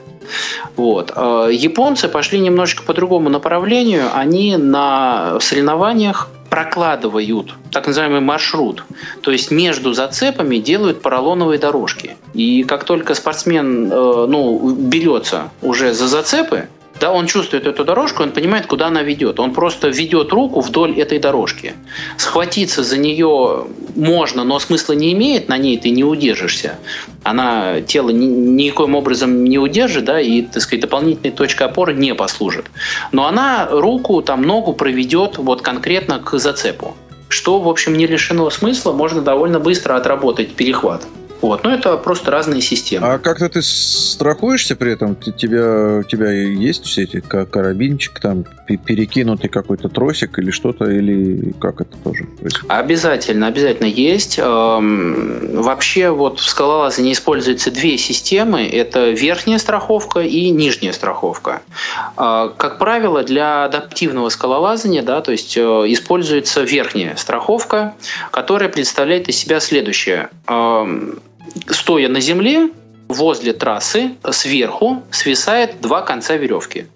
Вот. 0.77 1.13
Э, 1.17 1.49
японцы 1.51 2.09
пошли 2.09 2.39
немножечко 2.41 2.83
по 2.83 2.93
другому 2.93 3.31
направлению. 3.31 4.11
Они 4.13 4.59
на 4.59 5.41
соревнованиях 5.41 6.29
прокладывают 6.51 7.55
так 7.71 7.87
называемый 7.87 8.21
маршрут. 8.21 8.85
То 9.23 9.31
есть 9.31 9.51
между 9.51 9.95
зацепами 9.95 10.59
делают 10.59 11.01
поролоновые 11.01 11.59
дорожки. 11.59 12.17
И 12.35 12.65
как 12.65 12.85
только 12.85 13.15
спортсмен 13.15 13.91
э, 13.91 14.27
ну, 14.29 14.75
берется 14.75 15.51
уже 15.63 15.95
за 15.95 16.07
зацепы, 16.07 16.69
да, 17.01 17.13
он 17.13 17.27
чувствует 17.27 17.67
эту 17.67 17.85
дорожку, 17.85 18.23
он 18.23 18.31
понимает, 18.31 18.67
куда 18.67 18.87
она 18.87 19.03
ведет. 19.03 19.41
Он 19.41 19.53
просто 19.53 19.89
ведет 19.89 20.33
руку 20.33 20.61
вдоль 20.61 20.99
этой 20.99 21.19
дорожки. 21.19 21.75
Схватиться 22.17 22.85
за 22.85 22.99
нее 22.99 23.67
можно, 23.97 24.45
но 24.45 24.59
смысла 24.61 24.93
не 24.93 25.13
имеет, 25.13 25.49
на 25.49 25.59
ней 25.59 25.77
ты 25.77 25.91
не 25.91 26.05
удержишься. 26.05 26.79
Она 27.25 27.81
тело 27.81 28.11
ни, 28.11 28.27
никоим 28.27 28.95
образом 28.95 29.45
не 29.45 29.59
удержит, 29.59 30.05
да, 30.05 30.21
и, 30.21 30.43
так 30.43 30.63
сказать, 30.63 30.83
дополнительной 30.83 31.33
точкой 31.33 31.65
опоры 31.65 31.95
не 31.95 32.15
послужит. 32.15 32.67
Но 33.11 33.27
она 33.27 33.69
руку, 33.71 34.23
там, 34.23 34.43
ногу 34.43 34.73
проведет 34.73 35.37
вот 35.39 35.63
конкретно 35.63 36.21
к 36.21 36.39
зацепу. 36.39 36.97
Что, 37.29 37.59
в 37.59 37.69
общем, 37.69 37.97
не 37.97 38.07
лишено 38.07 38.49
смысла, 38.51 38.93
можно 38.93 39.21
довольно 39.21 39.59
быстро 39.59 39.97
отработать 39.97 40.55
перехват. 40.55 41.05
Вот. 41.45 41.63
Но 41.63 41.75
это 41.75 41.99
просто 41.99 42.31
разные 42.31 42.63
системы. 42.63 43.07
А 43.07 43.19
как-то 43.19 43.51
ты 43.51 43.61
страхуешься 43.61 44.77
при 44.77 44.93
этом? 44.93 45.15
Ты, 45.15 45.31
тебя, 45.31 45.99
у 45.99 46.03
тебя 46.03 46.31
есть 46.31 46.87
все 46.87 47.03
эти 47.03 47.21
карабинчик, 47.21 48.19
там 48.19 48.47
перекинутый 48.67 49.51
какой-то 49.51 49.91
тросик 49.91 50.39
или 50.39 50.51
что-то, 50.51 50.87
или 50.87 51.53
как 51.61 51.83
это 51.83 51.99
тоже 51.99 52.25
происходит? 52.25 52.71
Обязательно, 52.71 53.47
обязательно 53.49 53.89
есть. 53.89 54.39
Эм, 54.39 55.61
вообще 55.61 56.09
вот 56.09 56.41
в 56.41 56.49
скалолазании 56.49 57.13
используются 57.13 57.71
две 57.71 57.99
системы. 57.99 58.67
Это 58.67 59.11
верхняя 59.11 59.59
страховка 59.59 60.21
и 60.21 60.49
нижняя 60.49 60.95
страховка. 60.95 61.61
Э, 62.17 62.49
как 62.57 62.79
правило, 62.79 63.23
для 63.23 63.67
адаптивного 63.67 64.31
скалолазания 64.31 65.03
да, 65.03 65.21
то 65.21 65.33
есть, 65.33 65.59
э, 65.59 65.61
используется 65.61 66.63
верхняя 66.63 67.17
страховка, 67.17 67.93
которая 68.31 68.71
представляет 68.71 69.29
из 69.29 69.37
себя 69.37 69.61
следующее 69.61 70.31
эм, 70.49 71.21
стоя 71.69 72.09
на 72.09 72.21
земле, 72.21 72.71
возле 73.09 73.53
трассы 73.53 74.17
сверху 74.31 75.03
свисает 75.11 75.81
два 75.81 76.03
конца 76.03 76.37
веревки. 76.37 76.87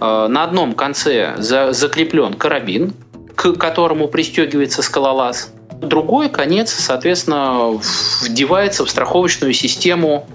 Э, 0.00 0.26
на 0.28 0.44
одном 0.44 0.74
конце 0.74 1.34
закреплен 1.38 2.34
карабин, 2.34 2.92
к 3.34 3.52
которому 3.54 4.08
пристегивается 4.08 4.82
скалолаз. 4.82 5.52
Другой 5.80 6.28
конец, 6.28 6.72
соответственно, 6.72 7.80
вдевается 8.22 8.84
в 8.84 8.90
страховочную 8.90 9.52
систему 9.52 10.26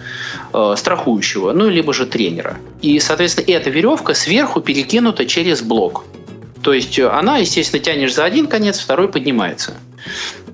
э, 0.54 0.76
страхующего, 0.78 1.52
ну, 1.52 1.68
либо 1.68 1.94
же 1.94 2.06
тренера. 2.06 2.58
И, 2.82 2.98
соответственно, 3.00 3.46
эта 3.52 3.70
веревка 3.70 4.14
сверху 4.14 4.62
перекинута 4.62 5.26
через 5.26 5.62
блок. 5.62 6.06
То 6.62 6.72
есть 6.72 6.98
она, 6.98 7.40
естественно, 7.40 7.84
тянешь 7.84 8.14
за 8.14 8.24
один 8.24 8.48
конец, 8.48 8.80
второй 8.80 9.10
поднимается. 9.10 9.74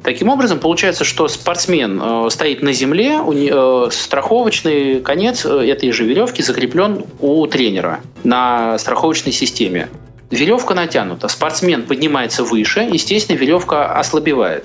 Таким 0.04 0.30
образом, 0.30 0.60
получается, 0.60 1.04
что 1.04 1.28
спортсмен 1.28 2.02
э, 2.02 2.30
стоит 2.30 2.62
на 2.62 2.72
земле, 2.74 3.18
у, 3.18 3.34
э, 3.34 3.92
страховочный 3.92 5.02
конец 5.02 5.46
э, 5.46 5.70
этой 5.70 5.92
же 5.92 6.06
веревки 6.06 6.42
закреплен 6.42 7.06
у 7.20 7.46
тренера 7.48 8.00
на 8.24 8.78
страховочной 8.78 9.34
системе. 9.34 9.90
Веревка 10.32 10.76
натянута, 10.76 11.28
спортсмен 11.28 11.84
поднимается 11.84 12.44
выше, 12.44 12.82
естественно, 12.82 13.36
веревка 13.36 13.92
ослабевает. 13.94 14.64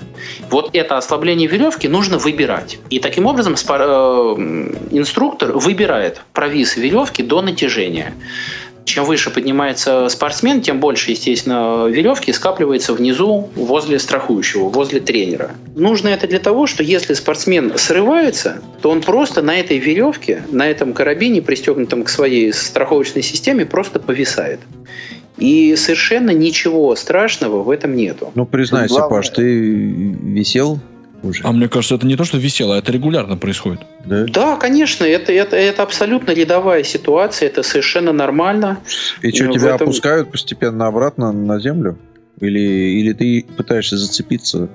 Вот 0.51 0.69
это 0.73 0.95
ослабление 0.95 1.47
веревки 1.47 1.87
нужно 1.87 2.19
выбирать. 2.19 2.77
И 2.91 2.99
таким 2.99 3.25
образом 3.25 3.55
спор- 3.57 3.81
э, 3.81 4.35
инструктор 4.91 5.53
выбирает 5.53 6.21
провис 6.33 6.77
веревки 6.77 7.23
до 7.23 7.41
натяжения 7.41 8.13
чем 8.85 9.03
выше 9.03 9.31
поднимается 9.31 10.07
спортсмен, 10.09 10.61
тем 10.61 10.79
больше, 10.79 11.11
естественно, 11.11 11.87
веревки 11.87 12.31
скапливается 12.31 12.93
внизу 12.93 13.49
возле 13.55 13.99
страхующего, 13.99 14.69
возле 14.69 14.99
тренера. 14.99 15.51
Нужно 15.75 16.09
это 16.09 16.27
для 16.27 16.39
того, 16.39 16.67
что 16.67 16.83
если 16.83 17.13
спортсмен 17.13 17.73
срывается, 17.77 18.61
то 18.81 18.91
он 18.91 19.01
просто 19.01 19.41
на 19.41 19.59
этой 19.59 19.79
веревке, 19.79 20.43
на 20.51 20.67
этом 20.69 20.93
карабине, 20.93 21.41
пристегнутом 21.41 22.03
к 22.03 22.09
своей 22.09 22.53
страховочной 22.53 23.23
системе, 23.23 23.65
просто 23.65 23.99
повисает. 23.99 24.59
И 25.37 25.75
совершенно 25.75 26.29
ничего 26.29 26.95
страшного 26.95 27.61
в 27.63 27.69
этом 27.69 27.95
нету. 27.95 28.31
Ну, 28.35 28.45
признайся, 28.45 28.93
Главное... 28.93 29.17
Паш, 29.17 29.29
ты 29.29 29.43
висел 29.43 30.79
уже. 31.25 31.43
А 31.43 31.51
мне 31.51 31.67
кажется, 31.67 31.95
это 31.95 32.05
не 32.05 32.15
то, 32.15 32.23
что 32.23 32.37
весело, 32.37 32.75
а 32.75 32.77
это 32.79 32.91
регулярно 32.91 33.37
происходит. 33.37 33.81
Да, 34.05 34.25
да 34.25 34.55
конечно, 34.57 35.03
это, 35.03 35.31
это, 35.31 35.55
это 35.55 35.83
абсолютно 35.83 36.31
рядовая 36.31 36.83
ситуация, 36.83 37.47
это 37.47 37.63
совершенно 37.63 38.13
нормально. 38.13 38.79
И 39.21 39.31
что, 39.31 39.47
тебя 39.51 39.75
этом... 39.75 39.87
опускают 39.87 40.31
постепенно 40.31 40.87
обратно 40.87 41.31
на 41.31 41.59
землю? 41.59 41.97
Или, 42.41 42.99
или 42.99 43.13
ты 43.13 43.45
пытаешься 43.55 43.97
зацепиться 43.97 44.69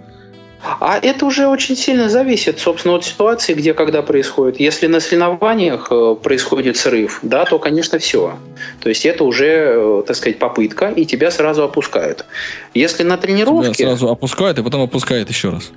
А 0.62 0.98
это 0.98 1.24
уже 1.24 1.46
очень 1.46 1.76
сильно 1.76 2.08
зависит, 2.08 2.58
собственно, 2.58 2.94
от 2.94 3.04
ситуации, 3.04 3.54
где 3.54 3.72
когда 3.72 4.02
происходит. 4.02 4.60
Если 4.60 4.86
на 4.86 5.00
соревнованиях 5.00 5.88
э, 5.90 6.16
происходит 6.22 6.76
срыв, 6.76 7.20
да, 7.22 7.44
то, 7.44 7.58
конечно, 7.58 7.98
все. 7.98 8.36
То 8.80 8.88
есть 8.90 9.06
это 9.06 9.24
уже, 9.24 9.74
э, 9.76 10.02
так 10.06 10.16
сказать, 10.16 10.38
попытка, 10.38 10.88
и 10.88 11.06
тебя 11.06 11.30
сразу 11.30 11.62
опускают. 11.62 12.26
Если 12.74 13.04
на 13.04 13.16
тренировке... 13.16 13.72
Тебя 13.72 13.88
сразу 13.88 14.10
опускают, 14.10 14.58
и 14.58 14.62
потом 14.62 14.82
опускают 14.82 15.30
еще 15.30 15.50
раз. 15.50 15.70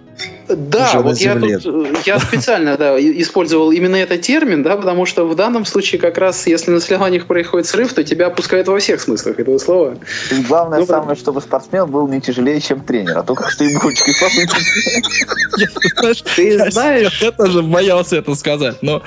Да, 0.47 0.89
Уже 0.89 0.99
вот 0.99 1.17
я, 1.17 1.35
тут, 1.35 1.65
э, 1.65 1.93
я 2.05 2.19
специально 2.19 2.77
да, 2.77 2.99
использовал 2.99 3.71
именно 3.71 3.95
этот 3.95 4.21
термин, 4.21 4.61
да, 4.61 4.75
потому 4.75 5.05
что 5.05 5.25
в 5.25 5.35
данном 5.35 5.65
случае 5.65 5.99
как 6.01 6.17
раз, 6.17 6.45
если 6.47 6.71
на 6.71 6.79
соревнованиях 6.79 7.25
происходит 7.25 7.67
срыв, 7.67 7.93
то 7.93 8.03
тебя 8.03 8.27
опускают 8.27 8.67
во 8.67 8.77
всех 8.77 8.99
смыслах 9.01 9.39
этого 9.39 9.57
слова. 9.57 9.97
И 10.31 10.41
главное 10.41 10.79
Ну, 10.79 10.85
самое, 10.85 11.15
чтобы 11.15 11.41
спортсмен 11.41 11.89
был 11.89 12.07
не 12.07 12.19
тяжелее, 12.19 12.59
чем 12.59 12.81
тренер, 12.81 13.17
а 13.17 13.23
то 13.23 13.35
как 13.35 13.51
что 13.51 13.65
иголочкой 13.65 14.13
Ты 16.35 16.71
знаешь, 16.71 17.21
Я 17.21 17.31
тоже 17.31 17.61
боялся 17.61 18.17
это 18.17 18.35
сказать, 18.35 18.77
но 18.81 19.01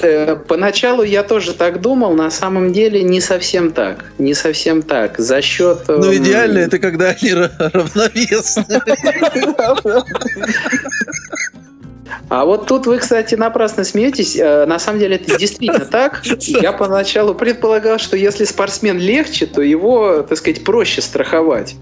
Э, 0.00 0.36
Поначалу 0.36 1.02
я 1.02 1.22
тоже 1.22 1.52
так 1.52 1.80
думал, 1.80 2.14
на 2.14 2.30
самом 2.30 2.72
деле 2.72 3.02
не 3.02 3.20
совсем 3.20 3.72
так. 3.72 4.04
Не 4.18 4.34
совсем 4.34 4.82
так. 4.82 5.18
За 5.18 5.40
счет... 5.42 5.84
Ну, 5.88 6.12
эм, 6.12 6.16
идеально 6.16 6.58
это 6.58 6.78
когда 6.78 7.08
они 7.10 7.30
ра- 7.30 7.50
равновесны. 7.58 8.64
А 12.28 12.44
вот 12.44 12.66
тут 12.66 12.86
вы, 12.86 12.98
кстати, 12.98 13.34
напрасно 13.34 13.84
смеетесь. 13.84 14.36
Э, 14.36 14.66
На 14.66 14.78
самом 14.78 14.98
деле 15.00 15.16
это 15.16 15.38
действительно 15.38 15.84
так. 15.84 16.22
Я 16.40 16.72
поначалу 16.72 17.34
предполагал, 17.34 17.98
что 17.98 18.16
если 18.16 18.44
спортсмен 18.44 18.98
легче, 18.98 19.46
то 19.46 19.62
его, 19.62 20.22
так 20.22 20.38
сказать, 20.38 20.64
проще 20.64 21.00
страховать. 21.00 21.76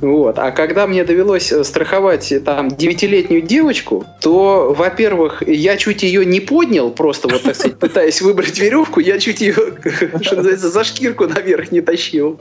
Вот. 0.00 0.38
А 0.38 0.50
когда 0.50 0.86
мне 0.86 1.04
довелось 1.04 1.50
э, 1.50 1.64
страховать 1.64 2.30
э, 2.30 2.40
там 2.40 2.68
девятилетнюю 2.68 3.40
девочку, 3.40 4.04
то, 4.20 4.74
во-первых, 4.76 5.42
я 5.46 5.76
чуть 5.78 6.02
ее 6.02 6.26
не 6.26 6.40
поднял, 6.40 6.90
просто 6.90 7.28
вот, 7.28 7.42
так 7.42 7.54
сказать, 7.54 7.78
пытаясь 7.78 8.20
выбрать 8.20 8.58
веревку, 8.58 9.00
я 9.00 9.18
чуть 9.18 9.40
ее, 9.40 9.54
что 10.20 10.36
называется, 10.36 10.68
за 10.68 10.84
шкирку 10.84 11.26
наверх 11.26 11.72
не 11.72 11.80
тащил. 11.80 12.38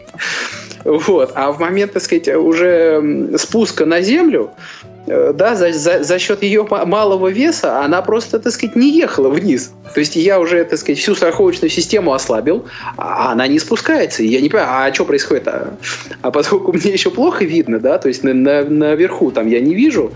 Вот. 0.84 1.32
А 1.36 1.51
в 1.53 1.60
момент, 1.60 1.93
так 1.93 2.03
сказать, 2.03 2.28
уже 2.28 3.32
спуска 3.38 3.86
на 3.86 4.01
землю, 4.01 4.51
да, 5.08 5.56
за, 5.56 5.72
за, 5.72 6.03
за 6.03 6.20
счет 6.20 6.43
ее 6.43 6.66
ма- 6.70 6.86
малого 6.86 7.28
веса 7.30 7.80
она 7.84 8.01
просто, 8.01 8.39
так 8.39 8.51
сказать, 8.53 8.76
не 8.76 8.91
ехала 8.97 9.30
вниз. 9.30 9.72
То 9.93 9.99
есть 9.99 10.16
я 10.16 10.39
уже, 10.39 10.64
так 10.66 10.80
сказать, 10.80 10.99
всю 10.99 11.16
страховочную 11.16 11.70
систему 11.70 12.14
ослабил, 12.14 12.66
а 12.97 13.32
она 13.32 13.47
не 13.47 13.60
спускается. 13.60 14.24
И 14.24 14.28
я 14.28 14.41
не 14.41 14.49
понимаю, 14.49 14.89
а 14.89 14.93
что 14.93 15.06
происходит? 15.06 15.47
А, 15.47 15.76
а 16.22 16.32
поскольку 16.32 16.74
мне 16.74 16.91
еще 16.91 17.12
плохо 17.12 17.45
видно, 17.45 17.80
да, 17.80 17.97
то 17.97 18.08
есть 18.08 18.24
на, 18.24 18.34
на- 18.34 18.64
наверху 18.66 19.32
там 19.32 19.47
я 19.47 19.60
не 19.62 19.76
вижу, 19.76 20.12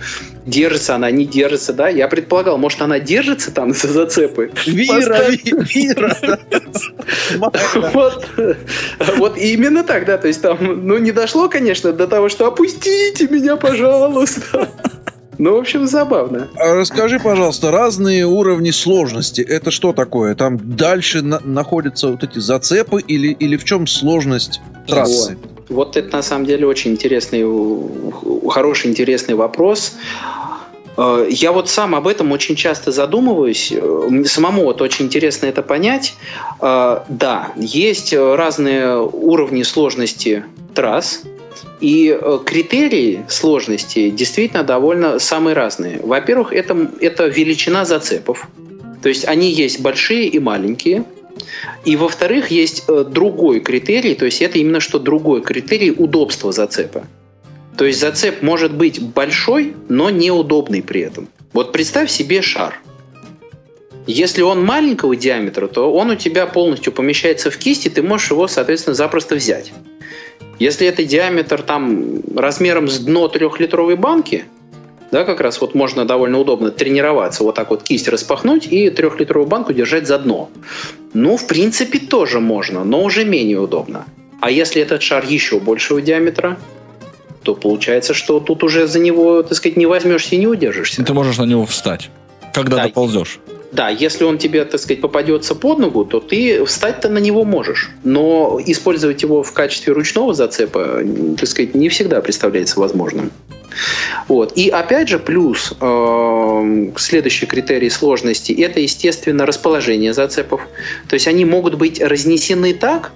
держится 0.45 0.95
она, 0.95 1.11
не 1.11 1.25
держится, 1.25 1.73
да, 1.73 1.87
я 1.89 2.07
предполагал, 2.07 2.57
может, 2.57 2.81
она 2.81 2.99
держится 2.99 3.51
там 3.51 3.73
за 3.73 3.87
зацепы. 3.87 4.51
Вира, 4.65 5.29
Ви- 5.29 5.53
Вира. 5.73 6.17
Вот, 7.93 8.27
вот 9.17 9.37
именно 9.37 9.83
так, 9.83 10.05
да, 10.05 10.17
то 10.17 10.27
есть 10.27 10.41
там, 10.41 10.57
ну, 10.87 10.97
не 10.97 11.11
дошло, 11.11 11.47
конечно, 11.49 11.93
до 11.93 12.07
того, 12.07 12.29
что 12.29 12.47
опустите 12.47 13.27
меня, 13.27 13.55
пожалуйста. 13.55 14.69
Ну, 15.37 15.55
в 15.55 15.59
общем, 15.59 15.87
забавно. 15.87 16.49
А 16.57 16.73
расскажи, 16.73 17.17
пожалуйста, 17.17 17.71
разные 17.71 18.25
уровни 18.25 18.71
сложности. 18.71 19.39
Это 19.41 19.71
что 19.71 19.93
такое? 19.93 20.35
Там 20.35 20.59
дальше 20.75 21.21
на- 21.21 21.39
находятся 21.39 22.09
вот 22.09 22.23
эти 22.23 22.39
зацепы 22.39 22.99
или, 22.99 23.29
или 23.29 23.55
в 23.55 23.63
чем 23.63 23.87
сложность 23.87 24.59
трассы? 24.85 25.37
Вот 25.69 25.95
это 25.95 26.13
на 26.17 26.23
самом 26.23 26.45
деле 26.45 26.67
очень 26.67 26.91
интересный, 26.91 27.45
хороший, 28.49 28.89
интересный 28.91 29.35
вопрос. 29.35 29.93
Э, 30.97 31.25
Я 31.29 31.53
вот 31.53 31.69
сам 31.69 31.95
об 31.95 32.07
этом 32.07 32.33
очень 32.33 32.55
часто 32.57 32.91
задумываюсь. 32.91 33.71
Э, 33.71 34.07
Мне 34.09 34.25
самому 34.25 34.63
вот 34.63 34.81
очень 34.81 35.05
интересно 35.05 35.45
это 35.45 35.61
понять. 35.61 36.15
Э, 36.59 36.99
Да, 37.07 37.53
есть 37.55 38.13
разные 38.13 38.97
уровни 39.01 39.63
сложности 39.63 40.43
трасс. 40.75 41.21
И 41.79 42.09
э, 42.09 42.39
критерии 42.45 43.25
сложности 43.29 44.09
действительно 44.09 44.63
довольно 44.63 45.19
самые 45.19 45.53
разные. 45.53 45.99
Во-первых, 46.01 46.53
это, 46.53 46.89
это 46.99 47.27
величина 47.27 47.85
зацепов. 47.85 48.47
То 49.01 49.09
есть 49.09 49.25
они 49.25 49.51
есть 49.51 49.79
большие 49.81 50.27
и 50.27 50.39
маленькие. 50.39 51.05
И 51.85 51.95
во-вторых, 51.95 52.51
есть 52.51 52.83
э, 52.87 53.05
другой 53.09 53.61
критерий, 53.61 54.15
то 54.15 54.25
есть 54.25 54.41
это 54.41 54.59
именно 54.59 54.79
что 54.79 54.99
другой 54.99 55.41
критерий 55.41 55.91
удобства 55.91 56.51
зацепа. 56.51 57.05
То 57.77 57.85
есть 57.85 57.99
зацеп 57.99 58.41
может 58.41 58.73
быть 58.73 59.01
большой, 59.01 59.73
но 59.87 60.09
неудобный 60.09 60.83
при 60.83 61.01
этом. 61.01 61.29
Вот 61.53 61.71
представь 61.71 62.11
себе 62.11 62.41
шар. 62.41 62.79
Если 64.05 64.41
он 64.41 64.65
маленького 64.65 65.15
диаметра, 65.15 65.67
то 65.67 65.93
он 65.93 66.09
у 66.09 66.15
тебя 66.15 66.45
полностью 66.45 66.91
помещается 66.91 67.51
в 67.51 67.57
кисть, 67.57 67.85
и 67.85 67.89
ты 67.89 68.01
можешь 68.01 68.31
его, 68.31 68.47
соответственно, 68.47 68.95
запросто 68.95 69.35
взять. 69.35 69.71
Если 70.59 70.85
это 70.87 71.03
диаметр 71.05 71.61
там 71.61 72.21
размером 72.35 72.87
с 72.89 72.99
дно 72.99 73.27
трехлитровой 73.29 73.95
банки, 73.95 74.43
да, 75.11 75.23
как 75.23 75.39
раз 75.39 75.59
вот 75.61 75.73
можно 75.73 76.05
довольно 76.05 76.37
удобно 76.39 76.69
тренироваться, 76.69 77.43
вот 77.43 77.55
так 77.55 77.69
вот 77.71 77.81
кисть 77.83 78.07
распахнуть 78.07 78.67
и 78.67 78.89
трехлитровую 78.89 79.47
банку 79.47 79.73
держать 79.73 80.05
за 80.05 80.19
дно. 80.19 80.49
Ну, 81.13 81.37
в 81.37 81.47
принципе, 81.47 81.97
тоже 81.99 82.39
можно, 82.39 82.83
но 82.83 83.03
уже 83.03 83.25
менее 83.25 83.59
удобно. 83.59 84.05
А 84.41 84.51
если 84.51 84.81
этот 84.81 85.01
шар 85.01 85.25
еще 85.25 85.59
большего 85.59 86.01
диаметра, 86.01 86.57
то 87.43 87.55
получается, 87.55 88.13
что 88.13 88.39
тут 88.39 88.63
уже 88.63 88.85
за 88.87 88.99
него, 88.99 89.41
так 89.41 89.57
сказать, 89.57 89.77
не 89.77 89.85
возьмешься 89.85 90.35
и 90.35 90.37
не 90.37 90.47
удержишься. 90.47 91.03
ты 91.03 91.13
можешь 91.13 91.37
на 91.37 91.45
него 91.45 91.65
встать, 91.65 92.09
когда 92.53 92.77
Да. 92.77 92.83
доползешь. 92.83 93.39
Да, 93.71 93.89
если 93.89 94.23
он 94.23 94.39
тебе, 94.39 94.65
так 94.65 94.79
сказать, 94.79 95.01
попадется 95.01 95.53
под 95.53 95.77
ногу, 95.77 96.03
то 96.03 96.19
ты 96.19 96.65
встать-то 96.65 97.07
на 97.09 97.19
него 97.19 97.45
можешь. 97.45 97.91
Но 98.03 98.59
использовать 98.65 99.21
его 99.21 99.43
в 99.43 99.53
качестве 99.53 99.93
ручного 99.93 100.33
зацепа, 100.33 101.01
так 101.37 101.47
сказать, 101.47 101.75
не 101.75 101.89
всегда 101.89 102.21
представляется 102.21 102.79
возможным. 102.79 103.31
Вот. 104.27 104.53
И 104.55 104.69
опять 104.69 105.09
же, 105.09 105.19
плюс 105.19 105.73
э, 105.79 106.91
следующий 106.97 107.45
критерий 107.45 107.89
сложности– 107.89 108.51
это, 108.59 108.79
естественно, 108.79 109.45
расположение 109.45 110.13
зацепов. 110.13 110.61
То 111.07 111.13
есть 111.13 111.27
они 111.27 111.45
могут 111.45 111.75
быть 111.75 112.01
разнесены 112.01 112.73
так, 112.73 113.11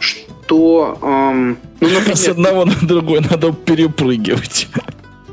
что, 0.00 0.98
эм, 1.00 1.58
ну, 1.80 1.88
С 1.88 1.92
например, 1.92 2.30
одного 2.30 2.64
на 2.64 2.76
другой 2.82 3.20
надо 3.20 3.52
перепрыгивать. 3.52 4.68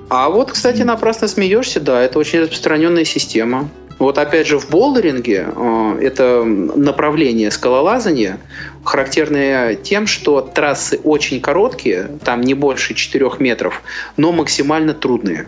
а 0.10 0.30
вот, 0.30 0.52
кстати, 0.52 0.84
напрасно 0.84 1.28
смеешься, 1.28 1.80
да, 1.80 2.02
это 2.02 2.20
очень 2.20 2.42
распространенная 2.42 3.06
система. 3.06 3.70
Вот 4.02 4.18
опять 4.18 4.48
же 4.48 4.58
в 4.58 4.68
болдеринге 4.72 5.46
э, 5.56 6.00
это 6.02 6.44
направление 6.44 7.52
скалолазания 7.52 8.40
характерное 8.84 9.76
тем, 9.76 10.08
что 10.08 10.42
трассы 10.42 11.00
очень 11.04 11.40
короткие, 11.40 12.10
там 12.26 12.42
не 12.42 12.56
больше 12.56 12.96
4 12.96 13.30
метров, 13.38 13.84
но 14.18 14.32
максимально 14.32 14.96
трудные. 14.96 15.46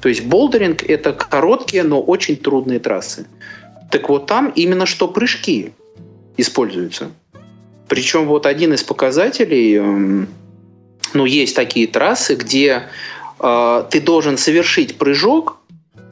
То 0.00 0.08
есть 0.08 0.24
болдеринг 0.24 0.82
это 0.82 1.12
короткие, 1.12 1.84
но 1.84 2.02
очень 2.02 2.36
трудные 2.36 2.80
трассы. 2.80 3.26
Так 3.92 4.08
вот 4.08 4.26
там 4.26 4.52
именно 4.56 4.84
что 4.84 5.06
прыжки 5.06 5.72
используются. 6.36 7.12
Причем 7.86 8.26
вот 8.26 8.46
один 8.46 8.72
из 8.72 8.82
показателей, 8.82 9.76
эм, 9.76 10.26
ну 11.14 11.24
есть 11.24 11.54
такие 11.54 11.86
трассы, 11.86 12.34
где 12.34 12.88
э, 13.38 13.84
ты 13.90 14.00
должен 14.00 14.38
совершить 14.38 14.98
прыжок, 14.98 15.61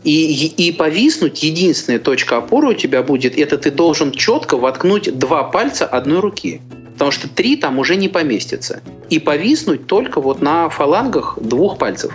и, 0.04 0.46
и 0.46 0.72
повиснуть, 0.72 1.42
единственная 1.42 1.98
точка 1.98 2.38
опоры 2.38 2.68
у 2.68 2.74
тебя 2.74 3.02
будет, 3.02 3.36
это 3.38 3.58
ты 3.58 3.70
должен 3.70 4.12
четко 4.12 4.56
воткнуть 4.56 5.18
два 5.18 5.44
пальца 5.44 5.86
одной 5.86 6.20
руки. 6.20 6.60
Потому 6.94 7.10
что 7.10 7.28
три 7.28 7.56
там 7.56 7.78
уже 7.78 7.96
не 7.96 8.08
поместится. 8.08 8.82
И 9.08 9.18
повиснуть 9.18 9.86
только 9.86 10.20
вот 10.20 10.42
на 10.42 10.68
фалангах 10.68 11.38
двух 11.40 11.78
пальцев. 11.78 12.12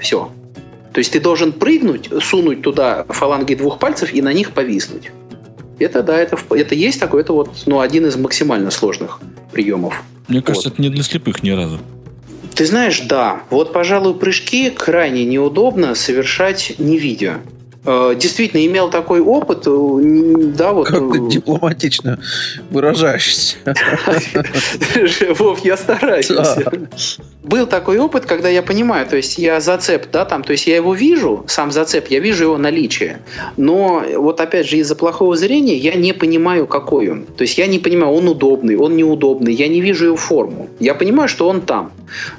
Все. 0.00 0.30
То 0.92 0.98
есть 0.98 1.12
ты 1.12 1.20
должен 1.20 1.52
прыгнуть, 1.52 2.10
сунуть 2.22 2.62
туда 2.62 3.04
фаланги 3.08 3.54
двух 3.54 3.78
пальцев 3.78 4.12
и 4.12 4.22
на 4.22 4.32
них 4.32 4.52
повиснуть. 4.52 5.10
Это 5.78 6.02
да, 6.02 6.18
это, 6.18 6.38
это 6.50 6.74
есть 6.74 6.98
такой, 6.98 7.20
это 7.20 7.32
вот 7.32 7.50
ну, 7.66 7.80
один 7.80 8.06
из 8.06 8.16
максимально 8.16 8.70
сложных 8.70 9.20
приемов. 9.52 10.02
Мне 10.26 10.42
кажется, 10.42 10.70
это 10.70 10.82
не 10.82 10.88
для 10.88 11.02
слепых 11.02 11.42
ни 11.42 11.50
разу. 11.50 11.78
Ты 12.58 12.66
знаешь, 12.66 13.02
да. 13.02 13.42
Вот, 13.50 13.72
пожалуй, 13.72 14.18
прыжки 14.18 14.70
крайне 14.70 15.24
неудобно 15.24 15.94
совершать 15.94 16.74
не 16.78 16.98
видя. 16.98 17.38
Э, 17.90 18.14
действительно 18.14 18.66
имел 18.66 18.90
такой 18.90 19.20
опыт, 19.20 19.66
э, 19.66 20.42
да, 20.54 20.74
вот. 20.74 20.88
Как 20.88 21.10
ты 21.10 21.18
э, 21.24 21.28
дипломатично 21.30 22.20
выражаешься. 22.68 23.56
Вов, 25.38 25.64
я 25.64 25.78
стараюсь. 25.78 26.30
Был 27.42 27.66
такой 27.66 27.98
опыт, 27.98 28.26
когда 28.26 28.50
я 28.50 28.62
понимаю, 28.62 29.06
то 29.06 29.16
есть 29.16 29.38
я 29.38 29.58
зацеп, 29.60 30.10
да, 30.12 30.26
там, 30.26 30.42
то 30.42 30.52
есть 30.52 30.66
я 30.66 30.76
его 30.76 30.92
вижу, 30.92 31.44
сам 31.46 31.72
зацеп, 31.72 32.08
я 32.08 32.20
вижу 32.20 32.44
его 32.44 32.58
наличие, 32.58 33.20
но 33.56 34.04
вот 34.16 34.42
опять 34.42 34.68
же 34.68 34.76
из-за 34.76 34.94
плохого 34.94 35.34
зрения 35.34 35.76
я 35.76 35.94
не 35.94 36.12
понимаю, 36.12 36.66
какой 36.66 37.08
он. 37.08 37.24
То 37.24 37.42
есть 37.42 37.56
я 37.56 37.66
не 37.66 37.78
понимаю, 37.78 38.12
он 38.12 38.28
удобный, 38.28 38.76
он 38.76 38.96
неудобный, 38.96 39.54
я 39.54 39.66
не 39.66 39.80
вижу 39.80 40.06
его 40.06 40.16
форму. 40.16 40.68
Я 40.78 40.94
понимаю, 40.94 41.30
что 41.30 41.48
он 41.48 41.62
там, 41.62 41.92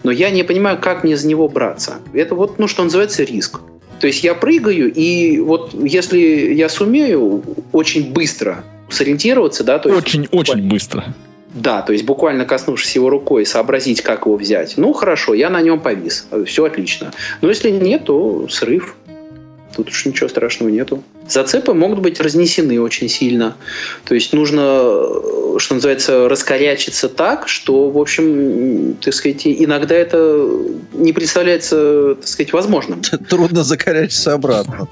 но 0.03 0.11
я 0.11 0.29
не 0.29 0.43
понимаю, 0.43 0.77
как 0.79 1.03
мне 1.03 1.17
за 1.17 1.27
него 1.27 1.49
браться. 1.49 1.95
Это 2.13 2.35
вот, 2.35 2.59
ну, 2.59 2.67
что 2.67 2.83
называется, 2.83 3.23
риск. 3.23 3.61
То 3.99 4.07
есть 4.07 4.23
я 4.23 4.33
прыгаю, 4.33 4.91
и 4.93 5.39
вот 5.39 5.73
если 5.73 6.19
я 6.53 6.69
сумею 6.69 7.43
очень 7.71 8.11
быстро 8.11 8.63
сориентироваться, 8.89 9.63
да, 9.63 9.79
то 9.79 9.89
есть... 9.89 10.01
Очень-очень 10.01 10.67
быстро. 10.69 11.05
Да, 11.53 11.81
то 11.81 11.93
есть 11.93 12.05
буквально 12.05 12.45
коснувшись 12.45 12.95
его 12.95 13.09
рукой, 13.09 13.45
сообразить, 13.45 14.01
как 14.01 14.25
его 14.25 14.35
взять. 14.35 14.75
Ну, 14.77 14.93
хорошо, 14.93 15.33
я 15.33 15.49
на 15.49 15.61
нем 15.61 15.79
повис. 15.79 16.27
Все 16.45 16.65
отлично. 16.65 17.11
Но 17.41 17.49
если 17.49 17.71
нет, 17.71 18.05
то 18.05 18.47
срыв. 18.49 18.95
Тут 19.75 19.89
уж 19.89 20.05
ничего 20.05 20.27
страшного 20.29 20.69
нету. 20.69 21.03
Зацепы 21.27 21.73
могут 21.73 21.99
быть 21.99 22.19
разнесены 22.19 22.81
очень 22.81 23.07
сильно. 23.07 23.55
То 24.05 24.15
есть 24.15 24.33
нужно, 24.33 24.61
э, 24.61 25.59
что 25.59 25.75
называется, 25.75 26.27
раскорячиться 26.27 27.07
так, 27.07 27.47
что, 27.47 27.89
в 27.89 27.97
общем, 27.97 28.95
так 29.01 29.13
сказать, 29.13 29.41
иногда 29.45 29.95
это 29.95 30.49
не 30.93 31.13
представляется, 31.13 32.15
так 32.15 32.27
сказать, 32.27 32.51
возможным. 32.53 33.01
Трудно 33.29 33.63
закорячиться 33.63 34.33
обратно. 34.33 34.87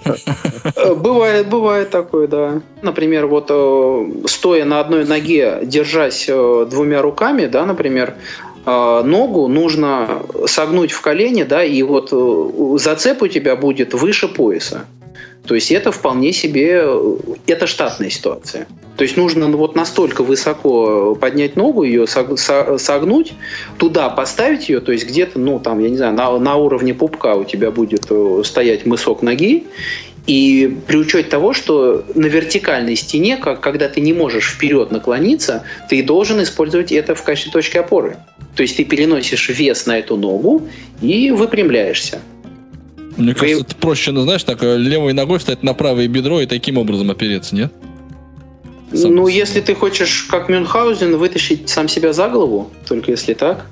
Э, 0.76 0.94
Бывает, 0.94 1.48
бывает 1.50 1.90
такое, 1.90 2.28
да. 2.28 2.62
Например, 2.82 3.26
вот 3.26 3.48
э, 3.50 4.06
стоя 4.26 4.66
на 4.66 4.80
одной 4.80 5.06
ноге, 5.06 5.60
держась 5.64 6.28
двумя 6.28 7.02
руками, 7.02 7.48
да, 7.48 7.66
например, 7.66 8.14
ногу 8.68 9.48
нужно 9.48 10.24
согнуть 10.46 10.92
в 10.92 11.00
колени, 11.02 11.44
да, 11.44 11.64
и 11.64 11.82
вот 11.84 12.10
э, 12.12 12.78
зацеп 12.78 13.22
у 13.22 13.28
тебя 13.28 13.56
будет 13.56 13.94
выше 13.94 14.28
пояса. 14.28 14.86
То 15.48 15.56
есть 15.56 15.72
это 15.72 15.94
вполне 15.94 16.34
себе, 16.34 16.82
э, 16.84 17.16
это 17.48 17.68
штатная 17.68 18.10
ситуация. 18.10 18.68
То 18.98 19.04
есть 19.04 19.16
нужно 19.16 19.48
ну, 19.48 19.58
вот 19.58 19.76
настолько 19.76 20.24
высоко 20.24 21.16
поднять 21.16 21.56
ногу, 21.56 21.84
ее 21.84 22.08
сог- 22.08 22.38
со- 22.38 22.78
согнуть, 22.78 23.34
туда 23.78 24.10
поставить 24.10 24.68
ее, 24.68 24.82
то 24.82 24.92
есть 24.92 25.08
где-то, 25.08 25.40
ну 25.40 25.60
там, 25.60 25.80
я 25.80 25.90
не 25.90 25.96
знаю, 25.96 26.14
на, 26.14 26.38
на 26.38 26.56
уровне 26.58 26.94
пупка 26.94 27.36
у 27.36 27.46
тебя 27.46 27.72
будет 27.72 28.08
э, 28.10 28.42
стоять 28.44 28.86
мысок 28.86 29.22
ноги, 29.22 29.66
и 30.26 30.78
при 30.88 30.98
учете 30.98 31.30
того, 31.30 31.54
что 31.54 32.04
на 32.14 32.26
вертикальной 32.26 32.98
стене, 32.98 33.38
как, 33.38 33.62
когда 33.62 33.88
ты 33.88 34.02
не 34.02 34.12
можешь 34.12 34.52
вперед 34.52 34.92
наклониться, 34.92 35.64
ты 35.90 36.04
должен 36.04 36.44
использовать 36.44 36.92
это 36.92 37.16
в 37.16 37.24
качестве 37.24 37.54
точки 37.54 37.78
опоры. 37.78 38.18
То 38.58 38.64
есть 38.64 38.76
ты 38.76 38.84
переносишь 38.84 39.50
вес 39.50 39.86
на 39.86 40.00
эту 40.00 40.18
ногу 40.18 40.68
и 41.00 41.30
выпрямляешься. 41.30 42.20
Мне 43.16 43.34
Вы- 43.34 43.40
кажется, 43.40 43.62
это 43.62 43.76
проще, 43.76 44.12
ну, 44.12 44.22
знаешь, 44.22 44.44
так 44.44 44.64
э, 44.64 44.78
левой 44.78 45.14
ногой 45.14 45.38
встать 45.38 45.62
на 45.62 45.76
правое 45.76 46.08
бедро 46.08 46.42
и 46.42 46.48
таким 46.48 46.78
образом 46.80 47.12
опереться, 47.12 47.56
нет? 47.56 47.72
Сам- 48.94 49.14
Ну, 49.14 49.28
если 49.28 49.62
ты 49.62 49.76
хочешь, 49.76 50.24
как 50.24 50.50
Мюнхгаузен, 50.50 51.18
вытащить 51.18 51.70
сам 51.70 51.88
себя 51.88 52.14
за 52.14 52.30
голову, 52.30 52.72
только 52.88 53.12
если 53.12 53.36
так. 53.36 53.66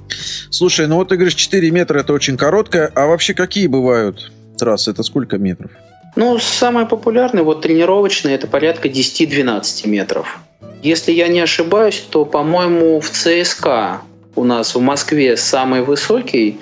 Слушай, 0.51 0.87
ну 0.87 0.97
вот 0.97 1.09
ты 1.09 1.15
говоришь, 1.15 1.35
4 1.35 1.71
метра 1.71 1.99
это 1.99 2.13
очень 2.13 2.37
короткое, 2.37 2.91
а 2.93 3.07
вообще 3.07 3.33
какие 3.33 3.65
бывают 3.65 4.31
трассы? 4.59 4.91
Это 4.91 5.01
сколько 5.01 5.39
метров? 5.39 5.71
Ну, 6.15 6.37
самое 6.37 6.85
популярное, 6.85 7.43
вот 7.43 7.61
тренировочное, 7.61 8.35
это 8.35 8.45
порядка 8.45 8.87
10-12 8.87 9.87
метров. 9.87 10.39
Если 10.83 11.11
я 11.11 11.27
не 11.27 11.39
ошибаюсь, 11.39 12.03
то, 12.09 12.23
по-моему, 12.25 12.99
в 12.99 13.09
ЦСКА 13.09 14.01
у 14.35 14.43
нас 14.43 14.75
в 14.75 14.79
Москве 14.79 15.37
самый 15.37 15.81
высокий 15.81 16.59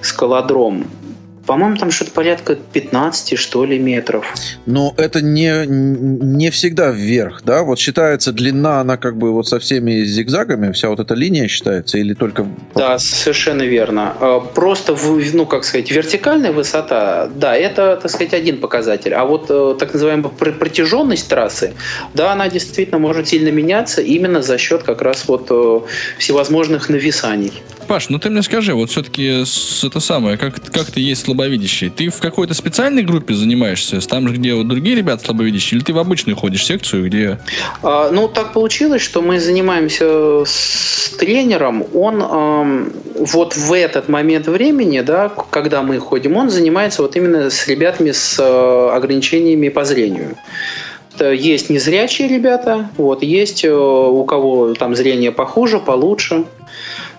скалодром. 0.00 0.86
По-моему, 1.46 1.76
там 1.76 1.90
что-то 1.90 2.10
порядка 2.10 2.56
15, 2.56 3.38
что 3.38 3.64
ли, 3.64 3.78
метров. 3.78 4.34
Но 4.66 4.94
это 4.96 5.20
не, 5.22 5.66
не 5.66 6.50
всегда 6.50 6.90
вверх, 6.90 7.42
да? 7.44 7.62
Вот 7.62 7.78
считается 7.78 8.32
длина, 8.32 8.80
она 8.80 8.96
как 8.96 9.16
бы 9.16 9.32
вот 9.32 9.48
со 9.48 9.58
всеми 9.58 10.04
зигзагами, 10.04 10.72
вся 10.72 10.88
вот 10.88 11.00
эта 11.00 11.14
линия 11.14 11.48
считается 11.48 11.98
или 11.98 12.14
только... 12.14 12.46
Да, 12.74 12.98
совершенно 12.98 13.62
верно. 13.62 14.14
Э, 14.20 14.40
Просто, 14.54 14.96
ну, 15.32 15.46
как 15.46 15.64
сказать, 15.64 15.90
вертикальная 15.90 16.52
высота, 16.52 17.28
да, 17.34 17.54
это, 17.54 17.96
так 17.96 18.10
сказать, 18.10 18.34
один 18.34 18.58
показатель. 18.58 19.14
А 19.14 19.24
вот 19.24 19.46
э, 19.48 19.76
так 19.78 19.92
называемая 19.92 20.30
пр- 20.30 20.52
протяженность 20.52 21.28
трассы, 21.28 21.74
да, 22.14 22.32
она 22.32 22.48
действительно 22.48 22.98
может 22.98 23.28
сильно 23.28 23.50
меняться 23.50 24.02
именно 24.02 24.42
за 24.42 24.58
счет 24.58 24.82
как 24.82 25.02
раз 25.02 25.28
вот 25.28 25.46
э, 25.50 25.80
всевозможных 26.18 26.88
нависаний. 26.88 27.52
Паш, 27.86 28.08
ну 28.08 28.18
ты 28.18 28.30
мне 28.30 28.42
скажи, 28.42 28.74
вот 28.74 28.90
все-таки 28.90 29.44
это 29.86 30.00
самое, 30.00 30.36
как, 30.36 30.60
как 30.72 30.90
ты 30.90 31.00
есть 31.00 31.28
слабовидящий? 31.36 31.90
Ты 31.90 32.08
в 32.08 32.20
какой-то 32.20 32.54
специальной 32.54 33.02
группе 33.02 33.34
занимаешься, 33.34 34.00
там 34.06 34.28
же, 34.28 34.34
где 34.34 34.54
вот 34.54 34.68
другие 34.68 34.96
ребята 34.96 35.24
слабовидящие, 35.24 35.78
или 35.78 35.84
ты 35.84 35.92
в 35.92 35.98
обычную 35.98 36.36
ходишь 36.36 36.64
секцию, 36.64 37.06
где... 37.06 37.38
А, 37.82 38.10
Ну, 38.10 38.28
так 38.28 38.52
получилось, 38.52 39.02
что 39.02 39.22
мы 39.22 39.38
занимаемся 39.40 40.44
с 40.44 41.14
тренером. 41.18 41.84
Он 41.94 42.22
эм, 42.22 42.92
вот 43.18 43.56
в 43.56 43.72
этот 43.72 44.08
момент 44.08 44.46
времени, 44.48 45.00
да, 45.00 45.28
когда 45.50 45.82
мы 45.82 45.98
ходим, 45.98 46.36
он 46.36 46.50
занимается 46.50 47.02
вот 47.02 47.16
именно 47.16 47.50
с 47.50 47.68
ребятами 47.68 48.12
с 48.12 48.38
э, 48.38 48.96
ограничениями 48.96 49.68
по 49.68 49.84
зрению. 49.84 50.36
Есть 51.18 51.70
незрячие 51.70 52.28
ребята, 52.28 52.90
вот, 52.98 53.22
есть 53.22 53.64
э, 53.64 53.72
у 53.72 54.24
кого 54.24 54.74
там 54.74 54.94
зрение 54.94 55.32
похуже, 55.32 55.78
получше. 55.78 56.44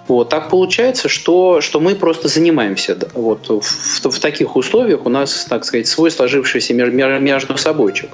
Вот, 0.08 0.30
так 0.30 0.50
получается, 0.50 1.10
что, 1.10 1.60
что 1.62 1.80
мы 1.80 1.96
просто 1.96 2.28
занимаемся 2.28 2.98
вот, 3.14 3.50
в, 3.50 4.10
в- 4.10 4.20
таких 4.20 4.56
условиях. 4.56 5.06
У 5.06 5.10
нас, 5.10 5.46
так 5.50 5.66
сказать, 5.66 5.88
свой 5.88 6.12
сложившийся 6.12 6.74
между 6.74 7.58
собойчик. 7.58 8.10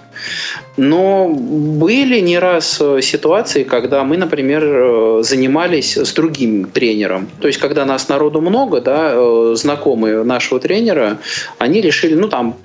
Но 0.78 1.30
были 1.30 2.20
не 2.20 2.40
раз 2.40 2.78
э, 2.82 3.02
ситуации, 3.02 3.64
когда 3.64 4.04
мы, 4.04 4.18
например, 4.18 4.64
э, 4.64 5.24
занимались 5.24 5.98
с 5.98 6.14
другим 6.14 6.66
тренером. 6.66 7.30
То 7.40 7.48
есть, 7.48 7.60
когда 7.60 7.86
нас 7.86 8.10
народу 8.10 8.42
много, 8.42 8.82
да, 8.82 9.12
э, 9.14 9.54
знакомые 9.56 10.24
нашего 10.24 10.60
тренера, 10.60 11.20
они 11.60 11.82
решили, 11.82 12.16
ну, 12.16 12.28
там, 12.28 12.58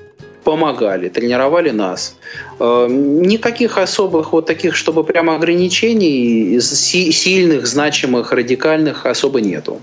помогали, 0.49 1.11
тренировали 1.11 1.73
нас. 1.73 2.17
Э, 2.59 2.87
Никаких 2.89 3.77
особых 3.77 4.33
вот 4.33 4.47
таких, 4.47 4.77
чтобы 4.77 5.05
прямо 5.05 5.35
ограничений 5.35 6.59
си- 6.61 7.13
сильных, 7.13 7.67
значимых, 7.67 8.33
радикальных 8.33 9.05
особо 9.05 9.43
нету. 9.43 9.81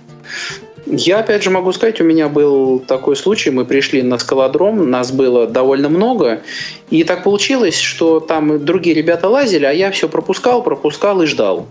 Я, 0.88 1.20
опять 1.20 1.44
же, 1.44 1.52
могу 1.52 1.72
сказать, 1.72 2.02
у 2.02 2.04
меня 2.04 2.30
был 2.30 2.80
такой 2.80 3.16
случай, 3.16 3.52
мы 3.52 3.66
пришли 3.66 4.02
на 4.02 4.18
скалодром, 4.18 4.90
нас 4.90 5.12
было 5.12 5.46
довольно 5.46 5.90
много, 5.90 6.42
и 6.90 7.04
так 7.04 7.24
получилось, 7.24 7.80
что 7.80 8.20
там 8.20 8.66
другие 8.66 8.96
ребята 8.96 9.30
лазили, 9.30 9.66
а 9.66 9.72
я 9.72 9.92
все 9.92 10.08
пропускал, 10.10 10.64
пропускал 10.64 11.22
и 11.22 11.28
ждал. 11.28 11.68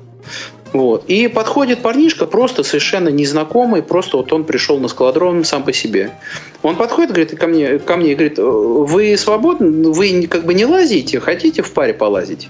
Вот. 0.75 1.05
И 1.07 1.29
подходит 1.29 1.83
парнишка, 1.83 2.27
просто 2.27 2.64
совершенно 2.64 3.09
незнакомый, 3.09 3.81
просто 3.81 4.16
вот 4.16 4.33
он 4.33 4.43
пришел 4.43 4.81
на 4.81 4.89
скалодром 4.89 5.45
сам 5.45 5.62
по 5.62 5.72
себе. 5.72 6.11
Он 6.64 6.75
подходит, 6.75 7.11
говорит, 7.12 7.39
ко 7.39 7.47
мне, 7.47 7.79
ко 7.79 7.97
мне 7.97 8.11
и 8.11 8.14
говорит, 8.16 8.41
«Э, 8.41 8.43
вы 8.43 9.16
свободны, 9.16 9.93
вы 9.93 10.11
не- 10.11 10.27
как 10.27 10.45
бы 10.45 10.53
не 10.53 10.66
лазите, 10.66 11.20
хотите 11.20 11.62
в 11.62 11.70
паре 11.72 11.95
полазить? 11.95 12.49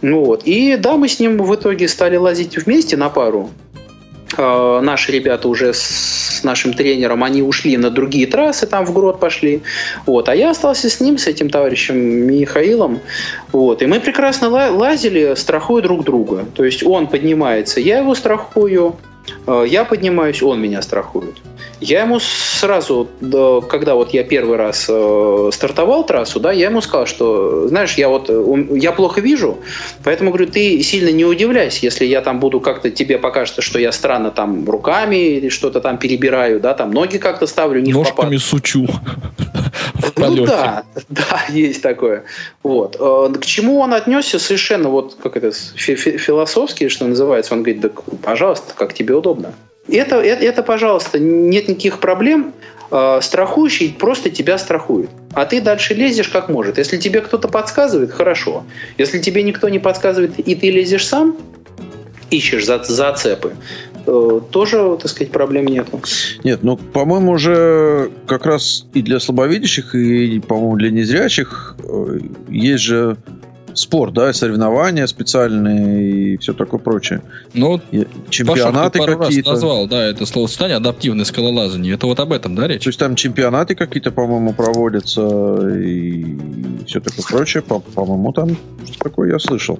Ну 0.00 0.24
вот. 0.24 0.42
И 0.44 0.76
да, 0.76 0.96
мы 0.96 1.08
с 1.08 1.18
ним 1.18 1.38
в 1.38 1.52
итоге 1.52 1.88
стали 1.88 2.16
лазить 2.16 2.56
вместе 2.56 2.96
на 2.96 3.08
пару. 3.08 3.50
Э, 4.36 4.80
Наши 4.82 5.12
ребята 5.12 5.48
уже 5.48 5.72
с 5.72 6.40
нашим 6.44 6.72
тренером, 6.74 7.24
они 7.24 7.42
ушли 7.42 7.76
на 7.76 7.90
другие 7.90 8.26
трассы, 8.26 8.66
там 8.66 8.84
в 8.84 8.92
грот 8.92 9.20
пошли. 9.20 9.62
Вот. 10.06 10.28
А 10.28 10.34
я 10.34 10.50
остался 10.50 10.88
с 10.90 11.00
ним, 11.00 11.18
с 11.18 11.26
этим 11.26 11.50
товарищем 11.50 11.96
Михаилом. 11.96 13.00
Вот. 13.52 13.82
И 13.82 13.86
мы 13.86 14.00
прекрасно 14.00 14.48
ла- 14.48 14.70
лазили, 14.70 15.34
страхуя 15.36 15.82
друг 15.82 16.04
друга. 16.04 16.44
То 16.54 16.64
есть 16.64 16.82
он 16.82 17.06
поднимается, 17.06 17.80
я 17.80 17.98
его 17.98 18.14
страхую, 18.14 18.96
э, 19.46 19.64
я 19.68 19.84
поднимаюсь, 19.84 20.42
он 20.42 20.60
меня 20.60 20.82
страхует. 20.82 21.36
Я 21.84 22.00
ему 22.00 22.18
сразу, 22.18 23.08
да, 23.20 23.60
когда 23.60 23.94
вот 23.94 24.14
я 24.14 24.24
первый 24.24 24.56
раз 24.56 24.86
э, 24.88 25.50
стартовал 25.52 26.06
трассу, 26.06 26.40
да, 26.40 26.50
я 26.50 26.66
ему 26.66 26.80
сказал, 26.80 27.06
что, 27.06 27.68
знаешь, 27.68 27.94
я 27.94 28.08
вот, 28.08 28.30
э, 28.30 28.66
я 28.72 28.92
плохо 28.92 29.20
вижу, 29.20 29.58
поэтому, 30.02 30.30
говорю, 30.30 30.50
ты 30.50 30.82
сильно 30.82 31.10
не 31.10 31.26
удивляйся, 31.26 31.80
если 31.82 32.06
я 32.06 32.22
там 32.22 32.40
буду 32.40 32.60
как-то, 32.60 32.90
тебе 32.90 33.18
покажется, 33.18 33.60
что 33.60 33.78
я 33.78 33.92
странно 33.92 34.30
там 34.30 34.68
руками 34.68 35.16
или 35.16 35.50
что-то 35.50 35.82
там 35.82 35.98
перебираю, 35.98 36.58
да, 36.58 36.72
там 36.72 36.90
ноги 36.90 37.18
как-то 37.18 37.46
ставлю, 37.46 37.82
не. 37.82 37.92
Ножками 37.92 38.38
сучу 38.38 38.86
в 39.94 40.18
Ну 40.18 40.46
да, 40.46 40.84
да, 41.10 41.42
есть 41.50 41.82
такое. 41.82 42.24
Вот. 42.62 42.96
Э, 42.98 43.30
К 43.38 43.44
чему 43.44 43.80
он 43.80 43.92
отнесся 43.92 44.38
совершенно 44.38 44.88
вот 44.88 45.18
как 45.22 45.36
это 45.36 45.52
фи- 45.52 45.96
фи- 45.96 46.16
философски, 46.16 46.88
что 46.88 47.06
называется. 47.06 47.52
Он 47.52 47.62
говорит, 47.62 47.82
да, 47.82 47.90
пожалуйста, 48.22 48.72
как 48.74 48.94
тебе 48.94 49.14
удобно. 49.14 49.52
Это, 49.88 50.16
это, 50.16 50.44
это, 50.44 50.62
пожалуйста, 50.62 51.18
нет 51.18 51.68
никаких 51.68 52.00
проблем. 52.00 52.52
Э, 52.90 53.20
страхующий 53.22 53.92
просто 53.98 54.30
тебя 54.30 54.58
страхует. 54.58 55.10
А 55.32 55.46
ты 55.46 55.60
дальше 55.60 55.94
лезешь 55.94 56.28
как 56.28 56.48
может. 56.48 56.78
Если 56.78 56.96
тебе 56.96 57.20
кто-то 57.20 57.48
подсказывает, 57.48 58.12
хорошо. 58.12 58.64
Если 58.98 59.18
тебе 59.18 59.42
никто 59.42 59.68
не 59.68 59.78
подсказывает, 59.78 60.38
и 60.38 60.54
ты 60.54 60.70
лезешь 60.70 61.06
сам, 61.06 61.36
ищешь 62.30 62.64
за, 62.64 62.82
зацепы, 62.82 63.54
э, 64.06 64.40
тоже, 64.50 64.96
так 65.00 65.10
сказать, 65.10 65.32
проблем 65.32 65.66
нету. 65.66 66.00
Нет, 66.44 66.60
ну, 66.62 66.76
по-моему, 66.76 67.32
уже 67.32 68.10
как 68.26 68.46
раз 68.46 68.86
и 68.94 69.02
для 69.02 69.18
слабовидящих, 69.18 69.94
и, 69.94 70.40
по-моему, 70.40 70.76
для 70.76 70.90
незрячих 70.90 71.76
э, 71.82 72.18
есть 72.48 72.84
же 72.84 73.16
спорт, 73.74 74.14
да, 74.14 74.32
соревнования 74.32 75.06
специальные 75.06 76.34
и 76.34 76.36
все 76.38 76.52
такое 76.52 76.80
прочее. 76.80 77.22
Ну, 77.52 77.80
чемпионаты 78.30 78.98
Паша, 78.98 79.16
какие-то. 79.16 79.50
раз 79.50 79.54
назвал, 79.54 79.86
да, 79.86 80.04
это 80.04 80.26
словосочетание 80.26 80.76
адаптивное 80.76 81.24
скалолазание. 81.24 81.94
Это 81.94 82.06
вот 82.06 82.20
об 82.20 82.32
этом, 82.32 82.54
да, 82.54 82.66
речь? 82.66 82.84
То 82.84 82.88
есть 82.88 82.98
там 82.98 83.14
чемпионаты 83.16 83.74
какие-то, 83.74 84.10
по-моему, 84.10 84.52
проводятся 84.52 85.68
и 85.78 86.36
все 86.86 87.00
такое 87.00 87.24
прочее. 87.28 87.62
По- 87.62 87.80
По-моему, 87.80 88.32
там 88.32 88.56
что 88.86 88.98
такое 88.98 89.32
я 89.32 89.38
слышал. 89.38 89.78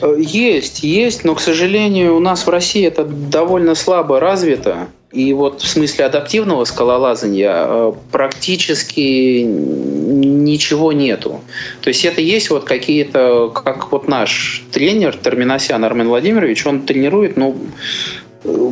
Э, 0.00 0.16
Есть, 0.18 0.82
есть, 0.82 1.24
но, 1.24 1.34
к 1.34 1.40
сожалению, 1.40 2.16
у 2.16 2.20
нас 2.20 2.46
в 2.46 2.50
России 2.50 2.86
это 2.86 3.04
довольно 3.04 3.74
слабо 3.74 4.20
развито. 4.20 4.88
И 5.12 5.34
вот 5.34 5.60
в 5.60 5.68
смысле 5.68 6.06
адаптивного 6.06 6.64
скалолазания 6.64 7.52
э, 7.54 7.92
практически 8.10 9.42
ничего 9.42 10.92
нету. 10.92 11.42
То 11.82 11.88
есть 11.88 12.04
это 12.04 12.22
есть 12.22 12.48
вот 12.48 12.64
какие-то, 12.64 13.50
как 13.50 13.92
вот 13.92 14.08
наш 14.08 14.64
тренер 14.72 15.16
Терминосян 15.16 15.84
Армен 15.84 16.08
Владимирович, 16.08 16.64
он 16.64 16.82
тренирует, 16.82 17.36
ну, 17.36 17.54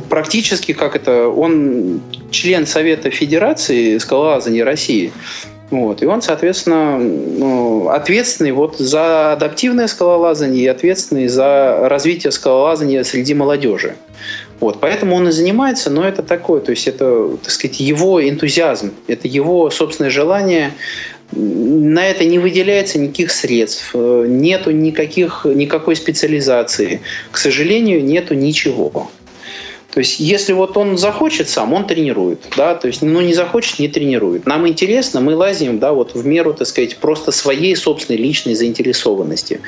практически 0.08 0.72
как 0.72 0.96
это, 0.96 1.28
он 1.28 2.00
член 2.30 2.66
Совета 2.66 3.10
Федерации 3.10 3.98
скалолазания 3.98 4.64
России. 4.64 5.12
Вот. 5.70 6.02
И 6.02 6.06
он, 6.06 6.20
соответственно, 6.20 6.98
ну, 6.98 7.88
ответственный 7.88 8.52
вот 8.52 8.78
за 8.78 9.32
адаптивное 9.32 9.86
скалолазание 9.86 10.64
и 10.64 10.66
ответственный 10.66 11.28
за 11.28 11.88
развитие 11.88 12.32
скалолазания 12.32 13.04
среди 13.04 13.34
молодежи. 13.34 13.94
Вот, 14.58 14.78
поэтому 14.80 15.16
он 15.16 15.28
и 15.28 15.30
занимается, 15.30 15.88
но 15.88 16.06
это 16.06 16.22
такое, 16.22 16.60
то 16.60 16.70
есть 16.70 16.86
это, 16.86 17.38
так 17.42 17.50
сказать, 17.50 17.80
его 17.80 18.22
энтузиазм, 18.22 18.92
это 19.06 19.26
его 19.26 19.70
собственное 19.70 20.10
желание. 20.10 20.72
На 21.32 22.06
это 22.06 22.24
не 22.24 22.38
выделяется 22.38 22.98
никаких 22.98 23.30
средств, 23.30 23.92
э, 23.94 24.24
нету 24.28 24.72
никаких, 24.72 25.46
никакой 25.46 25.94
специализации. 25.94 27.00
К 27.30 27.38
сожалению, 27.38 28.04
нету 28.04 28.34
ничего. 28.34 29.10
То 29.92 29.98
есть, 29.98 30.20
если 30.20 30.52
вот 30.52 30.76
он 30.76 30.96
захочет 30.96 31.48
сам, 31.48 31.72
он 31.72 31.86
тренирует, 31.86 32.40
да, 32.56 32.74
то 32.76 32.86
есть, 32.86 33.02
ну, 33.02 33.20
не 33.20 33.34
захочет, 33.34 33.80
не 33.80 33.88
тренирует. 33.88 34.46
Нам 34.46 34.68
интересно, 34.68 35.20
мы 35.20 35.34
лазим, 35.34 35.80
да, 35.80 35.92
вот 35.92 36.14
в 36.14 36.24
меру, 36.24 36.54
так 36.54 36.68
сказать, 36.68 36.96
просто 36.98 37.32
своей 37.32 37.74
собственной 37.74 38.18
личной 38.20 38.54
заинтересованности. 38.54 39.60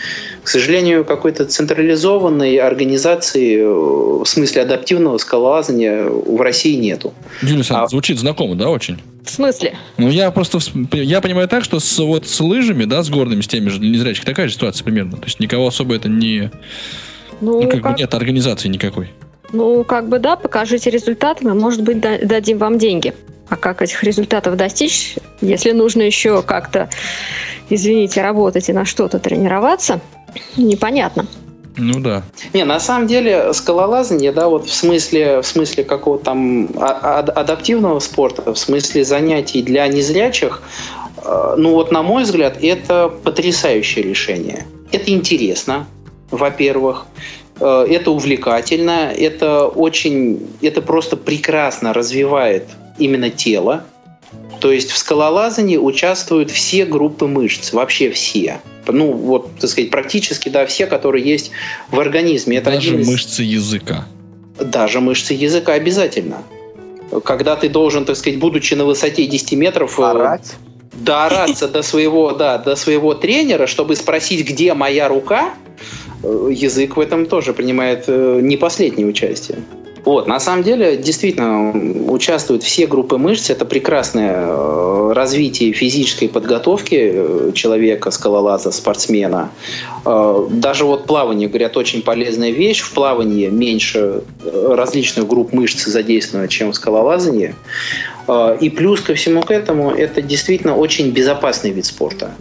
К 0.44 0.48
сожалению, 0.48 1.04
какой-то 1.04 1.44
централизованной 1.44 2.56
организации, 2.56 3.58
э, 3.58 3.64
в 3.64 4.24
смысле 4.24 4.62
адаптивного 4.62 5.18
скалолазания 5.18 6.04
в 6.04 6.40
России 6.40 6.76
нету. 6.76 7.12
Юлия 7.40 7.56
Александровна, 7.56 7.86
А- 7.86 7.88
звучит 7.88 8.18
знакомо, 8.18 8.54
да, 8.54 8.68
очень? 8.70 8.98
В 9.24 9.30
смысле? 9.30 9.76
Ну, 9.98 10.08
я 10.08 10.30
просто, 10.30 10.58
я 10.92 11.20
понимаю 11.20 11.48
так, 11.48 11.64
что 11.64 11.80
с, 11.80 11.98
вот 11.98 12.26
с 12.26 12.40
лыжами, 12.40 12.84
да, 12.84 13.02
с 13.02 13.10
горными, 13.10 13.40
с 13.40 13.48
теми 13.48 13.68
же 13.68 13.80
незрячих, 13.80 14.24
такая 14.24 14.46
же 14.48 14.54
ситуация 14.54 14.84
примерно. 14.84 15.16
То 15.16 15.24
есть 15.24 15.40
никого 15.40 15.66
особо 15.66 15.94
это 15.96 16.08
не... 16.08 16.50
Ну, 17.40 17.60
Ну, 17.60 17.68
как 17.68 17.76
бы 17.80 17.88
как, 17.88 17.98
нет 17.98 18.14
организации 18.14 18.68
никакой. 18.68 19.10
Ну, 19.53 19.84
как 19.84 20.09
бы 20.09 20.18
да, 20.18 20.36
покажите 20.36 20.90
результаты, 20.90 21.44
мы, 21.44 21.55
может 21.55 21.82
быть, 21.82 22.00
да- 22.00 22.18
дадим 22.18 22.59
вам 22.59 22.78
деньги. 22.78 23.14
А 23.48 23.57
как 23.57 23.82
этих 23.82 24.03
результатов 24.03 24.57
достичь, 24.57 25.16
если 25.40 25.72
нужно 25.72 26.03
еще 26.03 26.42
как-то, 26.42 26.88
извините, 27.68 28.22
работать 28.22 28.68
и 28.68 28.72
на 28.72 28.84
что-то 28.84 29.18
тренироваться, 29.18 30.00
непонятно. 30.57 31.26
Ну 31.76 32.00
да. 32.00 32.22
Не, 32.53 32.64
на 32.64 32.80
самом 32.80 33.07
деле 33.07 33.53
скалолазание, 33.53 34.32
да, 34.32 34.48
вот 34.48 34.66
в 34.66 34.74
смысле, 34.74 35.40
в 35.40 35.46
смысле 35.46 35.84
какого-то 35.84 36.24
там 36.24 36.68
а- 36.76 37.18
ад- 37.18 37.30
адаптивного 37.30 37.98
спорта, 37.98 38.53
в 38.53 38.59
смысле 38.59 39.05
занятий 39.05 39.62
для 39.62 39.86
незрячих, 39.88 40.62
э, 41.24 41.55
ну 41.57 41.72
вот 41.72 41.90
на 41.90 42.03
мой 42.03 42.24
взгляд, 42.24 42.59
это 42.62 43.09
потрясающее 43.09 44.05
решение. 44.05 44.66
Это 44.92 45.11
интересно, 45.11 45.86
во-первых, 46.30 47.07
это 47.66 48.10
увлекательно, 48.10 49.12
это 49.16 49.66
очень, 49.66 50.48
это 50.60 50.82
просто 50.82 51.16
прекрасно 51.16 51.92
развивает 51.92 52.64
именно 52.98 53.30
тело. 53.30 53.84
То 54.60 54.70
есть 54.70 54.90
в 54.90 54.96
скалолазании 54.96 55.76
участвуют 55.76 56.50
все 56.50 56.84
группы 56.84 57.26
мышц, 57.26 57.72
вообще 57.72 58.10
все. 58.10 58.60
Ну, 58.86 59.12
вот, 59.12 59.58
так 59.60 59.70
сказать, 59.70 59.90
практически, 59.90 60.48
да, 60.48 60.66
все, 60.66 60.86
которые 60.86 61.24
есть 61.24 61.50
в 61.90 61.98
организме. 61.98 62.58
Это 62.58 62.70
Даже 62.70 62.88
один 62.88 63.00
из- 63.00 63.08
мышцы 63.08 63.42
языка. 63.42 64.06
Даже 64.60 65.00
мышцы 65.00 65.34
языка 65.34 65.72
обязательно. 65.72 66.42
Когда 67.24 67.56
ты 67.56 67.68
должен, 67.68 68.04
так 68.04 68.16
сказать, 68.16 68.38
будучи 68.38 68.74
на 68.74 68.84
высоте 68.84 69.26
10 69.26 69.56
метров, 69.56 69.98
э, 69.98 70.04
Орать. 70.04 70.54
доораться 70.92 71.68
до 71.68 71.82
своего, 71.82 72.32
да, 72.32 72.58
до 72.58 72.76
своего 72.76 73.14
тренера, 73.14 73.66
чтобы 73.66 73.96
спросить, 73.96 74.48
где 74.48 74.74
моя 74.74 75.08
рука, 75.08 75.50
э, 75.50 76.01
язык 76.22 76.96
в 76.96 77.00
этом 77.00 77.26
тоже 77.26 77.52
принимает 77.52 78.04
э, 78.06 78.40
не 78.42 78.56
последнее 78.56 79.06
участие. 79.06 79.58
Вот, 80.04 80.26
на 80.26 80.40
самом 80.40 80.64
деле, 80.64 80.96
действительно, 80.96 81.70
участвуют 82.10 82.64
все 82.64 82.88
группы 82.88 83.18
мышц. 83.18 83.50
Это 83.50 83.64
прекрасное 83.64 84.34
э, 84.34 85.12
развитие 85.14 85.72
физической 85.72 86.28
подготовки 86.28 87.12
э, 87.14 87.52
человека, 87.54 88.10
скалолаза, 88.10 88.72
спортсмена. 88.72 89.50
Даже 90.04 90.84
вот 90.84 91.06
плавание, 91.06 91.48
говорят, 91.48 91.76
очень 91.76 92.02
полезная 92.02 92.50
вещь. 92.50 92.80
В 92.80 92.92
плавании 92.92 93.46
меньше 93.46 94.24
различных 94.42 95.28
групп 95.28 95.52
мышц 95.52 95.84
задействовано, 95.84 96.48
чем 96.48 96.72
в 96.72 96.74
скалолазании. 96.74 97.54
И 98.60 98.70
плюс 98.70 99.00
ко 99.00 99.14
всему 99.14 99.42
к 99.42 99.52
этому, 99.52 99.92
это 99.92 100.20
действительно 100.20 100.76
очень 100.76 101.10
безопасный 101.10 101.70
вид 101.70 101.86
спорта. 101.86 102.32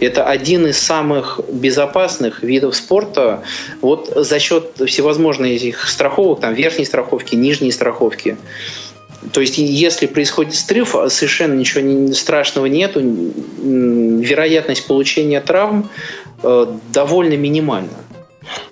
Это 0.00 0.24
один 0.24 0.66
из 0.66 0.78
самых 0.78 1.40
безопасных 1.50 2.42
видов 2.42 2.76
спорта 2.76 3.42
вот 3.80 4.12
за 4.14 4.38
счет 4.38 4.72
всевозможных 4.86 5.52
этих 5.52 5.88
страховок, 5.88 6.40
там 6.40 6.54
верхней 6.54 6.84
страховки, 6.84 7.34
нижней 7.36 7.70
страховки. 7.70 8.36
То 9.32 9.40
есть, 9.40 9.56
если 9.56 10.06
происходит 10.06 10.54
срыв, 10.54 10.94
совершенно 11.08 11.54
ничего 11.54 12.12
страшного 12.12 12.66
нету, 12.66 13.00
вероятность 13.00 14.86
получения 14.86 15.40
травм 15.40 15.88
э, 16.42 16.66
довольно 16.92 17.34
минимальна. 17.36 17.88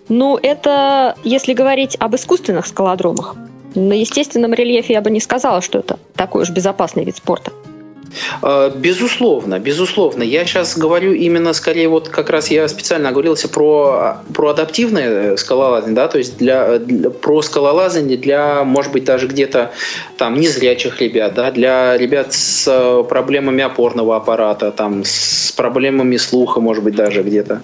Ну, 0.08 0.38
это 0.42 1.16
если 1.24 1.54
говорить 1.54 1.96
об 1.98 2.14
искусственных 2.16 2.66
скалодромах. 2.66 3.36
На 3.74 3.94
естественном 3.94 4.52
рельефе 4.52 4.92
я 4.92 5.00
бы 5.00 5.10
не 5.10 5.20
сказала, 5.20 5.62
что 5.62 5.78
это 5.78 5.98
такой 6.14 6.42
уж 6.42 6.50
безопасный 6.50 7.04
вид 7.04 7.16
спорта. 7.16 7.52
Э, 8.42 8.70
Безусловно, 8.74 9.58
безусловно. 9.58 10.22
Я 10.22 10.44
сейчас 10.44 10.76
говорю 10.76 11.12
именно 11.12 11.52
скорее 11.52 11.88
вот 11.88 12.08
как 12.08 12.30
раз 12.30 12.50
я 12.50 12.66
специально 12.68 13.08
оговорился 13.10 13.48
про, 13.48 14.18
про 14.34 14.48
адаптивное 14.50 15.36
скалолазание, 15.36 15.94
да, 15.96 16.08
то 16.08 16.18
есть 16.18 16.38
для, 16.38 16.78
для- 16.78 17.10
про 17.10 17.42
скалолазание 17.42 18.16
для, 18.16 18.64
может 18.64 18.92
быть, 18.92 19.04
даже 19.04 19.26
где-то 19.26 19.72
там 20.16 20.38
незрячих 20.40 21.00
ребят, 21.00 21.34
да, 21.34 21.50
для 21.50 21.96
ребят 21.96 22.32
с 22.32 22.66
э, 22.68 23.04
проблемами 23.08 23.62
опорного 23.62 24.16
аппарата, 24.16 24.70
там 24.70 25.02
с 25.04 25.52
проблемами 25.52 26.16
слуха, 26.16 26.60
может 26.60 26.82
быть, 26.84 26.94
даже 26.94 27.22
где-то. 27.22 27.62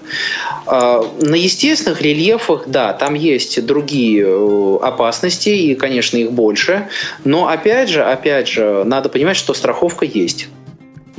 На 0.65 1.35
естественных 1.35 2.01
рельефах, 2.01 2.63
да, 2.67 2.93
там 2.93 3.13
есть 3.15 3.65
другие 3.65 4.25
э, 4.27 4.77
опасности, 4.81 5.49
и, 5.49 5.75
конечно, 5.75 6.17
их 6.17 6.31
больше. 6.31 6.87
Но 7.23 7.47
опять 7.47 7.89
же, 7.89 8.03
опять 8.03 8.47
же, 8.47 8.83
надо 8.85 9.09
понимать, 9.09 9.35
что 9.37 9.53
страховка 9.53 10.05
есть. 10.05 10.38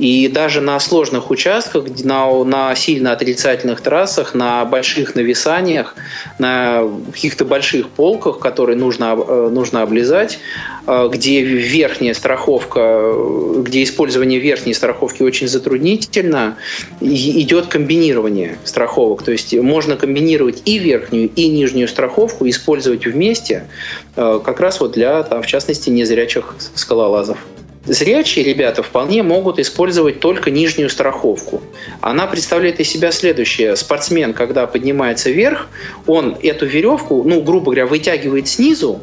И 0.01 0.27
даже 0.27 0.61
на 0.61 0.79
сложных 0.79 1.29
участках, 1.29 1.83
на, 2.03 2.43
на 2.43 2.75
сильно 2.75 3.11
отрицательных 3.11 3.81
трассах, 3.81 4.33
на 4.33 4.65
больших 4.65 5.13
нависаниях, 5.13 5.95
на 6.39 6.89
каких-то 7.11 7.45
больших 7.45 7.87
полках, 7.87 8.39
которые 8.39 8.75
нужно, 8.75 9.15
э, 9.15 9.49
нужно 9.51 9.83
облизать, 9.83 10.39
э, 10.87 11.07
где 11.13 11.43
верхняя 11.43 12.15
страховка, 12.15 12.79
э, 12.79 13.61
где 13.63 13.83
использование 13.83 14.39
верхней 14.39 14.73
страховки 14.73 15.21
очень 15.21 15.47
затруднительно, 15.47 16.57
идет 16.99 17.67
комбинирование 17.67 18.57
страховок. 18.63 19.21
То 19.21 19.31
есть 19.31 19.53
можно 19.53 19.97
комбинировать 19.97 20.63
и 20.65 20.79
верхнюю, 20.79 21.29
и 21.29 21.47
нижнюю 21.47 21.87
страховку, 21.87 22.49
использовать 22.49 23.05
вместе, 23.05 23.67
как 24.15 24.59
раз 24.59 24.79
вот 24.79 24.93
для, 24.93 25.21
там, 25.21 25.43
в 25.43 25.45
частности, 25.45 25.91
незрячих 25.91 26.55
скалолазов. 26.73 27.37
Зрячие 27.85 28.45
ребята 28.45 28.83
вполне 28.83 29.23
могут 29.23 29.57
использовать 29.57 30.19
только 30.19 30.51
нижнюю 30.51 30.89
страховку. 30.89 31.61
Она 31.99 32.27
представляет 32.27 32.79
из 32.79 32.89
себя 32.89 33.11
следующее. 33.11 33.75
Спортсмен, 33.75 34.33
когда 34.33 34.67
поднимается 34.67 35.31
вверх, 35.31 35.67
он 36.05 36.37
эту 36.43 36.67
веревку, 36.67 37.23
ну, 37.23 37.41
грубо 37.41 37.65
говоря, 37.65 37.87
вытягивает 37.87 38.47
снизу 38.47 39.01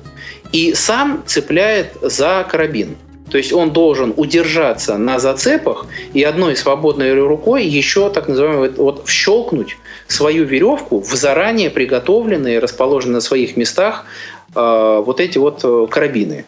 и 0.53 0.75
сам 0.75 1.25
цепляет 1.27 1.95
за 2.03 2.47
карабин. 2.49 2.97
То 3.31 3.37
есть 3.37 3.53
он 3.53 3.73
должен 3.73 4.15
удержаться 4.17 4.97
на 4.97 5.19
зацепах 5.19 5.87
и 6.15 6.23
одной 6.23 6.57
свободной 6.57 7.21
рукой 7.21 7.67
еще 7.67 8.11
так 8.11 8.29
называемый 8.29 8.71
вот 8.71 9.07
вщелкнуть 9.07 9.77
свою 10.07 10.45
веревку 10.45 11.01
в 11.01 11.15
заранее 11.15 11.71
приготовленные, 11.71 12.59
расположенные 12.59 13.17
на 13.17 13.21
своих 13.21 13.57
местах 13.57 14.07
э, 14.55 15.03
вот 15.05 15.21
эти 15.21 15.37
вот 15.37 15.61
э, 15.65 15.87
карабины. 15.91 16.47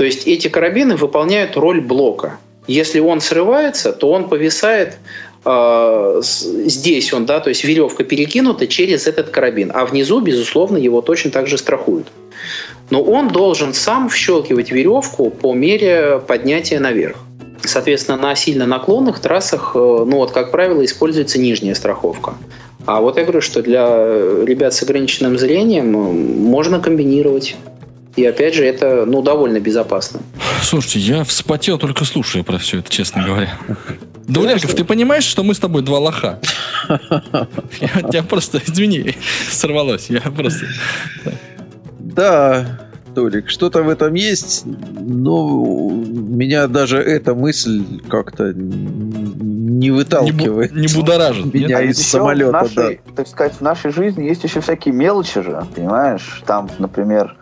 То 0.00 0.04
есть 0.06 0.26
эти 0.26 0.48
карабины 0.48 0.96
выполняют 0.96 1.58
роль 1.58 1.82
блока. 1.82 2.38
Если 2.66 3.00
он 3.00 3.20
срывается, 3.20 3.92
то 3.92 4.10
он 4.10 4.30
повисает 4.30 4.96
э, 5.44 6.20
здесь 6.22 7.12
он, 7.12 7.26
да, 7.26 7.40
то 7.40 7.50
есть 7.50 7.64
веревка 7.64 8.02
перекинута 8.04 8.66
через 8.66 9.06
этот 9.06 9.28
карабин, 9.28 9.70
а 9.74 9.84
внизу, 9.84 10.20
безусловно, 10.20 10.78
его 10.78 11.02
точно 11.02 11.30
так 11.30 11.48
же 11.48 11.58
страхуют 11.58 12.06
но 12.88 13.02
он 13.02 13.28
должен 13.28 13.74
сам 13.74 14.08
вщелкивать 14.08 14.70
веревку 14.70 15.28
по 15.28 15.52
мере 15.52 16.18
поднятия 16.26 16.80
наверх. 16.80 17.18
Соответственно, 17.62 18.16
на 18.16 18.34
сильно 18.34 18.64
наклонных 18.64 19.20
трассах, 19.20 19.72
э, 19.74 19.78
ну 19.78 20.16
вот, 20.16 20.30
как 20.30 20.50
правило, 20.50 20.82
используется 20.82 21.38
нижняя 21.38 21.74
страховка. 21.74 22.36
А 22.86 23.02
вот 23.02 23.18
я 23.18 23.24
говорю, 23.24 23.42
что 23.42 23.60
для 23.60 23.86
ребят 24.46 24.72
с 24.72 24.82
ограниченным 24.82 25.38
зрением 25.38 25.94
э, 25.94 26.10
можно 26.10 26.80
комбинировать. 26.80 27.56
И 28.20 28.24
опять 28.26 28.54
же, 28.54 28.66
это 28.66 29.06
ну, 29.06 29.22
довольно 29.22 29.60
безопасно. 29.60 30.20
Слушайте, 30.62 30.98
я 30.98 31.24
вспотел 31.24 31.78
только 31.78 32.04
слушая 32.04 32.42
про 32.42 32.58
все 32.58 32.80
это, 32.80 32.90
честно 32.90 33.24
говоря. 33.24 33.58
Дауленков, 34.28 34.74
ты 34.74 34.84
понимаешь, 34.84 35.24
что 35.24 35.42
мы 35.42 35.54
с 35.54 35.58
тобой 35.58 35.80
два 35.80 36.00
лоха? 36.00 36.38
Я 37.80 38.02
тебя 38.10 38.22
просто, 38.22 38.60
извини, 38.62 39.16
сорвалось. 39.50 40.10
Я 40.10 40.20
просто... 40.20 40.66
Да, 41.98 42.80
Толик, 43.14 43.48
что-то 43.48 43.82
в 43.82 43.88
этом 43.88 44.12
есть, 44.12 44.64
но 44.66 45.90
меня 45.90 46.66
даже 46.66 46.98
эта 46.98 47.34
мысль 47.34 47.82
как-то 48.10 48.52
не 48.52 49.90
выталкивает. 49.90 50.72
Не, 50.72 50.78
бу- 50.78 50.80
не 50.80 50.94
будоражит. 50.94 51.54
Меня 51.54 51.80
нет? 51.80 51.92
из 51.92 52.06
самолета, 52.06 52.52
нашей, 52.52 53.00
да. 53.06 53.12
Так 53.16 53.28
сказать, 53.28 53.54
в 53.54 53.60
нашей 53.62 53.92
жизни 53.92 54.24
есть 54.24 54.44
еще 54.44 54.60
всякие 54.60 54.92
мелочи 54.92 55.40
же, 55.40 55.64
понимаешь? 55.74 56.42
Там, 56.46 56.68
например, 56.78 57.34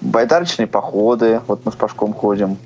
байдарочные 0.00 0.66
походы, 0.66 1.40
вот 1.46 1.60
мы 1.64 1.72
с 1.72 1.74
Пашком 1.74 2.12
ходим, 2.12 2.56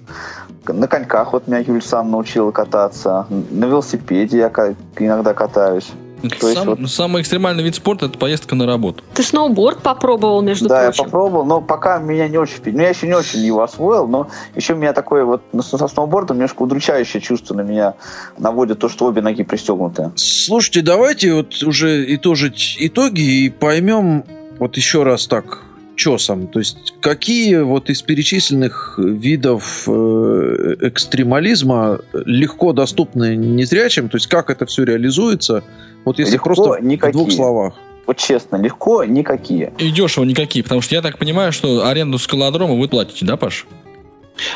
на 0.67 0.87
коньках 0.87 1.33
вот 1.33 1.47
меня 1.47 1.59
Юль 1.59 1.83
сам 1.83 2.11
научила 2.11 2.51
кататься, 2.51 3.27
на 3.29 3.65
велосипеде 3.65 4.39
я 4.39 4.75
иногда 4.99 5.35
катаюсь. 5.35 5.91
Есть 6.23 6.55
Сам, 6.55 6.67
вот... 6.67 6.91
Самый 6.91 7.23
экстремальный 7.23 7.63
вид 7.63 7.75
спорта 7.75 8.07
это 8.07 8.19
поездка 8.19 8.55
на 8.55 8.67
работу. 8.67 9.03
Ты 9.15 9.23
сноуборд 9.23 9.79
попробовал, 9.83 10.43
между 10.43 10.69
да, 10.69 10.85
прочим. 10.85 10.97
Да, 10.99 11.03
я 11.03 11.05
попробовал, 11.05 11.45
но 11.47 11.61
пока 11.61 11.99
меня 11.99 12.29
не 12.29 12.37
очень... 12.37 12.57
Ну, 12.65 12.81
я 12.81 12.91
еще 12.91 13.07
не 13.07 13.15
очень 13.15 13.41
его 13.41 13.63
освоил, 13.63 14.07
но 14.07 14.29
еще 14.55 14.75
у 14.75 14.77
меня 14.77 14.93
такое 14.93 15.25
вот 15.25 15.43
со 15.63 15.89
сноубордом 15.89 16.37
немножко 16.37 16.63
удручающее 16.63 17.21
чувство 17.23 17.55
на 17.55 17.63
меня 17.63 17.95
наводит 18.39 18.79
то, 18.81 18.89
что 18.89 19.07
обе 19.07 19.23
ноги 19.23 19.43
пристегнуты. 19.45 20.11
Слушайте, 20.17 20.83
давайте 20.83 21.33
вот 21.33 21.63
уже 21.63 22.15
итожить 22.15 22.77
итоги 22.79 23.45
и 23.45 23.49
поймем 23.49 24.25
вот 24.59 24.77
еще 24.77 25.03
раз 25.05 25.27
так 25.27 25.63
чесом. 26.01 26.47
То 26.47 26.59
есть 26.61 26.95
какие 27.01 27.59
вот 27.59 27.91
из 27.91 28.01
перечисленных 28.01 28.99
видов 28.99 29.85
э, 29.87 30.77
экстремализма 30.81 32.01
легко 32.13 32.73
доступны 32.73 33.37
незрячим? 33.37 34.09
То 34.09 34.17
есть 34.17 34.27
как 34.27 34.49
это 34.49 34.65
все 34.65 34.85
реализуется? 34.85 35.63
Вот 36.07 36.19
если 36.19 36.35
легко 36.35 36.55
просто 36.55 36.83
никакие. 36.83 37.11
в 37.11 37.13
двух 37.13 37.33
словах. 37.33 37.75
Вот 38.07 38.17
честно, 38.17 38.57
легко 38.57 39.05
никакие. 39.05 39.73
И 39.79 39.91
дешево 39.91 40.25
никакие, 40.25 40.63
потому 40.63 40.81
что 40.81 40.95
я 40.95 41.03
так 41.03 41.19
понимаю, 41.19 41.53
что 41.53 41.87
аренду 41.87 42.19
скалодрома 42.19 42.75
вы 42.75 42.89
платите, 42.89 43.27
да, 43.27 43.37
Паш? 43.37 43.67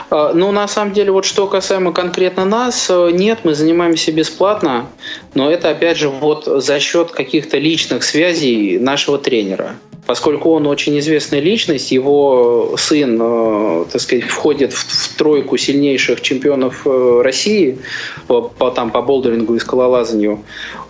А, 0.09 0.33
ну, 0.33 0.51
на 0.51 0.67
самом 0.67 0.95
деле, 0.95 1.13
вот 1.13 1.27
что 1.27 1.47
касаемо 1.47 1.93
конкретно 1.93 2.47
нас, 2.47 2.89
э, 2.89 3.11
нет, 3.13 3.41
мы 3.45 3.55
занимаемся 3.55 4.13
бесплатно, 4.13 4.87
но 5.35 5.51
это, 5.51 5.69
опять 5.69 5.99
же, 5.99 6.09
вот 6.09 6.47
за 6.47 6.81
счет 6.81 7.11
каких-то 7.11 7.59
личных 7.59 8.03
связей 8.03 8.79
нашего 8.79 9.19
тренера. 9.19 9.75
Поскольку 10.07 10.51
он 10.51 10.67
очень 10.67 10.99
известная 10.99 11.41
личность, 11.41 11.91
его 11.91 12.75
сын, 12.77 13.19
э, 13.21 13.85
так 13.91 14.01
сказать, 14.03 14.25
входит 14.25 14.73
в, 14.75 15.17
тройку 15.17 15.57
сильнейших 15.57 16.21
чемпионов 16.21 16.87
э, 16.87 17.21
России 17.23 17.79
по, 18.27 18.43
по, 18.43 18.71
там, 18.71 18.91
по 18.91 19.01
болдерингу 19.01 19.55
и 19.55 19.59
скалолазанию. 19.59 20.41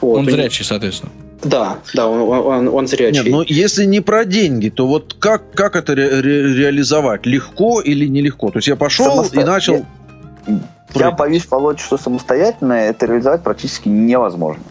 Вот. 0.00 0.18
Он 0.18 0.24
зрячий, 0.24 0.64
соответственно. 0.64 1.12
Да, 1.44 1.78
да, 1.92 2.08
он, 2.08 2.46
он, 2.46 2.68
он 2.68 2.86
зрячий. 2.88 3.22
Нет, 3.22 3.30
ну 3.30 3.44
если 3.46 3.84
не 3.84 4.00
про 4.00 4.24
деньги, 4.24 4.70
то 4.70 4.86
вот 4.86 5.14
как, 5.18 5.52
как 5.52 5.76
это 5.76 5.94
ре- 5.94 6.20
ре- 6.20 6.54
реализовать? 6.54 7.26
Легко 7.26 7.80
или 7.80 8.06
нелегко? 8.06 8.50
То 8.50 8.58
есть 8.58 8.68
я 8.68 8.76
пошел 8.76 9.06
Самосто... 9.06 9.40
и 9.40 9.44
начал... 9.44 9.86
Я, 10.46 10.60
я 10.94 11.10
боюсь, 11.12 11.46
Володь, 11.50 11.80
что 11.80 11.98
самостоятельно 11.98 12.72
это 12.72 13.06
реализовать 13.06 13.42
практически 13.42 13.88
невозможно. 13.88 14.62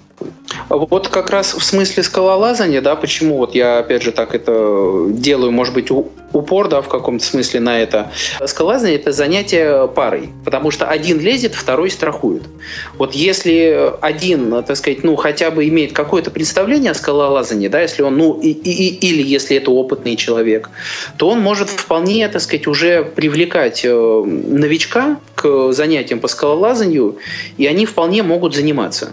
Вот 0.69 1.07
как 1.07 1.30
раз 1.30 1.53
в 1.53 1.63
смысле 1.63 2.03
скалолазания, 2.03 2.82
да, 2.82 2.95
почему 2.95 3.38
вот 3.38 3.55
я 3.55 3.80
опять 3.80 4.03
же 4.03 4.11
так 4.11 4.36
это 4.36 5.07
делаю, 5.09 5.51
может 5.51 5.74
быть, 5.74 5.89
упор, 6.34 6.67
да, 6.67 6.82
в 6.82 6.88
каком-то 6.88 7.24
смысле 7.24 7.59
на 7.59 7.80
это. 7.80 8.11
Скалолазание– 8.45 8.97
это 8.99 9.11
занятие 9.11 9.88
парой, 9.88 10.30
потому 10.43 10.71
что 10.71 10.86
один 10.88 11.19
лезет, 11.19 11.53
второй 11.53 11.91
страхует. 11.91 12.43
Вот 12.97 13.13
если 13.13 13.93
один, 14.01 14.63
так 14.63 14.76
сказать, 14.76 15.03
ну, 15.03 15.15
хотя 15.15 15.51
бы 15.51 15.67
имеет 15.67 15.93
какое-то 15.93 16.32
представление 16.32 16.91
о 16.91 16.95
скалолазании, 16.95 17.67
да, 17.67 17.82
если 17.82 18.01
он, 18.01 18.17
ну, 18.17 18.39
и, 18.39 18.49
и, 18.49 18.95
или 19.07 19.21
если 19.21 19.57
это 19.57 19.71
опытный 19.71 20.15
человек, 20.15 20.69
то 21.17 21.30
он 21.30 21.39
может 21.39 21.69
вполне, 21.69 22.28
так 22.28 22.41
сказать, 22.41 22.67
уже 22.67 23.03
привлекать 23.03 23.82
э, 23.86 24.24
новичка 24.26 25.19
к 25.36 25.71
занятиям 25.71 26.19
по 26.19 26.28
скалолазанию, 26.28 27.17
и 27.57 27.67
они 27.67 27.86
вполне 27.86 28.24
могут 28.24 28.55
заниматься. 28.55 29.11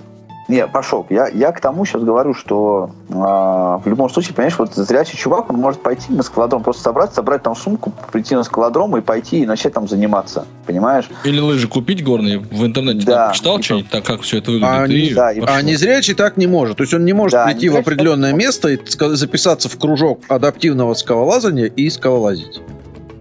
Не, 0.51 0.67
пошел. 0.67 1.07
Я, 1.11 1.29
я 1.29 1.53
к 1.53 1.61
тому 1.61 1.85
сейчас 1.85 2.03
говорю, 2.03 2.35
что 2.35 2.91
э, 3.09 3.13
в 3.13 3.83
любом 3.85 4.11
случае, 4.11 4.35
понимаешь, 4.35 4.59
вот 4.59 4.75
зрячий 4.75 5.17
чувак, 5.17 5.49
он 5.49 5.59
может 5.59 5.81
пойти 5.81 6.13
на 6.13 6.25
скалодром, 6.25 6.65
просто 6.65 6.83
собрать, 6.83 7.15
собрать 7.15 7.45
там 7.45 7.55
сумку, 7.55 7.93
прийти 8.11 8.35
на 8.35 8.43
скалодром 8.43 8.97
и 8.97 9.01
пойти 9.01 9.43
и 9.43 9.47
начать 9.47 9.75
там 9.75 9.87
заниматься, 9.87 10.47
понимаешь? 10.67 11.09
Или 11.23 11.39
лыжи 11.39 11.69
купить 11.69 12.03
горные 12.03 12.39
в 12.41 12.67
интернете, 12.67 13.07
да, 13.07 13.31
читал 13.33 13.63
что-нибудь, 13.63 13.91
так 13.91 14.05
как 14.05 14.23
все 14.23 14.39
это 14.39 14.51
выглядит. 14.51 14.77
А, 14.77 14.87
и, 14.87 15.15
да, 15.15 15.31
и 15.31 15.41
а 15.47 15.63
незрячий 15.63 16.15
так 16.15 16.37
не 16.37 16.49
может. 16.49 16.79
То 16.79 16.83
есть 16.83 16.95
он 16.95 17.05
не 17.05 17.13
может 17.13 17.33
да, 17.33 17.45
прийти 17.45 17.69
в 17.69 17.77
определенное 17.77 18.33
место 18.33 18.71
и 18.71 18.79
записаться 18.89 19.69
в 19.69 19.79
кружок 19.79 20.23
адаптивного 20.27 20.95
скалолазания 20.95 21.67
и 21.67 21.89
скалолазить. 21.91 22.61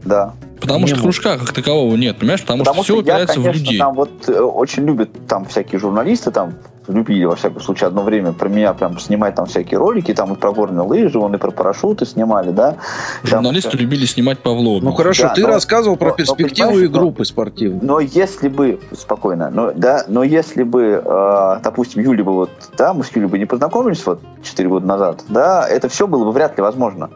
Да. 0.03 0.33
Потому 0.59 0.87
не 0.87 0.87
что 0.87 1.01
кружка 1.03 1.37
как 1.37 1.53
такового 1.53 1.95
нет, 1.95 2.17
понимаешь? 2.17 2.41
Потому, 2.41 2.63
Потому 2.63 2.83
что, 2.83 2.83
что 2.85 2.93
все 2.93 3.01
упирается 3.03 3.35
конечно, 3.35 3.51
в 3.51 3.55
людей. 3.55 3.77
Там 3.77 3.93
вот 3.93 4.09
э, 4.27 4.39
очень 4.39 4.85
любят 4.85 5.09
там 5.27 5.45
всякие 5.45 5.79
журналисты, 5.79 6.31
там 6.31 6.55
любили, 6.89 7.25
во 7.25 7.35
всяком 7.35 7.61
случае, 7.61 7.87
одно 7.87 8.03
время 8.03 8.33
про 8.33 8.49
меня 8.49 8.73
прям 8.73 8.99
снимать 8.99 9.35
там 9.35 9.45
всякие 9.45 9.79
ролики, 9.79 10.13
там 10.13 10.33
и 10.33 10.35
про 10.35 10.51
горные 10.51 10.85
лыжи, 10.85 11.17
он 11.17 11.35
и 11.35 11.37
про 11.37 11.51
парашюты 11.51 12.05
снимали, 12.05 12.51
да. 12.51 12.77
Журналисты 13.23 13.71
там, 13.71 13.79
любили 13.79 14.05
снимать 14.05 14.39
по 14.39 14.51
влогу. 14.51 14.85
Ну 14.85 14.91
хорошо, 14.93 15.23
да, 15.23 15.33
ты 15.33 15.41
но, 15.41 15.47
рассказывал 15.47 15.97
про 15.97 16.11
перспективу 16.11 16.71
но, 16.71 16.79
и 16.79 16.87
группы 16.87 17.25
спортивные. 17.25 17.81
Но 17.81 17.99
если 17.99 18.47
бы, 18.47 18.79
спокойно, 18.97 19.49
но, 19.49 19.71
да, 19.73 20.03
но 20.07 20.23
если 20.23 20.63
бы, 20.63 21.01
э, 21.03 21.59
допустим, 21.63 22.03
Юля 22.03 22.23
бы 22.23 22.33
вот, 22.33 22.51
да, 22.77 22.93
мы 22.93 23.03
с 23.03 23.15
Юлей 23.15 23.27
бы 23.27 23.37
не 23.37 23.45
познакомились 23.45 24.05
вот 24.05 24.21
4 24.43 24.69
года 24.69 24.85
назад, 24.85 25.23
да, 25.29 25.67
это 25.67 25.89
все 25.89 26.07
было 26.07 26.25
бы 26.25 26.31
вряд 26.31 26.57
ли 26.57 26.61
возможно. 26.61 27.09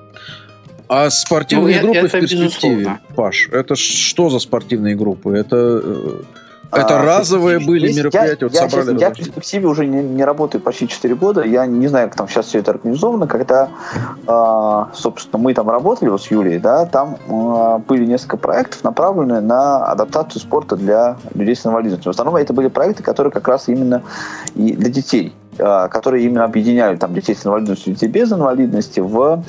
А 0.87 1.09
спортивные 1.09 1.81
ну, 1.81 1.93
группы 1.93 2.07
в 2.07 2.11
перспективе, 2.11 2.45
безусловно. 2.45 2.99
Паш, 3.15 3.49
это 3.51 3.75
что 3.75 4.29
за 4.29 4.39
спортивные 4.39 4.95
группы? 4.95 5.35
Это 5.35 5.81
э, 5.83 6.21
это 6.75 6.99
а, 6.99 7.05
разовые 7.05 7.59
были 7.59 7.87
есть, 7.87 7.97
мероприятия? 7.97 8.37
Я, 8.41 8.47
вот 8.47 8.53
я, 8.53 8.69
собрали 8.69 8.99
я 8.99 9.09
в 9.09 9.13
перспективе 9.13 9.67
уже 9.67 9.85
не, 9.85 10.01
не 10.01 10.23
работаю 10.23 10.61
почти 10.61 10.87
4 10.87 11.15
года. 11.15 11.43
Я 11.43 11.65
не 11.65 11.87
знаю, 11.87 12.09
как 12.09 12.17
там 12.17 12.27
сейчас 12.27 12.47
все 12.47 12.59
это 12.59 12.71
организовано. 12.71 13.27
Когда, 13.27 13.69
э, 14.27 14.95
собственно, 14.95 15.41
мы 15.41 15.53
там 15.53 15.69
работали 15.69 16.09
вот 16.09 16.21
с 16.21 16.31
Юлией, 16.31 16.59
да, 16.59 16.85
там 16.85 17.17
э, 17.27 17.77
были 17.87 18.05
несколько 18.05 18.37
проектов, 18.37 18.83
направленные 18.83 19.41
на 19.41 19.85
адаптацию 19.85 20.41
спорта 20.41 20.75
для 20.75 21.17
людей 21.33 21.55
с 21.55 21.65
инвалидностью. 21.65 22.11
В 22.11 22.15
основном 22.15 22.35
это 22.35 22.53
были 22.53 22.67
проекты, 22.67 23.03
которые 23.03 23.31
как 23.31 23.47
раз 23.47 23.67
именно 23.67 24.03
и 24.55 24.73
для 24.73 24.89
детей 24.89 25.33
которые 25.55 26.25
именно 26.25 26.45
объединяют 26.45 26.99
там, 26.99 27.13
детей 27.13 27.35
с 27.35 27.45
инвалидностью 27.45 27.91
и 27.91 27.93
детей 27.93 28.07
без 28.07 28.31
инвалидности 28.31 28.99
в 28.99 29.43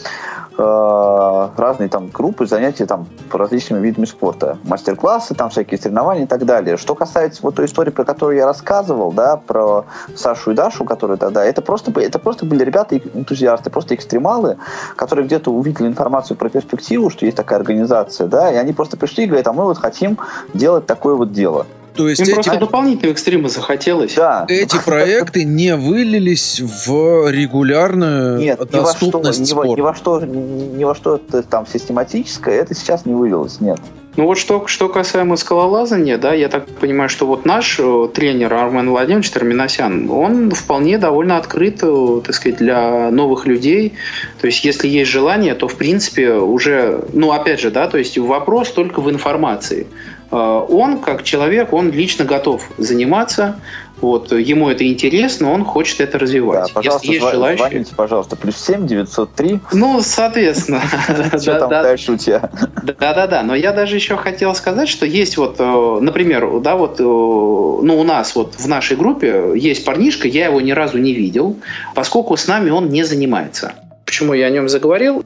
Э, 0.57 1.49
разные 1.57 1.89
там 1.89 2.11
группы, 2.11 2.47
занятия 2.47 2.87
там 2.87 3.09
по 3.29 3.39
различными 3.39 3.85
видами 3.85 4.05
спорта, 4.05 4.57
мастер-классы, 4.63 5.35
там 5.35 5.51
всякие 5.51 5.81
соревнования 5.81 6.25
и 6.25 6.27
так 6.29 6.45
далее. 6.45 6.77
Что 6.77 6.95
касается 6.95 7.41
вот 7.43 7.57
той 7.57 7.67
истории, 7.67 7.91
про 7.91 8.05
которую 8.05 8.37
я 8.37 8.47
рассказывал, 8.47 9.11
да, 9.11 9.37
про 9.37 9.87
Сашу 10.15 10.53
и 10.53 10.55
Дашу, 10.55 10.85
которые 10.85 11.17
тогда, 11.17 11.45
это 11.45 11.61
просто, 11.61 11.93
это 12.01 12.21
просто 12.21 12.47
были 12.47 12.63
ребята, 12.63 12.97
энтузиасты, 12.97 13.71
просто 13.71 13.97
экстремалы, 13.97 14.57
которые 14.95 15.27
где-то 15.27 15.51
увидели 15.51 15.89
информацию 15.89 16.37
про 16.37 16.49
перспективу, 16.49 17.11
что 17.11 17.25
есть 17.25 17.37
такая 17.37 17.59
организация, 17.59 18.29
да, 18.29 18.53
и 18.53 18.55
они 18.55 18.73
просто 18.73 18.97
пришли 18.97 19.25
и 19.25 19.27
говорят, 19.27 19.49
а 19.49 19.53
мы 19.53 19.65
вот 19.65 19.79
хотим 19.79 20.19
делать 20.53 20.87
такое 20.87 21.17
вот 21.17 21.33
дело. 21.33 21.67
То 21.95 22.09
есть 22.09 22.21
Им 22.21 22.27
эти, 22.27 22.35
просто 22.35 22.59
дополнительного 22.59 23.13
экстрима 23.13 23.49
захотелось. 23.49 24.15
Да. 24.15 24.47
эти 24.49 24.77
проекты 24.85 25.45
не 25.45 25.77
вылились 25.77 26.61
в 26.61 27.31
регулярную 27.31 28.39
Нет, 28.39 28.61
ни 28.61 28.79
во 28.79 28.93
что, 28.93 29.11
доступность 29.11 29.41
ни 29.41 29.55
во, 29.55 29.67
ни 29.67 29.81
во 29.81 29.95
что, 29.95 30.21
ни, 30.21 30.85
во 30.85 30.95
что 30.95 31.17
это 31.17 31.43
там 31.43 31.67
систематическое, 31.67 32.61
это 32.61 32.75
сейчас 32.75 33.07
не 33.07 33.15
вывелось, 33.15 33.61
нет. 33.61 33.79
Ну 34.17 34.27
вот 34.27 34.39
что, 34.39 34.69
что 34.69 34.89
касаемо 34.89 35.37
скалолазания, 35.37 36.19
да, 36.19 36.33
я 36.33 36.49
так 36.49 36.69
понимаю, 36.69 37.09
что 37.09 37.27
вот 37.27 37.45
наш 37.45 37.81
э, 37.81 38.09
тренер 38.15 38.55
Армен 38.55 38.91
Владимирович 38.91 39.31
Терминасян, 39.31 40.09
он 40.09 40.53
вполне 40.53 40.99
довольно 40.99 41.37
открыт, 41.37 41.81
э, 41.83 42.21
так 42.25 42.35
сказать, 42.35 42.59
для 42.59 43.11
новых 43.11 43.47
людей. 43.47 43.95
То 44.41 44.47
есть, 44.47 44.65
если 44.65 44.87
есть 44.87 45.11
желание, 45.11 45.57
то, 45.57 45.67
в 45.67 45.75
принципе, 45.75 46.35
уже, 46.35 47.05
ну, 47.13 47.33
опять 47.33 47.59
же, 47.59 47.73
да, 47.73 47.89
то 47.89 47.99
есть 47.99 48.17
вопрос 48.17 48.71
только 48.71 49.01
в 49.01 49.11
информации. 49.11 49.89
Э, 50.35 50.67
Он, 50.69 50.99
как 50.99 51.23
человек, 51.23 51.73
он 51.73 51.91
лично 51.93 52.25
готов 52.25 52.69
заниматься, 52.79 53.57
вот, 54.01 54.33
ему 54.33 54.69
это 54.69 54.87
интересно, 54.87 55.53
он 55.53 55.65
хочет 55.65 56.01
это 56.01 56.13
Да, 56.15 56.19
развивать. 56.19 56.73
пожалуйста, 56.73 57.07
если 57.07 57.23
есть 57.25 57.33
желающие. 57.33 57.69
звоните, 57.69 57.95
пожалуйста, 57.95 58.37
плюс 58.37 58.57
7 58.57 58.87
903. 58.87 59.61
Ну, 59.73 60.01
соответственно. 60.03 60.83
Что 61.39 61.53
Да, 61.53 61.59
там 61.61 61.71
да. 61.71 61.83
дальше 61.85 62.13
у 62.13 62.17
тебя? 62.17 62.51
Да-да-да, 62.83 63.43
но 63.43 63.55
я 63.55 63.73
даже 63.73 63.95
еще 63.95 64.17
хотел 64.17 64.55
сказать, 64.55 64.89
что 64.89 65.07
есть 65.07 65.37
вот, 65.37 65.57
э, 65.59 65.99
например, 66.01 66.61
да, 66.61 66.75
вот, 66.77 66.99
э, 66.99 67.03
ну, 67.05 67.99
у 68.01 68.03
нас 68.03 68.35
вот 68.35 68.55
в 68.59 68.67
нашей 68.69 68.97
группе 68.97 69.53
есть 69.55 69.85
парнишка, 69.85 70.27
я 70.29 70.47
его 70.47 70.61
ни 70.61 70.73
разу 70.73 70.99
не 70.99 71.15
видел, 71.15 71.57
поскольку 71.95 72.37
с 72.37 72.49
нами 72.49 72.71
он 72.71 72.89
не 72.89 73.05
занимается. 73.05 73.75
Почему 74.15 74.33
я 74.33 74.47
о 74.47 74.51
нем 74.51 74.69
заговорил? 74.69 75.25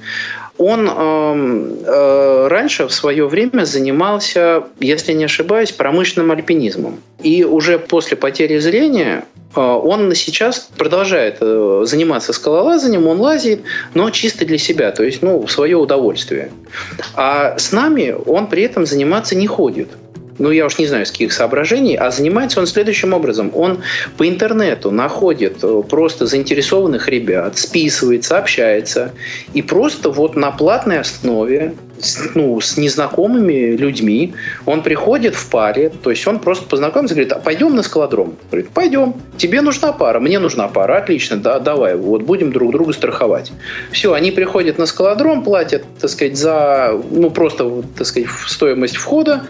Он 0.57 0.89
эм, 0.89 1.79
э, 1.85 2.47
раньше 2.49 2.87
в 2.87 2.91
свое 2.91 3.29
время 3.29 3.67
занимался, 3.67 4.65
если 4.81 5.13
не 5.13 5.25
ошибаюсь, 5.25 5.73
промышленным 5.73 6.31
альпинизмом. 6.31 7.01
И 7.23 7.45
уже 7.45 7.79
после 7.79 8.17
потери 8.17 8.57
зрения 8.57 9.27
э, 9.55 9.61
он 9.61 10.15
сейчас 10.15 10.71
продолжает 10.79 11.37
э, 11.43 11.83
заниматься 11.85 12.33
скалолазанием, 12.33 13.07
он 13.07 13.21
лазит, 13.21 13.61
но 13.93 14.09
чисто 14.09 14.47
для 14.47 14.57
себя, 14.57 14.91
то 14.91 15.05
есть 15.05 15.21
ну, 15.21 15.45
в 15.45 15.51
свое 15.51 15.77
удовольствие. 15.77 16.51
А 17.15 17.59
с 17.59 17.73
нами 17.73 18.17
он 18.25 18.47
при 18.47 18.63
этом 18.63 18.87
заниматься 18.87 19.37
не 19.37 19.47
ходит. 19.47 19.91
Ну, 20.39 20.51
я 20.51 20.67
уж 20.67 20.79
не 20.79 20.87
знаю, 20.87 21.05
с 21.05 21.11
каких 21.11 21.33
соображений, 21.33 21.97
а 21.97 22.11
занимается 22.11 22.61
он 22.61 22.67
следующим 22.67 23.13
образом. 23.13 23.51
Он 23.55 23.83
по 24.17 24.29
интернету 24.29 24.91
находит 24.91 25.59
э, 25.63 25.83
просто 25.89 26.27
заинтересованных 26.27 27.09
ребят, 27.09 27.59
списывается, 27.59 28.39
общается, 28.39 29.13
и 29.53 29.63
просто 29.63 30.11
вот 30.11 30.37
на 30.37 30.51
платной 30.51 31.01
основе 31.01 31.75
ну, 32.35 32.61
с 32.61 32.77
незнакомыми 32.77 33.77
людьми. 33.77 34.35
Он 34.67 34.83
приходит 34.83 35.35
в 35.35 35.51
паре, 35.51 35.91
то 35.91 36.11
есть 36.11 36.27
он 36.27 36.39
просто 36.39 36.67
познакомится, 36.67 37.15
говорит, 37.15 37.33
а 37.33 37.39
пойдем 37.39 37.75
на 37.75 37.83
скалодром? 37.83 38.37
Говорит, 38.51 38.71
пойдем. 38.71 39.15
Тебе 39.37 39.61
нужна 39.61 39.93
пара, 39.93 40.21
мне 40.21 40.39
нужна 40.39 40.69
пара, 40.69 40.99
отлично, 40.99 41.37
да, 41.37 41.59
давай, 41.59 41.97
вот 41.97 42.23
будем 42.23 42.53
друг 42.53 42.73
друга 42.73 42.93
страховать. 42.93 43.53
Все, 43.93 44.13
они 44.13 44.31
приходят 44.31 44.79
на 44.79 44.87
скалодром, 44.87 45.43
платят, 45.43 45.85
так 46.01 46.11
сказать, 46.11 46.37
за, 46.37 47.01
ну, 47.11 47.31
просто, 47.31 47.83
так 47.97 48.07
сказать, 48.07 48.29
стоимость 48.47 48.97
входа, 48.97 49.43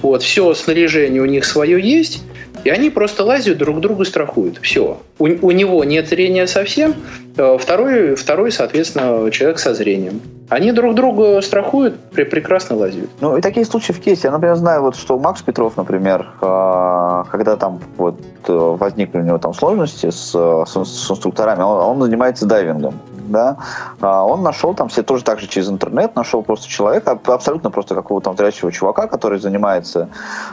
вот, 0.00 0.22
все 0.22 0.54
снаряжение 0.54 1.22
у 1.22 1.26
них 1.26 1.44
свое 1.44 1.80
есть, 1.80 2.22
и 2.68 2.70
они 2.70 2.90
просто 2.90 3.24
лазят, 3.24 3.56
друг 3.56 3.80
друга 3.80 4.04
страхуют. 4.04 4.58
Все. 4.60 4.98
У, 5.18 5.24
у 5.24 5.50
него 5.52 5.82
нет 5.84 6.06
зрения 6.06 6.46
совсем, 6.46 6.94
э, 7.34 7.56
второй, 7.58 8.14
второй, 8.14 8.52
соответственно, 8.52 9.30
человек 9.30 9.58
со 9.58 9.72
зрением. 9.72 10.20
Они 10.50 10.72
друг 10.72 10.94
друга 10.94 11.40
страхуют, 11.40 11.94
пре- 12.12 12.26
прекрасно 12.26 12.76
лазят. 12.76 13.08
Ну, 13.22 13.38
и 13.38 13.40
такие 13.40 13.64
случаи 13.64 13.92
в 13.92 14.00
кейсе. 14.00 14.22
Я, 14.24 14.32
например, 14.32 14.56
знаю, 14.56 14.82
вот, 14.82 14.96
что 14.96 15.18
Макс 15.18 15.40
Петров, 15.40 15.78
например, 15.78 16.26
а, 16.42 17.24
когда 17.30 17.56
там 17.56 17.80
вот 17.96 18.20
э, 18.46 18.52
возникли 18.52 19.16
у 19.16 19.22
него 19.22 19.38
там 19.38 19.54
сложности 19.54 20.10
с, 20.10 20.34
э, 20.34 20.64
с, 20.66 20.84
с 20.84 21.10
инструкторами, 21.10 21.62
он, 21.62 21.80
он 21.80 22.02
занимается 22.02 22.44
дайвингом. 22.44 23.00
Да, 23.28 23.58
А 24.00 24.24
он 24.24 24.42
нашел 24.42 24.74
там 24.74 24.88
все 24.88 25.02
тоже 25.02 25.22
так 25.22 25.38
же 25.38 25.46
через 25.46 25.68
интернет, 25.68 26.16
нашел 26.16 26.42
просто 26.42 26.68
человека, 26.68 27.12
аб- 27.12 27.30
абсолютно 27.30 27.70
просто 27.70 27.94
какого-то 27.94 28.30
там 28.30 28.36
зрячего 28.36 28.72
чувака, 28.72 29.06
который 29.06 29.38
занимается, 29.38 30.08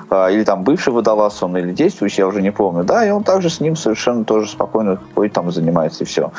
а, 0.10 0.28
или 0.28 0.44
там 0.44 0.64
бывший 0.64 0.92
водолаз 0.92 1.42
он, 1.42 1.56
или 1.58 1.72
действующий, 1.72 2.22
я 2.22 2.28
уже 2.28 2.42
не 2.42 2.52
помню, 2.52 2.84
да, 2.84 3.06
и 3.06 3.12
он 3.12 3.24
также 3.24 3.50
с 3.50 3.62
ним 3.62 3.76
совершенно 3.76 4.26
тоже 4.26 4.50
спокойно 4.50 5.00
ходит 5.16 5.34
там 5.34 5.52
занимается, 5.52 6.04
и 6.04 6.08
все, 6.08 6.32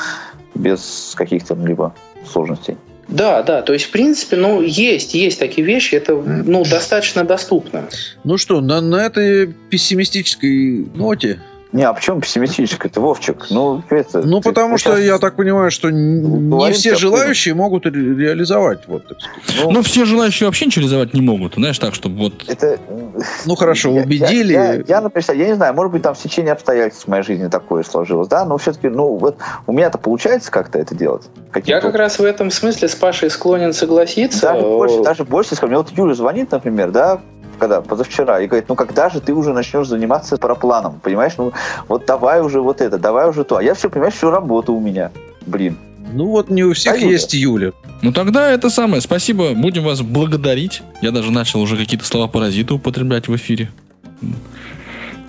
без 0.55 1.15
каких-то 1.17 1.55
либо 1.55 1.95
сложностей. 2.31 2.77
Да, 3.09 3.43
да, 3.43 3.63
то 3.63 3.73
есть, 3.73 3.87
в 3.87 3.91
принципе, 3.93 4.37
ну, 4.37 4.61
есть, 4.61 5.15
есть 5.15 5.39
такие 5.39 5.65
вещи, 5.65 5.95
это, 5.95 6.15
ну, 6.15 6.65
достаточно 6.65 7.25
доступно. 7.25 7.85
Ну 8.25 8.37
что, 8.37 8.61
на, 8.61 8.81
на 8.81 8.97
этой 8.97 9.47
пессимистической 9.47 10.89
ноте. 10.95 11.41
Не, 11.73 11.83
а 11.83 11.93
почему 11.93 12.21
пессимистическое? 12.21 12.91
Ты, 12.91 13.01
Вовчик, 13.01 13.47
ну, 13.51 13.83
это... 13.91 14.23
Ну, 14.27 14.41
ты- 14.41 14.51
потому 14.51 14.73
мы 14.73 14.79
что 14.79 14.93
щас- 14.97 15.01
я 15.05 15.19
так 15.19 15.37
понимаю, 15.37 15.71
что 15.71 15.91
не 15.91 16.21
Говорим 16.49 16.75
все 16.75 16.95
желающие 16.95 17.55
могут 17.55 17.87
ре- 17.87 17.93
реализовать. 17.93 18.87
Вот, 18.87 19.07
так 19.07 19.19
сказать. 19.21 19.65
Ну, 19.65 19.71
Ну, 19.73 19.83
все 19.83 20.05
желающие 20.05 20.47
вообще 20.47 20.67
ничего 20.67 20.83
реализовать 20.83 21.13
не 21.13 21.21
могут. 21.21 21.55
Знаешь, 21.55 21.79
так, 21.79 21.95
чтобы 21.95 22.17
вот... 22.19 22.33
это... 22.47 22.79
Ну 23.45 23.57
хорошо, 23.57 23.91
я- 23.91 24.03
убедили. 24.03 24.53
Я, 24.53 24.75
я, 24.75 24.83
я, 24.87 25.01
например, 25.01 25.25
я 25.37 25.47
не 25.49 25.55
знаю, 25.55 25.75
может 25.75 25.93
быть, 25.93 26.03
там 26.03 26.15
в 26.15 26.19
течение 26.19 26.53
обстоятельств 26.53 27.07
в 27.07 27.09
моей 27.09 27.23
жизни 27.25 27.49
такое 27.49 27.83
сложилось, 27.83 28.29
да, 28.29 28.45
но 28.45 28.57
все-таки, 28.59 28.89
ну, 28.89 29.17
вот 29.17 29.37
у 29.67 29.73
меня-то 29.73 29.99
получается 29.99 30.51
как-то 30.51 30.79
это 30.79 30.95
делать. 30.95 31.23
Я 31.37 31.53
Каким-то 31.53 31.81
как 31.89 31.97
раз 31.97 32.19
в 32.19 32.25
этом 32.25 32.51
смысле 32.51 32.89
с 32.89 32.95
Пашей 32.95 33.29
склонен 33.31 33.73
согласиться. 33.73 34.53
Даже 34.53 34.63
больше, 34.67 35.03
даже 35.03 35.25
больше 35.25 35.55
скажу. 35.57 35.69
Мне 35.71 35.79
вот 35.79 35.91
Юля 35.97 36.15
звонит, 36.15 36.51
например, 36.53 36.91
да, 36.91 37.21
когда 37.59 37.81
позавчера, 37.81 38.41
и 38.41 38.47
говорит, 38.47 38.69
ну 38.69 38.75
когда 38.75 39.09
же 39.09 39.21
ты 39.21 39.33
уже 39.33 39.53
начнешь 39.53 39.89
заниматься 39.89 40.37
парапланом, 40.37 41.01
понимаешь? 41.03 41.33
Ну 41.39 41.53
вот 41.89 42.07
давай 42.07 42.41
уже 42.41 42.61
вот 42.61 42.81
это, 42.81 42.99
давай 42.99 43.29
уже 43.29 43.45
то. 43.45 43.57
А 43.57 43.63
я 43.63 43.75
все, 43.75 43.91
понимаешь, 43.91 44.15
всю 44.15 44.31
работу 44.31 44.75
у 44.75 44.81
меня. 44.81 45.11
Блин. 45.47 45.77
Ну 46.13 46.27
вот 46.29 46.51
не 46.51 46.65
у 46.65 46.73
всех 46.73 46.95
А 46.95 46.97
есть 46.97 47.35
Юля. 47.35 47.73
Ну 48.03 48.13
тогда 48.13 48.51
это 48.51 48.71
самое. 48.71 49.03
Спасибо. 49.03 49.55
Будем 49.55 49.85
вас 49.85 50.03
благодарить. 50.03 50.83
Я 51.03 51.11
даже 51.11 51.33
начал 51.33 51.61
уже 51.61 51.77
какие-то 51.77 52.05
слова 52.05 52.29
паразита 52.29 52.75
употреблять 52.75 53.29
в 53.29 53.37
эфире. 53.37 53.71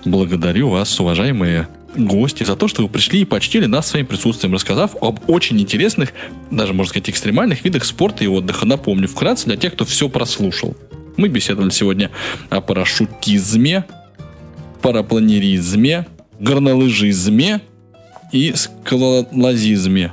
Благодарю 0.04 0.70
вас, 0.70 0.98
уважаемые 1.00 1.68
гости, 1.96 2.44
за 2.44 2.56
то, 2.56 2.68
что 2.68 2.82
вы 2.82 2.88
пришли 2.88 3.22
и 3.22 3.24
почтили 3.24 3.66
нас 3.66 3.88
своим 3.88 4.06
присутствием, 4.06 4.54
рассказав 4.54 4.96
об 5.00 5.18
очень 5.28 5.60
интересных, 5.60 6.12
даже, 6.50 6.72
можно 6.72 6.90
сказать, 6.90 7.10
экстремальных 7.10 7.64
видах 7.64 7.84
спорта 7.84 8.24
и 8.24 8.26
отдыха. 8.26 8.66
Напомню, 8.66 9.08
вкратце 9.08 9.46
для 9.46 9.56
тех, 9.56 9.74
кто 9.74 9.84
все 9.84 10.08
прослушал. 10.08 10.76
Мы 11.18 11.28
беседовали 11.28 11.70
сегодня 11.70 12.10
о 12.48 12.60
парашютизме, 12.60 13.84
парапланеризме, 14.82 16.06
горнолыжизме 16.38 17.60
и 18.30 18.52
скалолазизме. 18.54 20.12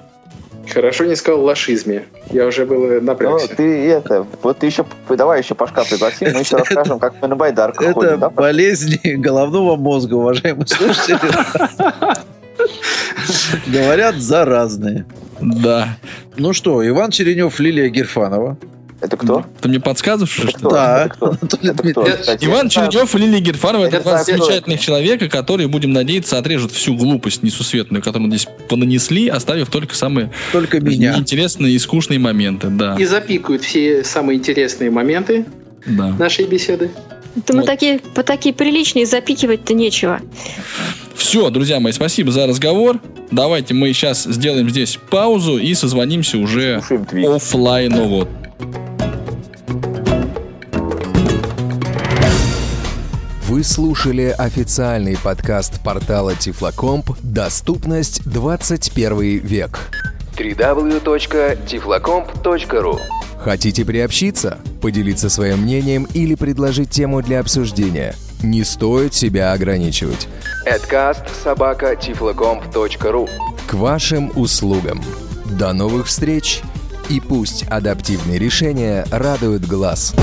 Хорошо 0.67 1.05
не 1.05 1.15
сказал 1.15 1.43
лошизме. 1.43 2.05
Я 2.31 2.47
уже 2.47 2.65
был 2.65 2.87
Ну, 2.87 3.01
напрягся. 3.01 3.55
ты 3.55 3.87
это, 3.87 4.25
вот 4.41 4.57
ты 4.57 4.65
еще, 4.65 4.83
давай 5.07 5.41
еще 5.43 5.53
Пашка 5.53 5.83
пригласим, 5.87 6.33
мы 6.33 6.39
еще 6.39 6.57
расскажем, 6.57 6.97
как 6.97 7.13
мы 7.21 7.27
на 7.27 7.35
байдарках 7.35 7.83
Это 7.83 7.93
ходим, 7.93 8.19
да, 8.19 8.29
Паш? 8.31 8.37
болезни 8.47 9.13
головного 9.13 9.75
мозга, 9.75 10.15
уважаемые 10.15 10.65
слушатели. 10.65 11.19
Говорят, 13.67 14.15
заразные. 14.15 15.05
Да. 15.39 15.97
Ну 16.35 16.51
что, 16.53 16.85
Иван 16.87 17.11
Черенев, 17.11 17.59
Лилия 17.59 17.89
Герфанова. 17.89 18.57
Это 19.05 19.17
кто? 19.17 19.45
Ты 19.61 19.69
мне 19.69 19.79
подсказываешь, 19.79 20.39
Это 20.39 20.49
что? 20.49 20.57
кто? 20.59 20.69
Да. 20.71 21.05
Это 21.05 21.15
кто? 21.15 21.25
Анатолий 21.27 21.69
Это 21.69 21.73
кто? 21.73 21.83
Дмитриевич. 21.83 22.19
Кстати, 22.21 22.43
я 22.45 22.51
Иван. 22.51 22.69
Чернев 22.69 23.15
и 23.15 23.17
Лилия 23.19 23.39
Герфанова 23.39 23.85
это 23.85 24.01
два 24.01 24.23
замечательных 24.23 24.79
человека, 24.79 25.29
которые, 25.29 25.67
будем 25.67 25.93
надеяться, 25.93 26.37
отрежут 26.39 26.71
всю 26.71 26.95
глупость 26.95 27.43
несусветную, 27.43 28.01
которую 28.01 28.29
мы 28.29 28.35
здесь 28.37 28.47
понанесли, 28.67 29.27
оставив 29.27 29.69
только 29.69 29.95
самые 29.95 30.31
Только 30.51 30.79
меня. 30.79 31.13
неинтересные 31.15 31.73
и 31.75 31.79
скучные 31.79 32.17
моменты. 32.19 32.67
Да, 32.69 32.95
И 32.95 33.05
запикают 33.05 33.63
все 33.63 34.03
самые 34.03 34.39
интересные 34.39 34.89
моменты 34.89 35.45
да. 35.85 36.09
нашей 36.17 36.45
беседы. 36.45 36.89
Да 37.35 37.53
мы 37.53 37.59
Вот. 37.59 37.65
такие, 37.65 37.99
по 37.99 38.23
такие 38.23 38.55
приличные 38.55 39.05
запикивать-то 39.05 39.73
нечего. 39.73 40.21
Все, 41.15 41.49
друзья 41.49 41.79
мои, 41.79 41.91
спасибо 41.91 42.31
за 42.31 42.47
разговор. 42.47 42.99
Давайте 43.31 43.73
мы 43.73 43.91
сейчас 43.93 44.23
сделаем 44.23 44.69
здесь 44.69 44.97
паузу 45.09 45.57
и 45.57 45.73
созвонимся 45.73 46.37
уже 46.37 46.81
оффлайново. 46.81 48.27
Вы 53.47 53.63
слушали 53.63 54.35
официальный 54.37 55.17
подкаст 55.17 55.81
портала 55.83 56.35
Тифлокомп 56.35 57.11
«Доступность 57.21 58.23
21 58.25 59.39
век». 59.39 59.91
www.tiflocomp.ru 60.37 62.99
Хотите 63.39 63.85
приобщиться, 63.85 64.57
поделиться 64.81 65.29
своим 65.29 65.59
мнением 65.59 66.07
или 66.13 66.35
предложить 66.35 66.89
тему 66.89 67.21
для 67.21 67.39
обсуждения? 67.39 68.15
Не 68.41 68.63
стоит 68.63 69.13
себя 69.13 69.53
ограничивать. 69.53 70.27
Adcast 70.67 71.25
К 73.67 73.73
вашим 73.73 74.31
услугам. 74.35 75.01
До 75.59 75.73
новых 75.73 76.07
встреч! 76.07 76.61
И 77.09 77.19
пусть 77.19 77.65
адаптивные 77.69 78.39
решения 78.39 79.05
радуют 79.11 79.65
глаз. 79.65 80.15